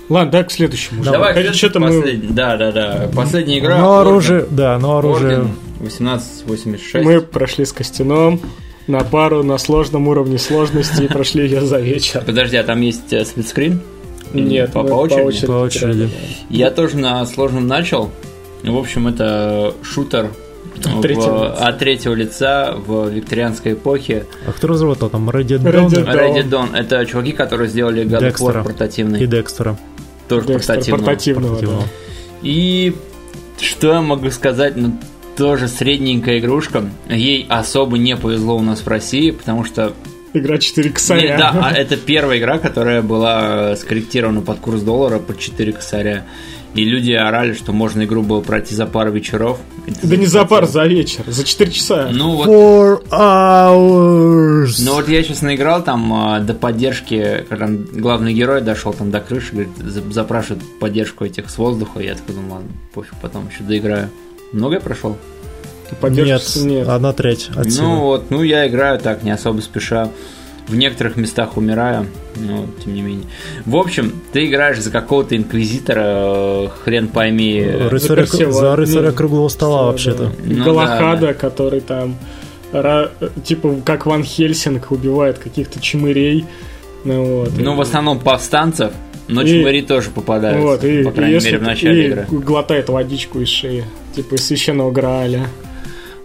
Ладно, 0.10 0.32
да, 0.32 0.44
к 0.44 0.52
следующему. 0.52 1.04
Давай, 1.04 1.34
Хотя 1.34 1.54
что-то 1.54 1.80
мы... 1.80 2.02
Да, 2.32 2.58
да, 2.58 2.72
да. 2.72 3.10
Последняя 3.16 3.60
игра. 3.60 3.78
но 3.78 3.86
Origin. 3.96 4.02
оружие, 4.02 4.46
да, 4.52 4.78
но 4.78 4.98
оружие... 4.98 5.32
Origin 5.40 5.50
1886. 5.80 7.06
Мы 7.06 7.22
прошли 7.22 7.64
с 7.66 7.72
Костяном 7.72 8.42
на 8.88 9.00
пару 9.06 9.42
на 9.44 9.58
сложном 9.58 10.08
уровне 10.10 10.38
сложности 10.38 11.04
и 11.04 11.08
прошли 11.08 11.44
ее 11.46 11.62
за 11.62 11.80
вечер. 11.80 12.24
Подожди, 12.26 12.58
а 12.58 12.64
там 12.64 12.82
есть 12.82 13.14
э, 13.14 13.24
сплитскрин? 13.24 13.80
Нет, 14.34 14.74
по, 14.74 14.84
мы 14.84 14.90
по 14.90 14.94
очереди? 14.96 15.48
По 15.48 15.52
очереди. 15.54 16.10
Я 16.50 16.72
тоже 16.72 16.98
на 16.98 17.26
сложном 17.26 17.68
начал. 17.68 18.12
В 18.64 18.78
общем, 18.78 19.08
это 19.08 19.74
шутер 19.84 20.32
в- 20.76 21.02
третьего 21.02 21.46
лица. 21.50 21.66
от 21.68 21.80
третьего 21.80 22.14
лица 22.14 22.74
в 22.76 23.10
викторианской 23.10 23.74
эпохе. 23.74 24.26
А 24.48 24.52
кто 24.52 24.68
разработал 24.68 25.10
там? 25.10 25.30
Red 25.30 25.46
Dead 25.46 25.62
Red 25.64 26.50
Dawn. 26.50 26.76
Это 26.76 27.06
чуваки, 27.06 27.32
которые 27.32 27.68
сделали 27.70 28.04
God 28.06 28.22
of 28.32 28.36
War 28.38 28.64
портативный. 28.64 29.22
и 29.24 29.28
Декстера. 29.28 29.78
Тоже 30.28 30.48
Декстер 30.48 30.76
портативный. 30.76 31.00
портативного, 31.06 31.56
да. 31.56 31.68
Портативного. 31.68 31.88
И 32.44 32.96
что 33.60 33.94
я 33.94 34.02
могу 34.02 34.30
сказать? 34.32 34.76
Ну, 34.76 34.98
тоже 35.38 35.68
средненькая 35.68 36.40
игрушка. 36.40 36.84
Ей 37.10 37.46
особо 37.50 37.98
не 37.98 38.16
повезло 38.16 38.56
у 38.58 38.62
нас 38.62 38.80
в 38.82 38.88
России, 38.88 39.32
потому 39.32 39.66
что 39.66 39.94
Игра 40.34 40.58
4 40.58 40.88
Не, 40.88 40.94
косаря. 40.94 41.38
да, 41.38 41.52
а 41.62 41.72
это 41.74 41.98
первая 41.98 42.40
игра, 42.40 42.58
которая 42.58 43.02
была 43.02 43.76
скорректирована 43.76 44.40
под 44.42 44.60
курс 44.60 44.82
доллара 44.82 45.20
под 45.20 45.38
4 45.40 45.74
косаря. 45.74 46.26
И 46.74 46.86
люди 46.86 47.12
орали, 47.12 47.54
что 47.54 47.74
можно 47.74 48.04
игру 48.06 48.22
было 48.24 48.40
пройти 48.40 48.74
за 48.76 48.86
пару 48.86 49.12
вечеров. 49.12 49.60
Ты 49.86 50.08
Да 50.08 50.16
не 50.16 50.26
за 50.26 50.46
пар, 50.46 50.66
захотел. 50.66 50.72
за 50.82 50.88
вечер, 50.88 51.24
за 51.28 51.44
4 51.44 51.72
часа. 51.72 52.10
Ну 52.14 52.36
вот, 52.38 52.48
Four 52.48 53.04
hours! 53.10 54.76
ну 54.86 54.94
вот 54.96 55.10
я 55.10 55.22
сейчас 55.24 55.42
наиграл 55.42 55.84
там 55.84 56.14
а, 56.14 56.40
до 56.40 56.54
поддержки, 56.54 57.46
когда 57.50 57.68
главный 57.68 58.34
герой 58.34 58.62
дошел 58.62 58.94
там 58.94 59.12
до 59.12 59.20
крыши, 59.20 59.52
говорит, 59.52 59.72
за- 59.80 60.12
запрашивает 60.12 60.64
поддержку 60.80 61.26
этих 61.26 61.50
с 61.50 61.58
воздуха. 61.58 62.00
Я 62.00 62.16
такой, 62.16 62.36
ну 62.36 62.54
ладно, 62.54 62.70
пофиг, 62.94 63.14
потом 63.22 63.50
еще 63.50 63.64
доиграю. 63.64 64.10
Много 64.54 64.76
я 64.76 64.82
прошел? 64.82 65.18
Нет, 66.04 66.42
нет. 66.56 66.88
одна 66.88 67.12
треть 67.12 67.50
от 67.50 67.66
Ну 67.66 67.72
силы. 67.72 67.96
вот, 67.98 68.32
ну 68.32 68.44
я 68.44 68.66
играю 68.68 68.98
так, 68.98 69.24
не 69.24 69.32
особо 69.32 69.60
спеша. 69.60 70.10
В 70.72 70.76
некоторых 70.78 71.18
местах 71.18 71.58
умираю, 71.58 72.08
но 72.38 72.66
тем 72.84 72.94
не 72.94 73.02
менее. 73.02 73.26
В 73.66 73.76
общем, 73.76 74.14
ты 74.32 74.46
играешь 74.48 74.80
за 74.80 74.90
какого-то 74.90 75.36
инквизитора, 75.36 76.04
э, 76.06 76.68
хрен 76.84 77.10
пойми. 77.10 77.62
Рыцаря, 77.90 78.22
Персева. 78.24 78.54
за 78.54 78.76
рыцаря 78.78 79.10
Ну, 79.10 79.14
круглого 79.14 79.50
стола 79.50 79.80
Да, 79.80 79.86
вообще-то. 79.88 80.24
да. 80.28 80.32
Ну 80.46 80.64
Галахада, 80.64 81.28
да, 81.28 81.34
который 81.34 81.82
там 81.82 82.16
типа 83.44 83.76
как 83.86 84.06
Ван 84.06 84.24
Хельсинг 84.24 84.92
убивает 84.92 85.40
каких-то 85.40 85.82
чмырей. 85.82 86.46
Ну, 87.04 87.40
вот. 87.42 87.52
Ну, 87.58 87.76
в 87.76 87.82
основном 87.82 88.20
повстанцев, 88.20 88.94
но 89.28 89.42
И- 89.42 89.48
чмыри 89.62 89.82
тоже 89.82 90.10
попадаются. 90.10 90.62
вот, 90.62 90.84
и, 90.86 91.04
по 91.04 91.10
и 91.10 91.12
крайней 91.12 91.34
если 91.34 91.48
мере, 91.52 91.60
в 91.60 91.64
начале 91.64 92.04
и 92.04 92.08
игры. 92.08 92.28
глотает 92.30 92.88
водичку 92.90 93.42
из 93.42 93.50
шеи. 93.50 93.84
Типа 94.16 94.36
из 94.36 94.46
священного 94.46 94.92
Грааля. 94.92 95.48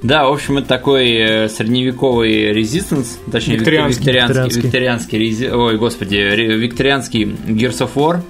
Да, 0.07 0.29
в 0.29 0.33
общем, 0.33 0.59
это 0.59 0.69
такой 0.69 1.11
э, 1.11 1.49
средневековый 1.49 2.53
резистанс, 2.53 3.19
точнее, 3.33 3.57
Викторианский. 3.57 4.05
викторианский, 4.05 4.63
Викторианский. 4.63 5.19
викторианский, 5.19 5.51
ой, 5.53 5.79
господи, 5.79 6.17
викторианский 6.17 7.25
Gears 7.25 7.81
of 7.81 7.91
War. 7.97 8.21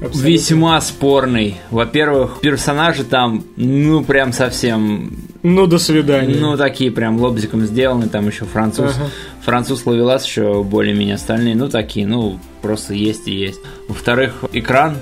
Абсолютно. 0.00 0.26
Весьма 0.26 0.80
спорный. 0.80 1.56
Во-первых, 1.70 2.38
персонажи 2.40 3.04
там, 3.04 3.44
ну, 3.56 4.02
прям 4.02 4.32
совсем 4.32 5.12
Ну, 5.42 5.66
до 5.66 5.78
свидания. 5.78 6.34
Ну, 6.34 6.56
такие 6.56 6.90
прям 6.90 7.20
лобзиком 7.20 7.64
сделаны, 7.66 8.08
там 8.08 8.26
еще 8.26 8.46
француз. 8.46 8.94
Ага. 8.96 9.10
Француз 9.44 9.84
ловелас 9.84 10.26
еще 10.26 10.64
более-менее 10.64 11.16
остальные, 11.16 11.56
ну, 11.56 11.68
такие, 11.68 12.06
ну, 12.06 12.40
просто 12.62 12.94
есть 12.94 13.28
и 13.28 13.32
есть. 13.32 13.60
Во-вторых, 13.86 14.44
экран 14.52 14.96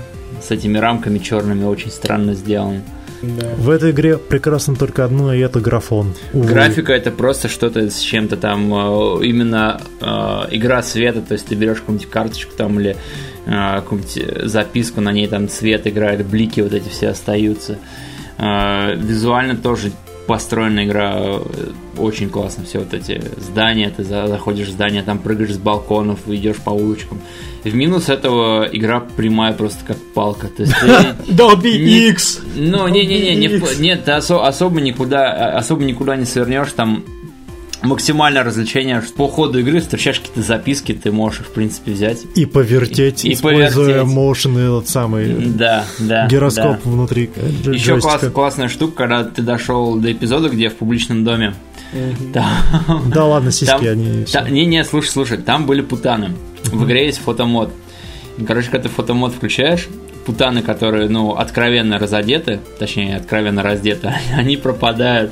с 0.45 0.51
этими 0.51 0.77
рамками 0.77 1.19
черными 1.19 1.63
очень 1.63 1.89
странно 1.89 2.33
сделан. 2.33 2.81
Да. 3.21 3.47
В 3.57 3.69
этой 3.69 3.91
игре 3.91 4.17
прекрасно 4.17 4.75
только 4.75 5.03
одно, 5.03 5.33
и 5.33 5.39
это 5.39 5.59
графон. 5.59 6.13
Увы. 6.33 6.47
Графика 6.47 6.93
это 6.93 7.11
просто 7.11 7.47
что-то 7.47 7.89
с 7.89 7.99
чем-то 7.99 8.37
там, 8.37 8.73
э, 8.73 9.25
именно 9.25 9.81
э, 9.99 10.05
игра 10.51 10.83
света, 10.83 11.21
то 11.21 11.33
есть 11.33 11.47
ты 11.47 11.55
берешь 11.55 11.79
какую-нибудь 11.79 12.09
карточку 12.09 12.53
там 12.55 12.79
или 12.79 12.95
э, 13.45 13.75
какую-нибудь 13.75 14.47
записку, 14.49 15.01
на 15.01 15.11
ней 15.11 15.27
там 15.27 15.49
цвет 15.49 15.87
играет, 15.87 16.25
блики 16.25 16.61
вот 16.61 16.73
эти 16.73 16.89
все 16.89 17.09
остаются. 17.09 17.77
Э, 18.37 18.95
Визуально 18.95 19.55
тоже 19.55 19.91
построена 20.27 20.85
игра 20.85 21.13
э, 21.17 21.39
очень 21.97 22.29
классно. 22.29 22.65
Все 22.65 22.79
вот 22.79 22.93
эти 22.93 23.21
здания, 23.37 23.89
ты 23.89 24.03
за- 24.03 24.27
заходишь 24.27 24.67
в 24.67 24.71
здание, 24.71 25.01
там 25.01 25.17
прыгаешь 25.19 25.53
с 25.53 25.57
балконов, 25.57 26.19
идешь 26.27 26.57
по 26.57 26.69
улочкам. 26.71 27.19
В 27.63 27.73
минус 27.73 28.07
этого 28.09 28.67
игра 28.71 28.99
прямая 28.99 29.53
просто 29.53 29.79
как 29.85 29.97
палка. 30.13 30.47
То 30.47 30.63
есть 30.63 30.73
ты 30.79 31.15
Долби 31.33 31.79
Не- 31.79 32.09
X! 32.09 32.41
ну, 32.55 32.87
не-не-не, 32.87 33.35
нет, 33.35 34.07
особо 34.09 34.79
никуда, 34.81 35.31
а, 35.33 35.57
особо 35.57 35.83
никуда 35.83 36.15
не 36.15 36.25
свернешь, 36.25 36.71
там 36.73 37.03
максимальное 37.83 38.43
развлечение, 38.43 39.01
что 39.01 39.13
по 39.13 39.27
ходу 39.27 39.59
игры 39.59 39.79
встречаешь 39.79 40.19
какие-то 40.19 40.41
записки, 40.41 40.93
ты 40.93 41.11
можешь 41.11 41.41
их, 41.41 41.47
в 41.47 41.51
принципе, 41.51 41.91
взять. 41.91 42.19
И 42.35 42.45
повертеть, 42.45 43.23
И 43.25 43.33
используя 43.33 44.03
моушен 44.03 44.57
этот 44.57 44.89
самый 44.89 45.27
Да, 45.47 45.85
да. 45.99 46.27
гироскоп 46.27 46.77
да. 46.83 46.89
внутри 46.89 47.29
э, 47.35 47.49
Еще 47.73 47.99
класс- 47.99 48.25
классная 48.33 48.67
штука, 48.67 48.95
когда 48.95 49.23
ты 49.23 49.41
дошел 49.41 49.95
до 49.95 50.11
эпизода, 50.11 50.49
где 50.49 50.69
в 50.69 50.75
публичном 50.75 51.23
доме. 51.23 51.53
Там, 52.33 52.45
Да 53.13 53.25
ладно, 53.25 53.51
сиськи, 53.51 54.25
Там- 54.31 54.45
они 54.45 54.61
не, 54.61 54.65
не, 54.65 54.83
слушай, 54.83 55.09
слушай, 55.09 55.37
там 55.37 55.65
были 55.65 55.81
путаны. 55.81 56.33
В 56.65 56.83
игре 56.85 57.05
есть 57.05 57.19
фотомод. 57.19 57.71
Короче, 58.45 58.69
когда 58.69 58.87
ты 58.89 58.93
фотомод 58.93 59.33
включаешь, 59.33 59.87
путаны, 60.27 60.61
которые, 60.61 61.07
ну, 61.07 61.35
откровенно 61.35 61.97
разодеты, 61.97 62.59
точнее, 62.77 63.15
откровенно 63.15 63.63
раздеты, 63.63 64.13
они 64.37 64.57
пропадают. 64.57 65.31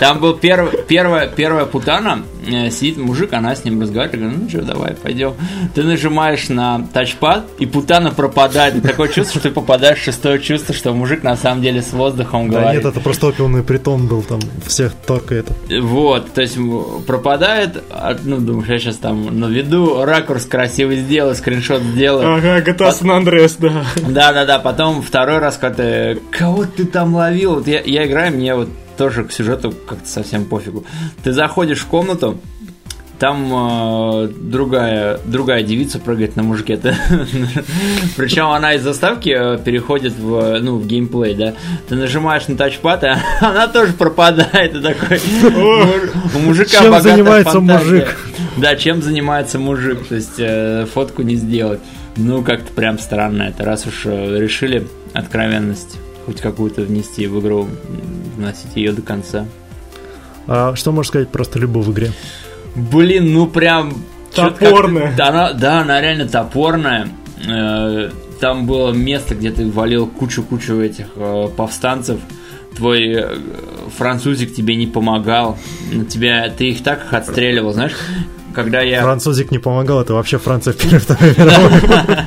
Там 0.00 0.18
был 0.18 0.32
первый, 0.34 0.72
первая, 0.88 1.28
первая 1.28 1.66
путана, 1.66 2.22
э, 2.46 2.70
сидит 2.70 2.96
мужик, 2.96 3.34
она 3.34 3.54
с 3.54 3.66
ним 3.66 3.82
разговаривает, 3.82 4.18
говорит, 4.18 4.38
ну 4.42 4.48
что, 4.48 4.62
давай, 4.62 4.94
пойдем. 4.94 5.34
Ты 5.74 5.82
нажимаешь 5.82 6.48
на 6.48 6.86
тачпад, 6.94 7.44
и 7.58 7.66
путана 7.66 8.12
пропадает. 8.12 8.76
И 8.76 8.80
такое 8.80 9.08
чувство, 9.08 9.40
что 9.40 9.48
ты 9.48 9.54
попадаешь 9.54 9.98
в 9.98 10.04
шестое 10.04 10.38
чувство, 10.38 10.74
что 10.74 10.94
мужик 10.94 11.22
на 11.22 11.36
самом 11.36 11.60
деле 11.60 11.82
с 11.82 11.92
воздухом 11.92 12.50
Да 12.50 12.60
говорит. 12.60 12.82
нет, 12.82 12.92
это 12.92 13.00
просто 13.00 13.26
опиумный 13.26 13.62
притон 13.62 14.06
был, 14.06 14.22
там 14.22 14.40
всех 14.66 14.94
торкает. 15.06 15.48
Вот, 15.82 16.32
то 16.32 16.40
есть 16.40 16.56
пропадает, 17.06 17.82
а, 17.90 18.16
ну, 18.24 18.38
думаешь, 18.38 18.68
я 18.68 18.78
сейчас 18.78 18.96
там 18.96 19.38
наведу, 19.38 20.02
ракурс 20.02 20.46
красивый 20.46 20.96
сделаю, 20.96 21.34
скриншот 21.34 21.82
сделаю. 21.82 22.36
Ага, 22.36 22.60
GTA 22.60 22.90
San 22.90 23.22
Andreas, 23.22 23.56
да. 23.58 23.84
Да-да-да, 24.32 24.60
потом 24.60 25.02
второй 25.02 25.38
раз, 25.38 25.56
когда 25.56 25.82
ты, 25.82 26.20
кого 26.30 26.64
ты 26.64 26.84
там 26.84 27.16
ловил, 27.16 27.56
вот 27.56 27.66
я, 27.66 27.80
я 27.80 28.06
играю, 28.06 28.32
мне 28.32 28.54
вот 28.54 28.68
тоже 28.96 29.24
к 29.24 29.32
сюжету 29.32 29.72
как-то 29.72 30.08
совсем 30.08 30.44
пофигу. 30.44 30.84
Ты 31.24 31.32
заходишь 31.32 31.80
в 31.80 31.86
комнату, 31.86 32.38
там 33.18 33.50
э, 33.52 34.28
другая, 34.28 35.18
другая 35.24 35.64
девица 35.64 35.98
прыгает 35.98 36.36
на 36.36 36.44
мужике. 36.44 36.78
Причем 38.16 38.46
она 38.46 38.74
из 38.74 38.82
заставки 38.82 39.30
э, 39.30 39.58
переходит 39.58 40.12
в, 40.12 40.60
ну, 40.60 40.78
в 40.78 40.86
геймплей, 40.86 41.34
да. 41.34 41.54
Ты 41.88 41.96
нажимаешь 41.96 42.46
на 42.46 42.56
тачпад, 42.56 43.02
и 43.02 43.08
она 43.40 43.66
тоже 43.66 43.94
пропадает. 43.94 44.76
И 44.76 44.80
такой, 44.80 45.20
у 46.36 46.38
мужика 46.38 46.78
Чем 46.78 47.02
занимается 47.02 47.54
фантазия. 47.54 47.84
мужик? 47.84 48.16
Да, 48.58 48.76
чем 48.76 49.02
занимается 49.02 49.58
мужик. 49.58 50.06
То 50.06 50.14
есть 50.14 50.38
э, 50.38 50.86
фотку 50.94 51.22
не 51.22 51.34
сделать. 51.34 51.80
Ну, 52.16 52.42
как-то 52.42 52.72
прям 52.72 52.98
странно 52.98 53.44
это. 53.44 53.64
Раз 53.64 53.86
уж 53.86 54.06
э, 54.06 54.38
решили 54.38 54.86
откровенность 55.12 55.98
хоть 56.26 56.40
какую-то 56.40 56.82
внести 56.82 57.26
в 57.26 57.40
игру, 57.40 57.68
вносить 58.36 58.76
ее 58.76 58.92
до 58.92 59.02
конца. 59.02 59.46
А 60.46 60.74
что 60.76 60.92
можешь 60.92 61.08
сказать 61.08 61.28
про 61.28 61.44
стрельбу 61.44 61.80
в 61.80 61.92
игре? 61.92 62.12
Блин, 62.74 63.32
ну 63.32 63.46
прям... 63.46 63.94
Топорная. 64.34 65.12
Да, 65.16 65.28
она, 65.28 65.52
да, 65.52 65.80
она 65.80 66.00
реально 66.00 66.28
топорная. 66.28 67.08
Э, 67.46 68.10
Там 68.40 68.66
было 68.66 68.92
место, 68.92 69.34
где 69.34 69.50
ты 69.50 69.68
валил 69.68 70.06
кучу-кучу 70.06 70.80
этих 70.80 71.06
э, 71.16 71.48
повстанцев. 71.56 72.20
Твой 72.76 73.26
французик 73.96 74.54
тебе 74.54 74.76
не 74.76 74.86
помогал. 74.86 75.58
Тебя, 76.08 76.48
ты 76.50 76.70
их 76.70 76.82
так 76.84 77.04
их 77.04 77.12
отстреливал, 77.12 77.72
знаешь? 77.72 77.96
Когда 78.54 78.80
я... 78.80 79.02
Французик 79.02 79.50
не 79.50 79.58
помогал, 79.58 80.00
это 80.00 80.14
вообще 80.14 80.38
Франция 80.38 80.72
Первая 80.74 81.00
Вторая 81.00 81.34
мировая. 81.36 82.26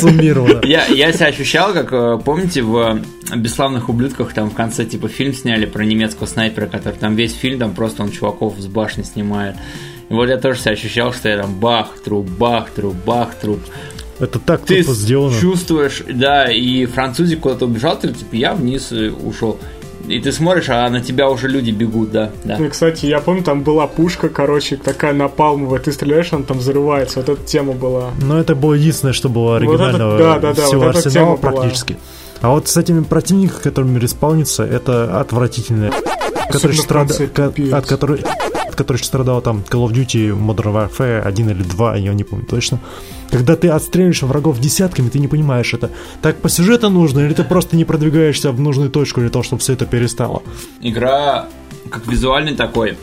Суммировано. 0.00 0.60
Я, 0.64 0.86
я 0.86 1.12
себя 1.12 1.26
ощущал, 1.26 1.72
как, 1.72 1.92
э, 1.92 2.18
помните, 2.24 2.62
в 2.62 3.00
«Бесславных 3.34 3.88
ублюдках» 3.88 4.32
там 4.32 4.50
в 4.50 4.54
конце, 4.54 4.84
типа, 4.84 5.08
фильм 5.08 5.32
сняли 5.32 5.66
про 5.66 5.84
немецкого 5.84 6.26
снайпера, 6.26 6.66
который 6.66 6.94
там 6.94 7.14
весь 7.16 7.34
фильм, 7.34 7.58
там 7.58 7.74
просто 7.74 8.02
он 8.02 8.10
чуваков 8.10 8.54
с 8.58 8.66
башни 8.66 9.02
снимает. 9.02 9.56
И 10.08 10.12
вот 10.12 10.28
я 10.28 10.38
тоже 10.38 10.60
себя 10.60 10.72
ощущал, 10.72 11.12
что 11.12 11.28
я 11.28 11.38
там 11.40 11.54
бах, 11.58 11.94
труп, 12.04 12.28
бах, 12.28 12.70
труп, 12.70 12.96
бах, 13.06 13.34
труп. 13.36 13.60
Это 14.18 14.38
так 14.38 14.66
Ты 14.66 14.82
тупо 14.82 14.94
сделано. 14.94 15.40
чувствуешь, 15.40 16.02
да, 16.06 16.50
и 16.52 16.84
французик 16.84 17.40
куда-то 17.40 17.64
убежал, 17.64 17.98
ты 17.98 18.08
типа, 18.08 18.34
я 18.34 18.52
вниз 18.52 18.92
э, 18.92 19.10
ушел. 19.10 19.58
И 20.08 20.18
ты 20.20 20.32
смотришь, 20.32 20.68
а 20.68 20.88
на 20.90 21.00
тебя 21.00 21.28
уже 21.30 21.48
люди 21.48 21.70
бегут, 21.70 22.10
да, 22.10 22.30
да. 22.44 22.56
Ну, 22.58 22.68
кстати, 22.68 23.06
я 23.06 23.20
помню, 23.20 23.42
там 23.42 23.62
была 23.62 23.86
пушка, 23.86 24.28
короче, 24.28 24.76
такая 24.76 25.12
напалмовая, 25.12 25.78
ты 25.80 25.92
стреляешь, 25.92 26.32
она 26.32 26.44
там 26.44 26.58
взрывается. 26.58 27.20
Вот 27.20 27.28
эта 27.28 27.42
тема 27.44 27.72
была. 27.74 28.10
Но 28.20 28.38
это 28.40 28.54
было 28.54 28.74
единственное, 28.74 29.12
что 29.12 29.28
было 29.28 29.52
Вот 29.52 29.62
это- 29.62 29.70
оригинального 29.72 30.18
да, 30.18 30.38
да, 30.38 30.52
да, 30.54 30.62
всего 30.66 30.82
вот 30.84 30.96
арсенала 30.96 31.12
тема 31.12 31.36
была. 31.36 31.52
практически. 31.52 31.96
А 32.40 32.50
вот 32.50 32.68
с 32.68 32.76
этими 32.76 33.02
противниками, 33.02 33.60
которыми 33.62 33.98
респаунится, 33.98 34.64
это 34.64 35.20
отвратительно. 35.20 35.90
Который 36.50 36.76
страда- 36.76 37.14
от 37.72 37.86
которой 37.86 38.24
от 38.80 38.86
которой 38.86 39.02
страдал 39.04 39.42
там 39.42 39.62
Call 39.68 39.86
of 39.86 39.92
Duty 39.92 40.30
Modern 40.36 40.72
Warfare 40.90 41.20
1 41.22 41.50
или 41.50 41.62
2, 41.62 41.96
я 41.96 42.14
не 42.14 42.24
помню 42.24 42.46
точно. 42.46 42.78
Когда 43.30 43.54
ты 43.54 43.68
отстреливаешь 43.68 44.22
врагов 44.22 44.58
десятками, 44.58 45.08
ты 45.08 45.18
не 45.18 45.28
понимаешь, 45.28 45.72
это 45.74 45.90
так 46.22 46.36
по 46.38 46.48
сюжету 46.48 46.88
нужно, 46.90 47.20
или 47.20 47.34
ты 47.34 47.44
просто 47.44 47.76
не 47.76 47.84
продвигаешься 47.84 48.50
в 48.52 48.60
нужную 48.60 48.90
точку 48.90 49.20
для 49.20 49.30
того, 49.30 49.42
чтобы 49.44 49.60
все 49.60 49.74
это 49.74 49.86
перестало. 49.86 50.42
Игра, 50.80 51.46
как 51.90 52.06
визуальный 52.08 52.54
такой 52.54 52.96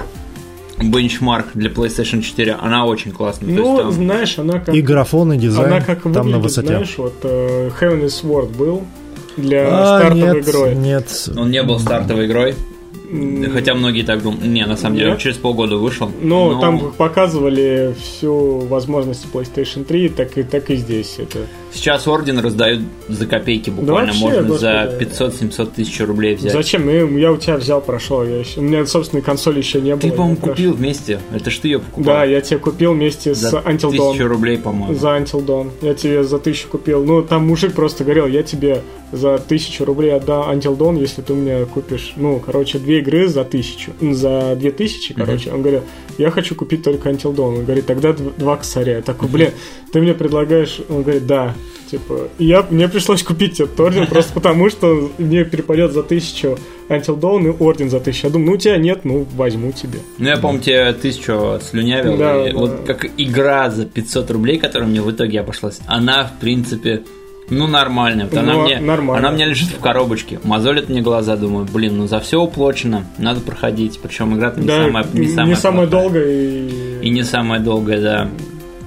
бенчмарк 0.82 1.48
для 1.54 1.70
PlayStation 1.70 2.22
4, 2.22 2.54
она 2.62 2.86
очень 2.86 3.12
классная. 3.12 3.50
Ну, 3.50 3.74
есть 3.74 3.82
там- 3.84 3.92
знаешь, 3.94 4.40
она 4.40 4.60
как... 4.60 4.76
И 4.76 4.82
графон, 4.82 5.34
и 5.34 5.38
дизайн 5.38 5.68
Она 5.74 5.82
как 5.82 6.02
там 6.04 6.12
выглядит, 6.12 6.32
на 6.34 6.40
высоте. 6.40 6.68
знаешь, 6.68 6.94
вот 6.98 7.16
э, 7.24 7.70
Heavenly 7.80 8.06
Sword 8.08 8.56
был 8.58 8.84
для 9.38 9.68
А, 9.70 10.00
стартовой 10.00 10.36
нет, 10.36 10.48
игрой. 10.48 10.76
нет. 10.76 11.30
Он 11.36 11.50
не 11.52 11.64
был 11.64 11.80
стартовой 11.80 12.26
игрой, 12.28 12.56
хотя 13.54 13.74
многие 13.74 14.04
так 14.04 14.22
думают. 14.22 14.44
Не, 14.44 14.66
на 14.66 14.76
самом 14.76 14.98
деле, 14.98 15.12
Нет? 15.12 15.20
через 15.20 15.38
полгода 15.38 15.78
вышел. 15.78 16.12
Ну, 16.22 16.54
но 16.54 16.62
там 16.62 16.92
показывали 16.98 17.96
всю 18.00 18.60
возможности 18.60 19.28
PlayStation 19.32 19.84
3, 19.84 20.10
так 20.10 20.38
и, 20.38 20.44
так 20.44 20.70
и 20.70 20.76
здесь 20.76 21.16
это. 21.18 21.48
Сейчас 21.74 22.08
Орден 22.08 22.40
раздают 22.40 22.82
за 23.08 23.28
копейки 23.28 23.70
буквально. 23.70 24.08
вообще, 24.12 24.22
Можно 24.24 24.42
господи. 24.44 24.62
за 24.62 24.98
500-700 25.00 25.72
тысяч 25.76 26.00
рублей 26.02 26.36
взять. 26.36 26.52
Зачем? 26.54 26.86
Ну, 26.86 27.18
Я 27.18 27.32
у 27.32 27.38
тебя 27.38 27.58
взял, 27.58 27.82
прошел. 27.82 28.24
Я 28.24 28.38
еще... 28.40 28.60
У 28.60 28.64
меня 28.64 28.86
собственной 28.86 29.22
консоли 29.22 29.60
еще 29.60 29.80
не 29.82 29.92
было. 29.92 30.00
Ты, 30.02 30.12
по-моему, 30.12 30.38
купил 30.38 30.74
вместе. 30.74 31.20
Это 31.34 31.52
ж 31.52 31.58
ты 31.60 31.68
ее 31.68 31.80
покупал. 31.80 32.16
Да, 32.16 32.24
я 32.24 32.42
тебе 32.42 32.60
купил 32.60 32.94
вместе 32.94 33.36
с 33.36 33.40
за 33.40 33.58
Until 33.60 33.92
тысячу 33.92 34.24
Dawn. 34.24 34.28
рублей, 34.28 34.58
по-моему. 34.58 34.96
За 34.96 35.10
Until 35.18 35.46
Dawn. 35.46 35.70
Я 35.82 35.94
тебе 35.94 36.24
за 36.24 36.40
тысячу 36.40 36.68
купил. 36.70 37.04
Ну, 37.04 37.22
там 37.22 37.46
мужик 37.48 37.74
просто 37.74 38.04
говорил, 38.04 38.26
я 38.28 38.44
тебе 38.44 38.82
за 39.12 39.38
тысячу 39.38 39.86
рублей 39.86 40.14
отдам 40.16 40.50
Until 40.50 40.76
Dawn, 40.78 41.00
если 41.00 41.22
ты 41.22 41.34
меня 41.34 41.64
купишь, 41.66 42.14
ну, 42.18 42.40
короче, 42.44 42.80
две 42.80 43.00
игры 43.00 43.28
за 43.28 43.44
тысячу. 43.44 43.92
За 44.02 44.56
две 44.56 44.72
тысячи, 44.72 45.14
короче. 45.14 45.52
Он 45.52 45.62
говорил, 45.62 45.84
я 46.18 46.32
хочу 46.32 46.56
купить 46.56 46.84
только 46.84 47.10
Until 47.10 47.36
Dawn. 47.36 47.60
Он 47.60 47.66
говорит, 47.66 47.86
тогда 47.86 48.10
дв- 48.10 48.34
два 48.38 48.58
косаря. 48.58 48.96
Я 48.98 49.02
такой, 49.02 49.30
блин, 49.30 49.52
ты 49.92 50.02
мне 50.02 50.14
предлагаешь... 50.14 50.80
Он 50.90 51.04
говорит, 51.04 51.28
да. 51.28 51.54
Типа, 51.90 52.28
и 52.38 52.46
я, 52.46 52.66
мне 52.70 52.88
пришлось 52.88 53.24
купить 53.24 53.60
этот 53.60 53.80
орден 53.80 54.08
просто 54.10 54.34
потому, 54.34 54.70
что 54.70 55.10
мне 55.18 55.46
перепадет 55.46 55.94
за 55.94 56.04
тысячу 56.04 56.58
Until 56.90 57.20
Dawn 57.20 57.46
и 57.48 57.64
орден 57.64 57.90
за 57.90 58.00
тысячу. 58.00 58.28
Я 58.28 58.34
думаю, 58.34 58.52
ну 58.52 58.56
у 58.56 58.58
тебя 58.58 58.78
нет, 58.78 59.06
ну 59.06 59.26
возьму 59.36 59.72
тебе. 59.72 60.00
Ну, 60.18 60.28
я 60.28 60.38
помню, 60.38 60.62
тебе 60.62 60.94
тысячу 60.94 61.60
слюнявил. 61.62 62.18
Да, 62.18 62.48
и 62.48 62.52
да. 62.52 62.58
Вот 62.58 62.82
как 62.86 63.06
игра 63.18 63.70
за 63.70 63.86
500 63.86 64.32
рублей, 64.32 64.58
которая 64.58 64.88
мне 64.90 65.02
в 65.02 65.10
итоге 65.12 65.40
обошлась, 65.40 65.80
она, 65.88 66.26
в 66.26 66.40
принципе, 66.40 67.04
ну, 67.50 67.68
нормальная. 67.68 68.26
Вот 68.26 68.38
она, 68.38 68.54
Ну, 68.54 68.64
мне, 68.64 68.80
нормально. 68.80 69.26
она 69.26 69.36
меня 69.36 69.46
лежит 69.46 69.70
в 69.70 69.80
коробочке. 69.80 70.40
Мозолит 70.44 70.90
мне 70.90 71.02
глаза, 71.02 71.38
думаю, 71.38 71.66
блин, 71.72 71.98
ну 71.98 72.08
за 72.08 72.20
все 72.20 72.42
уплочено, 72.42 73.06
надо 73.18 73.40
проходить. 73.40 74.00
Причем 74.04 74.36
игра-то 74.36 74.60
не 74.60 74.68
да, 74.68 74.84
самая, 74.84 75.06
не 75.14 75.28
самая, 75.28 75.56
самая 75.56 75.88
плохая. 75.88 76.02
долгая 76.04 76.26
и... 76.30 77.00
И 77.04 77.10
не 77.10 77.24
самая 77.24 77.62
долгая, 77.62 78.02
да. 78.02 78.30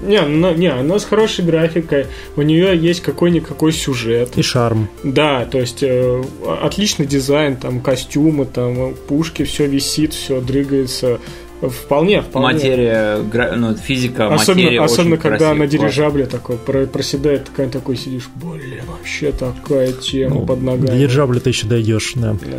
Не, 0.03 0.21
ну, 0.23 0.55
не, 0.55 0.69
она 0.69 0.99
с 0.99 1.05
хорошей 1.05 1.45
графикой, 1.45 2.07
у 2.37 2.43
нее 2.43 2.77
есть 2.77 3.01
какой-никакой 3.03 3.73
сюжет. 3.73 4.31
И 4.37 4.43
шарм. 4.43 4.89
Да, 5.05 5.45
то 5.45 5.59
есть 5.59 5.83
э, 5.83 6.23
отличный 6.63 7.07
дизайн, 7.07 7.57
там 7.57 7.81
костюмы, 7.81 8.47
там 8.47 8.95
пушки, 9.09 9.45
все 9.45 9.67
висит, 9.67 10.15
все 10.15 10.41
дрыгается. 10.41 11.19
Вполне, 11.61 12.23
вполне. 12.23 12.55
Материя, 12.55 13.19
гра- 13.23 13.55
ну, 13.55 13.75
физика, 13.77 14.33
Особенно, 14.33 14.63
материя 14.65 14.81
особенно 14.81 15.13
очень 15.17 15.23
когда 15.23 15.37
красивая, 15.39 15.55
на 15.59 15.67
дирижабле 15.67 16.25
такой 16.27 16.57
про- 16.57 16.87
проседает, 16.87 17.45
такая 17.45 17.69
такой 17.69 17.97
сидишь, 17.99 18.31
блин, 18.35 18.81
вообще 18.89 19.31
такая 19.33 19.93
тема 19.93 20.37
Ну, 20.37 20.47
под 20.47 20.63
ногами. 20.63 20.97
дирижабля 20.99 21.39
ты 21.41 21.51
еще 21.51 21.67
дойдешь, 21.67 22.13
да. 22.15 22.33
Да. 22.33 22.57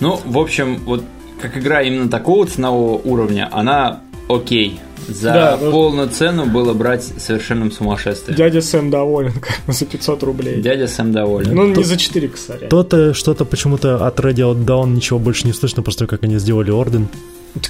Ну, 0.00 0.20
в 0.26 0.38
общем, 0.38 0.76
вот 0.84 1.02
как 1.40 1.56
игра 1.56 1.80
именно 1.80 2.10
такого 2.10 2.44
ценового 2.46 3.00
уровня, 3.02 3.48
она 3.50 4.02
окей. 4.28 4.78
За 5.08 5.32
Да, 5.32 5.58
ну- 5.60 5.70
полную 5.70 6.08
цену 6.08 6.46
было 6.46 6.72
брать 6.74 7.04
совершенным 7.18 7.70
сумасшествием. 7.72 8.36
Дядя 8.36 8.60
Сэм 8.60 8.90
доволен 8.90 9.32
как 9.32 9.60
бы, 9.66 9.72
за 9.72 9.84
500 9.86 10.22
рублей. 10.22 10.60
Дядя 10.60 10.86
Сэм 10.86 11.12
доволен. 11.12 11.54
Ну, 11.54 11.66
не 11.74 11.84
за 11.84 11.96
4 11.96 12.28
косаря. 12.28 12.68
То-то 12.68 13.14
что-то 13.14 13.44
почему-то 13.44 14.06
от 14.06 14.20
Radio 14.20 14.54
Down 14.54 14.94
ничего 14.94 15.18
больше 15.18 15.46
не 15.46 15.52
слышно, 15.52 15.82
того, 15.82 16.08
как 16.08 16.22
они 16.24 16.38
сделали 16.38 16.70
Орден. 16.70 17.08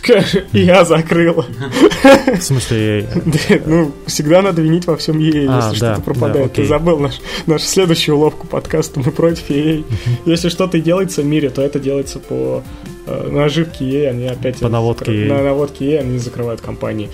Так, 0.06 0.24
и 0.52 0.60
я 0.60 0.84
закрыла. 0.84 1.44
В 2.38 2.40
смысле, 2.40 3.08
Да, 3.24 3.38
Ну, 3.66 3.92
всегда 4.06 4.40
надо 4.42 4.62
винить 4.62 4.86
во 4.86 4.96
всем 4.96 5.18
ей, 5.18 5.48
А, 5.48 5.56
если 5.70 5.80
да, 5.80 5.94
что-то 5.94 6.00
пропадает. 6.02 6.46
да, 6.48 6.54
Ты 6.62 6.64
забыл 6.68 6.98
наш, 7.00 7.20
нашу 7.46 7.64
следующую 7.64 8.16
уловку 8.16 8.46
подкаста 8.46 9.00
«Мы 9.00 9.10
против 9.10 9.50
EA». 9.50 9.84
Если 10.24 10.50
что-то 10.50 10.78
делается 10.78 11.22
в 11.22 11.26
мире, 11.26 11.50
то 11.50 11.62
это 11.62 11.80
делается 11.80 12.20
по 12.20 12.62
э, 13.06 13.28
наживке 13.30 13.84
EA, 13.84 14.08
они 14.10 14.26
опять... 14.26 14.58
По 14.60 14.68
наводке 14.68 15.04
закры- 15.12 15.26
EA. 15.26 15.28
На 15.28 15.42
наводке 15.42 15.84
EA 15.92 15.98
они 16.00 16.18
закрывают 16.18 16.60
компании. 16.60 17.10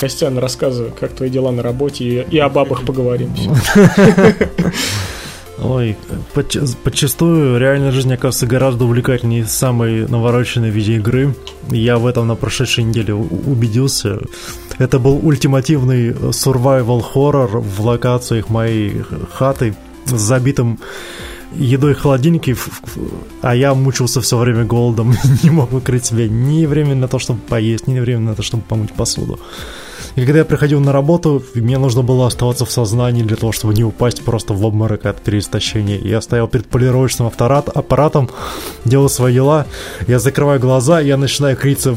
Костян, 0.00 0.36
рассказывай, 0.38 0.90
как 0.98 1.12
твои 1.12 1.30
дела 1.30 1.50
на 1.52 1.62
работе, 1.62 2.04
и, 2.04 2.36
и 2.36 2.38
о 2.38 2.48
бабах 2.48 2.84
поговорим. 2.84 3.30
Ой, 5.62 5.96
подч- 6.34 6.76
подчастую 6.82 7.58
реальная 7.58 7.92
жизнь 7.92 8.12
оказывается 8.12 8.46
гораздо 8.46 8.84
увлекательнее 8.84 9.46
самой 9.46 10.06
навороченной 10.08 10.68
видеоигры. 10.70 11.34
Я 11.70 11.96
в 11.98 12.06
этом 12.06 12.26
на 12.26 12.34
прошедшей 12.34 12.84
неделе 12.84 13.14
убедился. 13.14 14.18
Это 14.78 14.98
был 14.98 15.24
ультимативный 15.24 16.10
survival 16.10 17.00
хоррор 17.00 17.58
в 17.60 17.80
локациях 17.86 18.50
моей 18.50 19.02
хаты 19.32 19.76
с 20.06 20.20
забитым 20.20 20.80
едой 21.56 21.94
в 21.94 22.00
холодильнике, 22.00 22.56
а 23.42 23.54
я 23.54 23.74
мучился 23.74 24.20
все 24.20 24.38
время 24.38 24.64
голодом, 24.64 25.14
не 25.42 25.50
мог 25.50 25.72
выкрыть 25.72 26.04
себе 26.04 26.28
ни 26.28 26.66
времени 26.66 26.94
на 26.94 27.08
то, 27.08 27.18
чтобы 27.18 27.40
поесть, 27.40 27.86
ни 27.86 28.00
времени 28.00 28.26
на 28.26 28.34
то, 28.34 28.42
чтобы 28.42 28.62
помыть 28.62 28.92
посуду. 28.92 29.38
И 30.16 30.24
когда 30.24 30.40
я 30.40 30.44
приходил 30.44 30.80
на 30.80 30.92
работу, 30.92 31.42
мне 31.54 31.78
нужно 31.78 32.02
было 32.02 32.26
оставаться 32.26 32.64
в 32.64 32.70
сознании 32.70 33.22
для 33.22 33.36
того, 33.36 33.52
чтобы 33.52 33.74
не 33.74 33.84
упасть 33.84 34.22
просто 34.24 34.54
в 34.54 34.64
обморок 34.64 35.06
от 35.06 35.20
переистощения. 35.20 35.98
Я 35.98 36.20
стоял 36.20 36.46
перед 36.46 36.66
полировочным 36.66 37.26
аппарат, 37.26 37.68
аппаратом, 37.68 38.30
делал 38.84 39.08
свои 39.08 39.34
дела, 39.34 39.66
я 40.06 40.18
закрываю 40.18 40.60
глаза, 40.60 41.00
я 41.00 41.16
начинаю 41.16 41.56
криться 41.56 41.96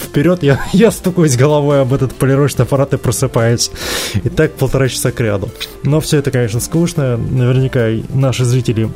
вперед, 0.00 0.42
я, 0.42 0.60
я 0.72 0.90
стукаюсь 0.90 1.36
головой 1.36 1.82
об 1.82 1.92
этот 1.92 2.14
полировочный 2.14 2.64
аппарат 2.64 2.94
и 2.94 2.96
просыпаюсь. 2.96 3.70
И 4.14 4.28
так 4.28 4.52
полтора 4.52 4.88
часа 4.88 5.10
к 5.10 5.20
ряду. 5.20 5.48
Но 5.82 6.00
все 6.00 6.18
это, 6.18 6.30
конечно, 6.30 6.60
скучно. 6.60 7.16
Наверняка 7.16 7.88
наши 8.14 8.44
зрители 8.44 8.90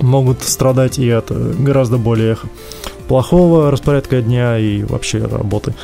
могут 0.00 0.42
страдать 0.42 0.98
и 0.98 1.10
от 1.10 1.30
э, 1.30 1.54
гораздо 1.58 1.96
более 1.96 2.36
плохого 3.08 3.70
распорядка 3.70 4.20
дня 4.20 4.58
и 4.58 4.82
вообще 4.82 5.24
работы. 5.24 5.74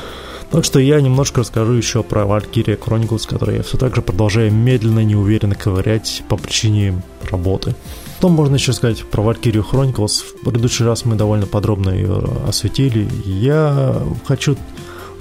Так 0.53 0.67
что 0.67 0.79
я 0.79 1.01
немножко 1.01 1.41
расскажу 1.41 1.73
еще 1.73 2.03
про 2.03 2.25
Valkyria 2.25 2.79
Chronicles, 2.79 3.27
который 3.27 3.57
я 3.57 3.63
все 3.63 3.79
так 3.79 3.97
же 3.97 4.03
продолжаю 4.03 4.53
медленно, 4.53 5.03
неуверенно 5.03 5.55
ковырять 5.55 6.23
по 6.29 6.37
причине 6.37 7.03
работы. 7.31 7.75
Что 8.19 8.29
можно 8.29 8.57
еще 8.57 8.75
сказать 8.75 9.03
про 9.05 9.23
Valkyrie 9.23 9.65
Chronicles? 9.65 10.23
В 10.23 10.45
предыдущий 10.45 10.85
раз 10.85 11.07
мы 11.07 11.17
довольно 11.17 11.47
подробно 11.47 11.89
ее 11.89 12.23
осветили. 12.47 13.09
Я 13.25 14.03
хочу, 14.27 14.59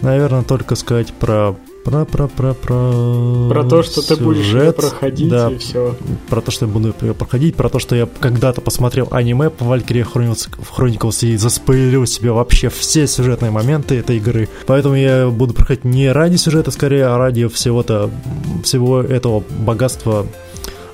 наверное, 0.01 0.43
только 0.43 0.75
сказать 0.75 1.13
про 1.13 1.55
про, 1.83 2.05
про, 2.05 2.27
про, 2.27 2.53
про... 2.53 3.49
Про 3.49 3.63
то, 3.63 3.83
что 3.83 4.01
ты 4.01 4.15
будешь 4.21 4.45
сюжет, 4.45 4.75
проходить 4.75 5.29
да, 5.29 5.51
и 5.51 5.57
все. 5.57 5.95
про 6.29 6.41
то, 6.41 6.51
что 6.51 6.65
я 6.65 6.71
буду 6.71 6.93
ее 7.01 7.13
проходить, 7.13 7.55
про 7.55 7.69
то, 7.69 7.79
что 7.79 7.95
я 7.95 8.07
когда-то 8.19 8.61
посмотрел 8.61 9.07
аниме 9.11 9.49
по 9.49 9.63
Chronicles, 9.63 10.49
Chronicles 10.77 11.27
и 11.27 11.37
заспойлерил 11.37 12.05
себе 12.05 12.31
вообще 12.31 12.69
все 12.69 13.07
сюжетные 13.07 13.51
моменты 13.51 13.95
этой 13.95 14.17
игры. 14.17 14.49
Поэтому 14.67 14.95
я 14.95 15.27
буду 15.29 15.53
проходить 15.53 15.83
не 15.85 16.11
ради 16.11 16.35
сюжета, 16.35 16.71
скорее, 16.71 17.05
а 17.05 17.17
ради 17.17 17.47
всего-то, 17.47 18.11
всего 18.63 19.01
этого 19.01 19.43
богатства 19.49 20.27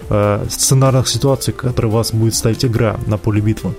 э, 0.09 0.45
сценарных 0.49 1.07
ситуаций, 1.07 1.53
которые 1.53 1.91
вас 1.91 2.13
будет 2.13 2.35
ставить 2.35 2.63
игра 2.63 2.97
на 3.07 3.17
поле 3.17 3.41
битвы. 3.41 3.73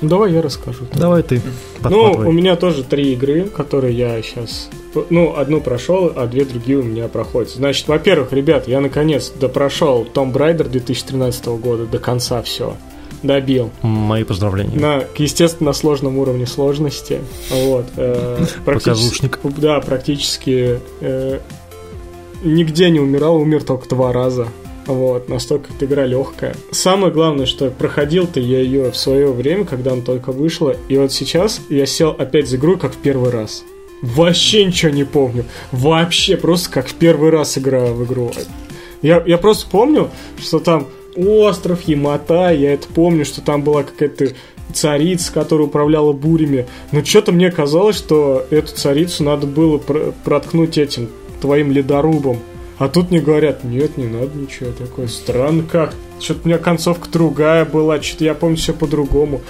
Ну, 0.00 0.08
давай 0.08 0.32
я 0.32 0.42
расскажу. 0.42 0.84
Давай 0.94 1.22
ты 1.22 1.40
Ну, 1.82 2.12
у 2.12 2.32
меня 2.32 2.56
тоже 2.56 2.82
три 2.82 3.12
игры, 3.12 3.44
которые 3.44 3.96
я 3.96 4.20
сейчас... 4.22 4.68
Ну, 5.10 5.34
одну 5.36 5.60
прошел, 5.60 6.12
а 6.14 6.26
две 6.26 6.44
другие 6.44 6.78
у 6.78 6.82
меня 6.82 7.08
проходят. 7.08 7.50
Значит, 7.50 7.88
во-первых, 7.88 8.32
ребят, 8.32 8.68
я 8.68 8.80
наконец 8.80 9.30
допрошел 9.30 10.04
Tomb 10.14 10.32
Raider 10.32 10.68
2013 10.68 11.46
года 11.46 11.86
до 11.86 11.98
конца 11.98 12.42
все. 12.42 12.76
Добил. 13.22 13.70
Мои 13.82 14.22
поздравления. 14.22 14.78
На, 14.78 15.04
естественно, 15.16 15.70
на 15.70 15.72
сложном 15.72 16.18
уровне 16.18 16.46
сложности. 16.46 17.20
Вот. 17.50 17.86
э, 17.96 18.36
практически- 18.64 18.64
Показушник. 18.64 19.38
Да, 19.58 19.80
практически 19.80 20.80
э, 21.00 21.38
нигде 22.42 22.90
не 22.90 23.00
умирал, 23.00 23.36
умер 23.36 23.64
только 23.64 23.88
два 23.88 24.12
раза. 24.12 24.48
Вот, 24.86 25.28
настолько 25.28 25.70
эта 25.74 25.86
игра 25.86 26.04
легкая. 26.04 26.54
Самое 26.70 27.12
главное, 27.12 27.46
что 27.46 27.70
проходил-то 27.70 28.40
я 28.40 28.60
ее 28.60 28.90
в 28.90 28.96
свое 28.96 29.32
время, 29.32 29.64
когда 29.64 29.92
она 29.92 30.02
только 30.02 30.32
вышла, 30.32 30.76
и 30.88 30.96
вот 30.98 31.12
сейчас 31.12 31.60
я 31.70 31.86
сел 31.86 32.14
опять 32.16 32.48
за 32.48 32.56
игру, 32.56 32.76
как 32.76 32.92
в 32.92 32.98
первый 32.98 33.30
раз. 33.30 33.64
Вообще 34.02 34.66
ничего 34.66 34.92
не 34.92 35.04
помню. 35.04 35.44
Вообще, 35.72 36.36
просто 36.36 36.70
как 36.70 36.88
в 36.88 36.94
первый 36.94 37.30
раз 37.30 37.56
играю 37.56 37.94
в 37.94 38.04
игру. 38.04 38.30
Я, 39.00 39.22
я 39.26 39.38
просто 39.38 39.66
помню, 39.70 40.10
что 40.38 40.58
там 40.58 40.88
остров, 41.16 41.82
Ямота, 41.82 42.52
я 42.52 42.74
это 42.74 42.86
помню, 42.88 43.24
что 43.24 43.40
там 43.40 43.62
была 43.62 43.82
какая-то 43.82 44.28
царица, 44.72 45.32
которая 45.32 45.68
управляла 45.68 46.12
бурями. 46.12 46.66
Но 46.92 47.04
что-то 47.04 47.32
мне 47.32 47.50
казалось, 47.50 47.96
что 47.96 48.44
эту 48.50 48.74
царицу 48.74 49.24
надо 49.24 49.46
было 49.46 49.78
пр- 49.78 50.12
проткнуть 50.24 50.76
этим 50.76 51.08
твоим 51.40 51.70
ледорубом. 51.70 52.38
А 52.78 52.88
тут 52.88 53.10
мне 53.10 53.20
говорят, 53.20 53.64
нет, 53.64 53.96
не 53.96 54.06
надо 54.06 54.36
ничего 54.36 54.70
такое. 54.72 55.06
Странно 55.06 55.62
как. 55.62 55.94
Что-то 56.20 56.40
у 56.44 56.48
меня 56.48 56.58
концовка 56.58 57.08
другая 57.08 57.64
была, 57.64 58.00
что-то 58.02 58.24
я 58.24 58.34
помню 58.34 58.56
все 58.56 58.72
по-другому. 58.72 59.40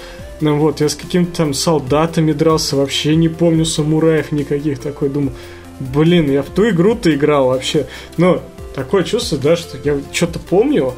Ну 0.41 0.57
вот, 0.57 0.81
я 0.81 0.89
с 0.89 0.95
какими-то 0.95 1.37
там 1.37 1.53
солдатами 1.53 2.33
дрался, 2.33 2.75
вообще 2.75 3.15
не 3.15 3.29
помню 3.29 3.65
самураев 3.65 4.31
никаких 4.31 4.79
такой, 4.79 5.09
думаю, 5.09 5.31
блин, 5.79 6.29
я 6.29 6.43
в 6.43 6.49
ту 6.49 6.69
игру-то 6.69 7.13
играл 7.13 7.47
вообще. 7.47 7.87
Но 8.17 8.41
такое 8.75 9.03
чувство, 9.03 9.37
да, 9.37 9.55
что 9.55 9.77
я 9.83 9.97
что-то 10.11 10.39
помню, 10.39 10.93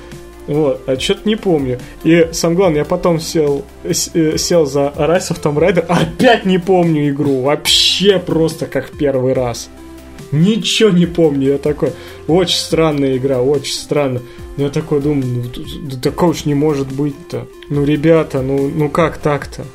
вот, 0.47 0.82
а 0.88 0.99
что-то 0.99 1.28
не 1.28 1.36
помню. 1.36 1.80
И 2.03 2.30
самое 2.32 2.57
главное, 2.57 2.80
я 2.80 2.86
потом 2.86 3.19
сел, 3.19 3.63
э, 3.84 3.93
сел 3.93 4.65
за 4.65 4.91
Rise 4.95 5.32
of 5.32 5.41
Tomb 5.41 5.57
Raider, 5.59 5.86
опять 5.88 6.45
не 6.45 6.57
помню 6.57 7.09
игру, 7.09 7.41
вообще 7.41 8.17
просто 8.17 8.65
как 8.65 8.91
в 8.91 8.97
первый 8.97 9.34
раз. 9.34 9.69
Ничего 10.32 10.89
не 10.89 11.05
помню, 11.05 11.53
я 11.53 11.57
такой, 11.57 11.93
очень 12.28 12.57
странная 12.57 13.17
игра, 13.17 13.41
очень 13.41 13.73
странно. 13.73 14.21
Но 14.57 14.65
я 14.65 14.69
такой 14.69 15.01
думаю, 15.01 15.25
ну, 15.25 15.63
да 15.89 15.97
такого 15.97 16.32
уж 16.32 16.45
не 16.45 16.55
может 16.55 16.91
быть-то. 16.91 17.47
Ну, 17.69 17.86
ребята, 17.86 18.41
ну, 18.41 18.69
ну 18.69 18.89
как 18.89 19.17
так-то? 19.17 19.65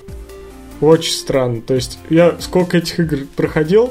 Очень 0.81 1.13
странно. 1.13 1.61
То 1.63 1.75
есть, 1.75 1.99
я 2.11 2.37
сколько 2.41 2.79
этих 2.79 2.99
игр 2.99 3.19
проходил, 3.37 3.91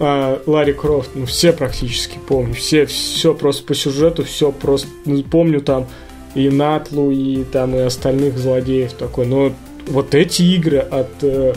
а, 0.00 0.42
Ларри 0.46 0.72
Крофт, 0.72 1.10
ну, 1.14 1.26
все 1.26 1.52
практически 1.52 2.18
помню. 2.26 2.54
Все, 2.54 2.86
все 2.86 3.34
просто 3.34 3.64
по 3.64 3.74
сюжету, 3.74 4.24
все 4.24 4.50
просто 4.50 4.88
ну, 5.04 5.22
помню 5.22 5.60
там 5.60 5.86
и 6.34 6.50
Натлу, 6.50 7.10
и 7.10 7.44
там 7.44 7.74
и 7.76 7.78
остальных 7.78 8.36
злодеев 8.36 8.92
такой. 8.94 9.26
Но 9.26 9.52
вот 9.86 10.14
эти 10.14 10.42
игры 10.42 10.78
от 10.78 11.22
э, 11.22 11.54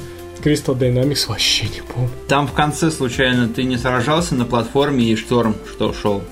Crystal 0.47 0.77
Dynamics 0.77 1.27
вообще 1.27 1.65
не 1.65 1.81
помню. 1.81 2.09
Там 2.29 2.47
в 2.47 2.53
конце, 2.53 2.89
случайно, 2.89 3.49
ты 3.49 3.63
не 3.63 3.77
сражался 3.77 4.33
на 4.33 4.45
платформе 4.45 5.03
и 5.05 5.15
шторм, 5.17 5.55
что 5.69 5.91
шел? 5.93 6.23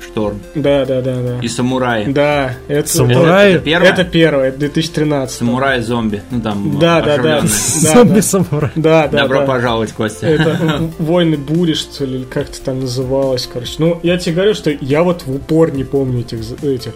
Шторм. 0.00 0.38
Да, 0.54 0.84
да, 0.86 1.02
да, 1.02 1.16
да. 1.20 1.38
И 1.42 1.48
самураи. 1.48 2.04
Да, 2.10 2.54
это, 2.68 2.88
Самурай? 2.88 3.50
Это, 3.50 3.56
это 3.56 3.64
первое? 3.64 3.88
это 3.90 4.04
первое, 4.04 4.52
2013. 4.52 5.38
Самурай-зомби. 5.38 6.22
Ну 6.30 6.40
там 6.40 6.78
Да, 6.78 7.02
да, 7.02 7.18
да. 7.18 7.42
Зомби 7.44 8.20
самурай. 8.20 8.70
Да, 8.76 9.08
да, 9.08 9.22
Добро 9.22 9.40
да. 9.40 9.46
пожаловать, 9.46 9.92
Костя. 9.92 10.28
Это 10.28 10.88
Войны 11.00 11.36
Бури, 11.36 11.74
что 11.74 12.04
ли, 12.04 12.18
или 12.18 12.24
как 12.24 12.48
это 12.48 12.62
там 12.62 12.80
называлось, 12.80 13.48
короче. 13.52 13.74
Ну, 13.78 13.98
я 14.04 14.18
тебе 14.18 14.36
говорю, 14.36 14.54
что 14.54 14.70
я 14.70 15.02
вот 15.02 15.24
в 15.26 15.34
упор 15.34 15.72
не 15.72 15.82
помню 15.82 16.20
этих, 16.20 16.38
этих 16.62 16.92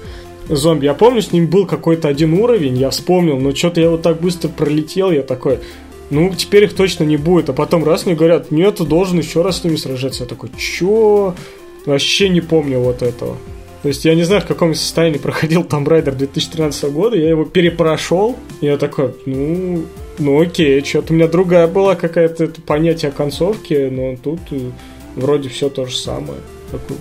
зомби. 0.49 0.85
Я 0.85 0.95
помню, 0.95 1.23
с 1.23 1.33
ним 1.33 1.49
был 1.49 1.67
какой-то 1.67 2.09
один 2.09 2.35
уровень, 2.35 2.77
я 2.79 2.91
вспомнил, 2.91 3.39
но 3.39 3.55
что-то 3.55 3.81
я 3.81 3.91
вот 3.91 4.03
так 4.03 4.21
быстро 4.21 4.49
пролетел, 4.49 5.11
я 5.11 5.23
такой, 5.23 5.59
ну, 6.13 6.35
теперь 6.35 6.65
их 6.65 6.75
точно 6.75 7.05
не 7.05 7.17
будет. 7.17 7.49
А 7.49 7.53
потом 7.55 7.85
раз 7.85 8.05
мне 8.05 8.15
говорят, 8.15 8.51
нет, 8.51 8.77
ты 8.77 8.85
должен 8.85 9.19
еще 9.19 9.41
раз 9.41 9.61
с 9.61 9.65
ними 9.65 9.77
сражаться. 9.77 10.25
Я 10.25 10.29
такой, 10.29 10.51
чё? 10.59 11.35
Вообще 11.87 12.29
не 12.29 12.43
помню 12.43 12.81
вот 12.81 13.03
этого. 13.03 13.37
То 13.83 13.89
есть 13.89 14.05
я 14.05 14.15
не 14.15 14.23
знаю, 14.23 14.43
в 14.43 14.47
каком 14.47 14.75
состоянии 14.75 15.19
проходил 15.29 15.63
Tomb 15.63 15.87
Raider 15.87 16.15
2013 16.15 16.85
года, 16.93 17.17
я 17.17 17.31
его 17.31 17.45
перепрошел, 17.45 18.37
и 18.61 18.67
я 18.67 18.77
такой, 18.77 19.15
ну, 19.27 19.87
ну 20.19 20.41
окей, 20.41 20.85
что-то 20.85 21.15
у 21.15 21.17
меня 21.17 21.29
другая 21.29 21.67
была 21.67 21.95
какая-то 21.95 22.45
это 22.45 22.61
понятие 22.61 23.09
о 23.09 23.13
концовке, 23.13 23.89
но 23.91 24.17
тут 24.23 24.41
э, 24.51 24.71
вроде 25.17 25.49
все 25.49 25.71
то 25.71 25.87
же 25.87 25.97
самое. 25.97 26.39
Такой, 26.71 26.97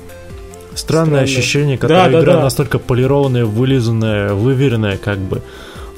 Странное 0.74 1.06
Странно. 1.06 1.22
ощущение, 1.22 1.78
когда 1.78 2.06
Да, 2.06 2.10
да, 2.10 2.20
игра 2.22 2.34
да. 2.36 2.44
настолько 2.44 2.80
полированная, 2.80 3.44
вылизанная, 3.46 4.34
выверенная, 4.34 4.98
как 4.98 5.20
бы. 5.20 5.42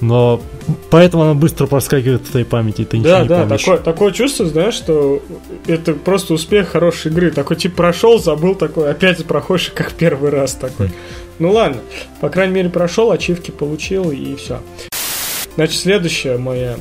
Но 0.02 0.41
поэтому 0.89 1.24
она 1.24 1.34
быстро 1.34 1.66
проскакивает 1.68 2.22
в 2.22 2.32
твоей 2.32 2.46
памяти, 2.46 2.82
и 2.82 2.86
ты 2.86 2.98
ничего 2.98 3.12
Да, 3.14 3.22
не 3.24 3.28
да, 3.30 3.39
помнишь. 3.41 3.62
такое, 3.62 3.78
такое 3.78 4.12
чувство, 4.12 4.46
знаешь, 4.46 4.74
что 4.74 5.22
это 5.68 5.94
просто 5.94 6.34
успех 6.34 6.70
хорошей 6.70 7.12
игры. 7.12 7.32
Такой 7.32 7.56
тип 7.56 7.76
прошел, 7.76 8.20
забыл 8.20 8.56
такой, 8.56 8.89
опять 8.91 9.24
проходишь, 9.26 9.72
как 9.74 9.94
первый 9.94 10.30
раз 10.32 10.54
такой. 10.56 10.89
Ну 11.39 11.52
ладно, 11.52 11.78
по 12.22 12.30
крайней 12.30 12.54
мере 12.56 12.70
прошел, 12.70 13.12
ачивки 13.12 13.52
получил 13.52 14.12
и 14.12 14.36
все. 14.36 14.60
Значит, 15.56 15.80
следующая 15.80 16.38
моя 16.38 16.76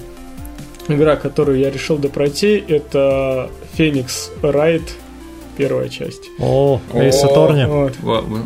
игра, 0.89 1.17
которую 1.17 1.59
я 1.59 1.71
решил 1.71 1.99
допройти, 1.99 2.63
это 2.67 3.51
Phoenix 3.79 4.31
Wright, 4.43 4.83
первая 5.57 5.89
часть. 5.89 6.23
О, 6.41 6.81
Эйс 6.95 7.23
Аторни. 7.23 7.65
Вот. 7.67 7.93
Во- 8.03 8.21
во- 8.23 8.41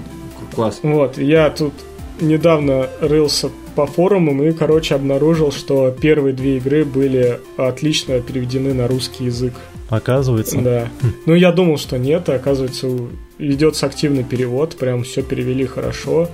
Класс. 0.54 0.78
Вот, 0.82 1.18
я 1.18 1.50
тут 1.50 1.72
недавно 2.20 2.88
рылся 3.00 3.50
по 3.74 3.86
форумам 3.86 4.42
и, 4.42 4.52
короче, 4.52 4.94
обнаружил, 4.94 5.52
что 5.52 5.90
первые 5.90 6.34
две 6.34 6.56
игры 6.56 6.84
были 6.84 7.40
отлично 7.56 8.20
переведены 8.20 8.72
на 8.72 8.88
русский 8.88 9.24
язык. 9.24 9.54
Оказывается. 9.88 10.60
Да. 10.60 10.88
Ну, 11.26 11.34
я 11.34 11.52
думал, 11.52 11.78
что 11.78 11.98
нет, 11.98 12.28
а 12.28 12.34
оказывается, 12.34 12.88
ведется 13.38 13.86
активный 13.86 14.24
перевод, 14.24 14.76
прям 14.76 15.04
все 15.04 15.22
перевели 15.22 15.66
хорошо. 15.66 16.28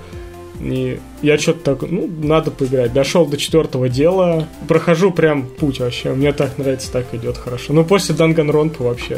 И 0.61 0.99
я 1.21 1.37
что-то 1.37 1.75
так, 1.75 1.89
ну, 1.89 2.07
надо 2.07 2.51
поиграть. 2.51 2.93
Дошел 2.93 3.25
до 3.25 3.37
четвертого 3.37 3.89
дела, 3.89 4.47
прохожу 4.67 5.11
прям 5.11 5.45
путь 5.45 5.79
вообще. 5.79 6.13
Мне 6.13 6.31
так 6.31 6.57
нравится, 6.57 6.91
так 6.91 7.13
идет 7.13 7.37
хорошо. 7.37 7.73
Ну, 7.73 7.83
после 7.83 8.15
Данганронпа 8.15 8.83
вообще 8.83 9.17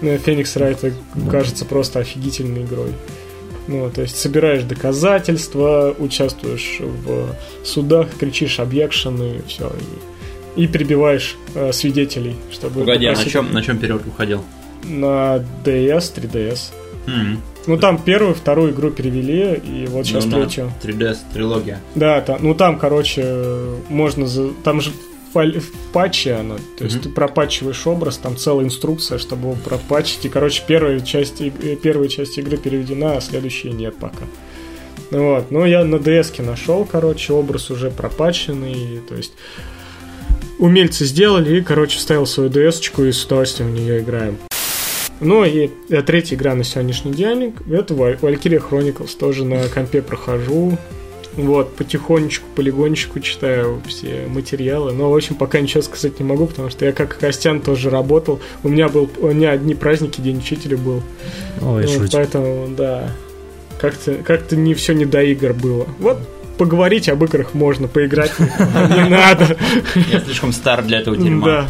э, 0.00 0.18
Феникс 0.18 0.56
Райт 0.56 0.84
кажется 1.30 1.64
просто 1.64 2.00
офигительной 2.00 2.62
игрой. 2.62 2.92
Ну, 3.68 3.90
то 3.90 4.02
есть 4.02 4.16
собираешь 4.18 4.62
доказательства, 4.64 5.94
участвуешь 5.98 6.78
в 6.80 7.34
судах, 7.64 8.08
кричишь 8.18 8.58
объекшены, 8.60 9.42
все. 9.46 9.70
И, 10.56 10.62
и 10.64 10.66
перебиваешь 10.66 11.36
э, 11.54 11.72
свидетелей, 11.72 12.34
чтобы... 12.50 12.80
Погоди, 12.80 13.06
а 13.06 13.10
на 13.10 13.14
попросить- 13.16 13.32
чем, 13.32 13.52
на 13.52 13.62
чем 13.62 13.78
перевод 13.78 14.02
выходил? 14.04 14.42
на 14.84 15.44
DS, 15.64 16.14
3DS. 16.16 16.58
М, 17.08 17.40
Ну, 17.66 17.76
там 17.76 17.98
первую, 18.02 18.34
вторую 18.34 18.72
игру 18.72 18.90
перевели, 18.90 19.54
и 19.56 19.86
вот 19.86 20.06
сейчас 20.06 20.24
ну, 20.24 20.30
третью. 20.40 20.72
3DS 20.82 21.16
трилогия. 21.34 21.80
Да, 21.94 22.20
там, 22.22 22.38
ну 22.42 22.54
там, 22.54 22.78
короче, 22.78 23.46
можно... 23.90 24.26
За... 24.26 24.48
Там 24.64 24.80
же 24.80 24.90
в, 25.34 25.62
патче 25.92 26.34
оно. 26.34 26.56
То 26.78 26.84
есть 26.84 26.96
Мгм. 26.96 27.02
ты 27.04 27.08
пропатчиваешь 27.10 27.86
образ, 27.86 28.16
там 28.18 28.36
целая 28.36 28.64
инструкция, 28.66 29.18
чтобы 29.18 29.48
его 29.50 29.56
пропатчить. 29.62 30.24
И, 30.24 30.28
короче, 30.28 30.62
первая 30.66 31.00
часть, 31.00 31.40
э, 31.40 31.50
первая 31.82 32.08
часть 32.08 32.38
игры 32.38 32.56
переведена, 32.56 33.16
а 33.16 33.20
следующая 33.20 33.70
нет 33.70 33.96
пока. 33.96 34.24
Вот. 35.10 35.50
Ну, 35.50 35.64
я 35.64 35.84
на 35.84 35.96
DS 35.96 36.42
нашел, 36.42 36.84
короче, 36.84 37.32
образ 37.32 37.70
уже 37.70 37.90
пропатченный. 37.90 39.00
То 39.08 39.14
есть 39.14 39.32
умельцы 40.58 41.04
сделали, 41.04 41.58
и, 41.58 41.62
короче, 41.62 41.98
вставил 41.98 42.26
свою 42.26 42.50
DS-очку 42.50 43.04
и 43.04 43.12
с 43.12 43.24
удовольствием 43.24 43.70
в 43.72 43.74
нее 43.74 44.00
играем. 44.00 44.38
Ну 45.20 45.44
и 45.44 45.70
э, 45.90 46.02
третья 46.02 46.36
игра 46.36 46.54
на 46.54 46.62
сегодняшний 46.62 47.12
день, 47.12 47.52
это 47.72 47.94
Val- 47.94 48.20
Valkyria 48.20 48.62
Chronicles, 48.68 49.16
тоже 49.18 49.44
на 49.44 49.66
компе 49.68 50.00
прохожу. 50.02 50.78
Вот, 51.38 51.76
потихонечку, 51.76 52.46
полигончику 52.56 53.20
читаю 53.20 53.80
все 53.86 54.26
материалы. 54.26 54.92
Но, 54.92 55.10
в 55.10 55.14
общем, 55.16 55.36
пока 55.36 55.60
ничего 55.60 55.82
сказать 55.82 56.18
не 56.18 56.24
могу, 56.26 56.46
потому 56.46 56.68
что 56.68 56.84
я, 56.84 56.92
как 56.92 57.16
Костян, 57.16 57.60
тоже 57.60 57.90
работал. 57.90 58.40
У 58.64 58.68
меня 58.68 58.88
был, 58.88 59.08
у 59.18 59.28
меня 59.28 59.52
одни 59.52 59.74
праздники, 59.74 60.20
День 60.20 60.38
учителя 60.38 60.76
был. 60.76 61.00
Ой, 61.62 61.86
Вот, 61.86 61.90
шутик. 61.90 62.12
поэтому, 62.12 62.68
да, 62.76 63.10
как-то 63.80 64.14
как 64.16 64.50
не 64.50 64.74
все 64.74 64.94
не 64.94 65.04
до 65.04 65.22
игр 65.22 65.52
было. 65.52 65.86
Вот, 66.00 66.18
поговорить 66.58 67.08
об 67.08 67.22
играх 67.22 67.54
можно, 67.54 67.86
поиграть 67.86 68.32
не 68.40 68.46
надо. 69.08 69.56
Я 70.10 70.20
слишком 70.20 70.52
стар 70.52 70.82
для 70.82 70.98
этого 70.98 71.16
дерьма. 71.16 71.68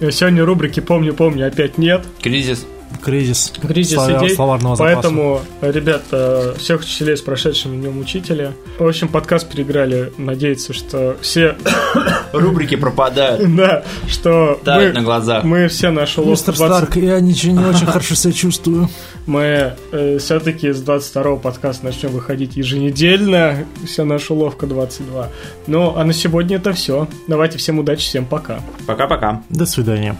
Да. 0.00 0.10
Сегодня 0.10 0.44
рубрики 0.44 0.80
«Помню-помню» 0.80 1.46
опять 1.48 1.78
нет. 1.78 2.04
Кризис. 2.20 2.66
Кризис. 3.00 3.52
Кризис 3.60 3.94
слова- 3.94 4.18
идей. 4.24 4.34
словарного 4.34 4.76
запаса. 4.76 4.94
Поэтому, 4.94 5.40
ребят, 5.60 6.02
э, 6.12 6.54
всех 6.58 6.80
учителей 6.82 7.16
с 7.16 7.20
прошедшим 7.20 7.80
днем 7.80 7.98
учителя. 8.00 8.52
В 8.78 8.86
общем, 8.86 9.08
подкаст 9.08 9.48
переиграли. 9.50 10.12
Надеяться, 10.18 10.72
что 10.72 11.16
все... 11.20 11.56
Рубрики 12.32 12.76
пропадают. 12.76 13.42
Да, 13.56 13.84
что 14.08 14.58
Тают 14.64 14.94
на 14.94 15.00
мы, 15.00 15.04
глазах. 15.04 15.44
мы 15.44 15.68
все 15.68 15.90
наши 15.90 16.20
уловки 16.20 16.32
Мистер 16.48 16.54
20 16.56 16.76
Старк, 16.88 16.96
я 16.96 17.20
ничего 17.20 17.52
не 17.52 17.64
очень 17.64 17.86
хорошо 17.86 18.14
себя 18.14 18.32
чувствую. 18.32 18.88
Мы 19.26 19.74
все-таки 20.18 20.72
с 20.72 20.80
22 20.80 21.36
подкаста 21.36 21.84
начнем 21.84 22.10
выходить 22.10 22.56
еженедельно. 22.56 23.64
Вся 23.86 24.04
наша 24.04 24.34
уловка 24.34 24.66
22. 24.66 25.28
Ну, 25.66 25.94
а 25.96 26.04
на 26.04 26.12
сегодня 26.12 26.56
это 26.56 26.72
все. 26.72 27.06
Давайте 27.28 27.58
всем 27.58 27.78
удачи, 27.78 28.02
всем 28.02 28.24
пока. 28.24 28.60
Пока-пока. 28.86 29.42
До 29.50 29.66
свидания. 29.66 30.16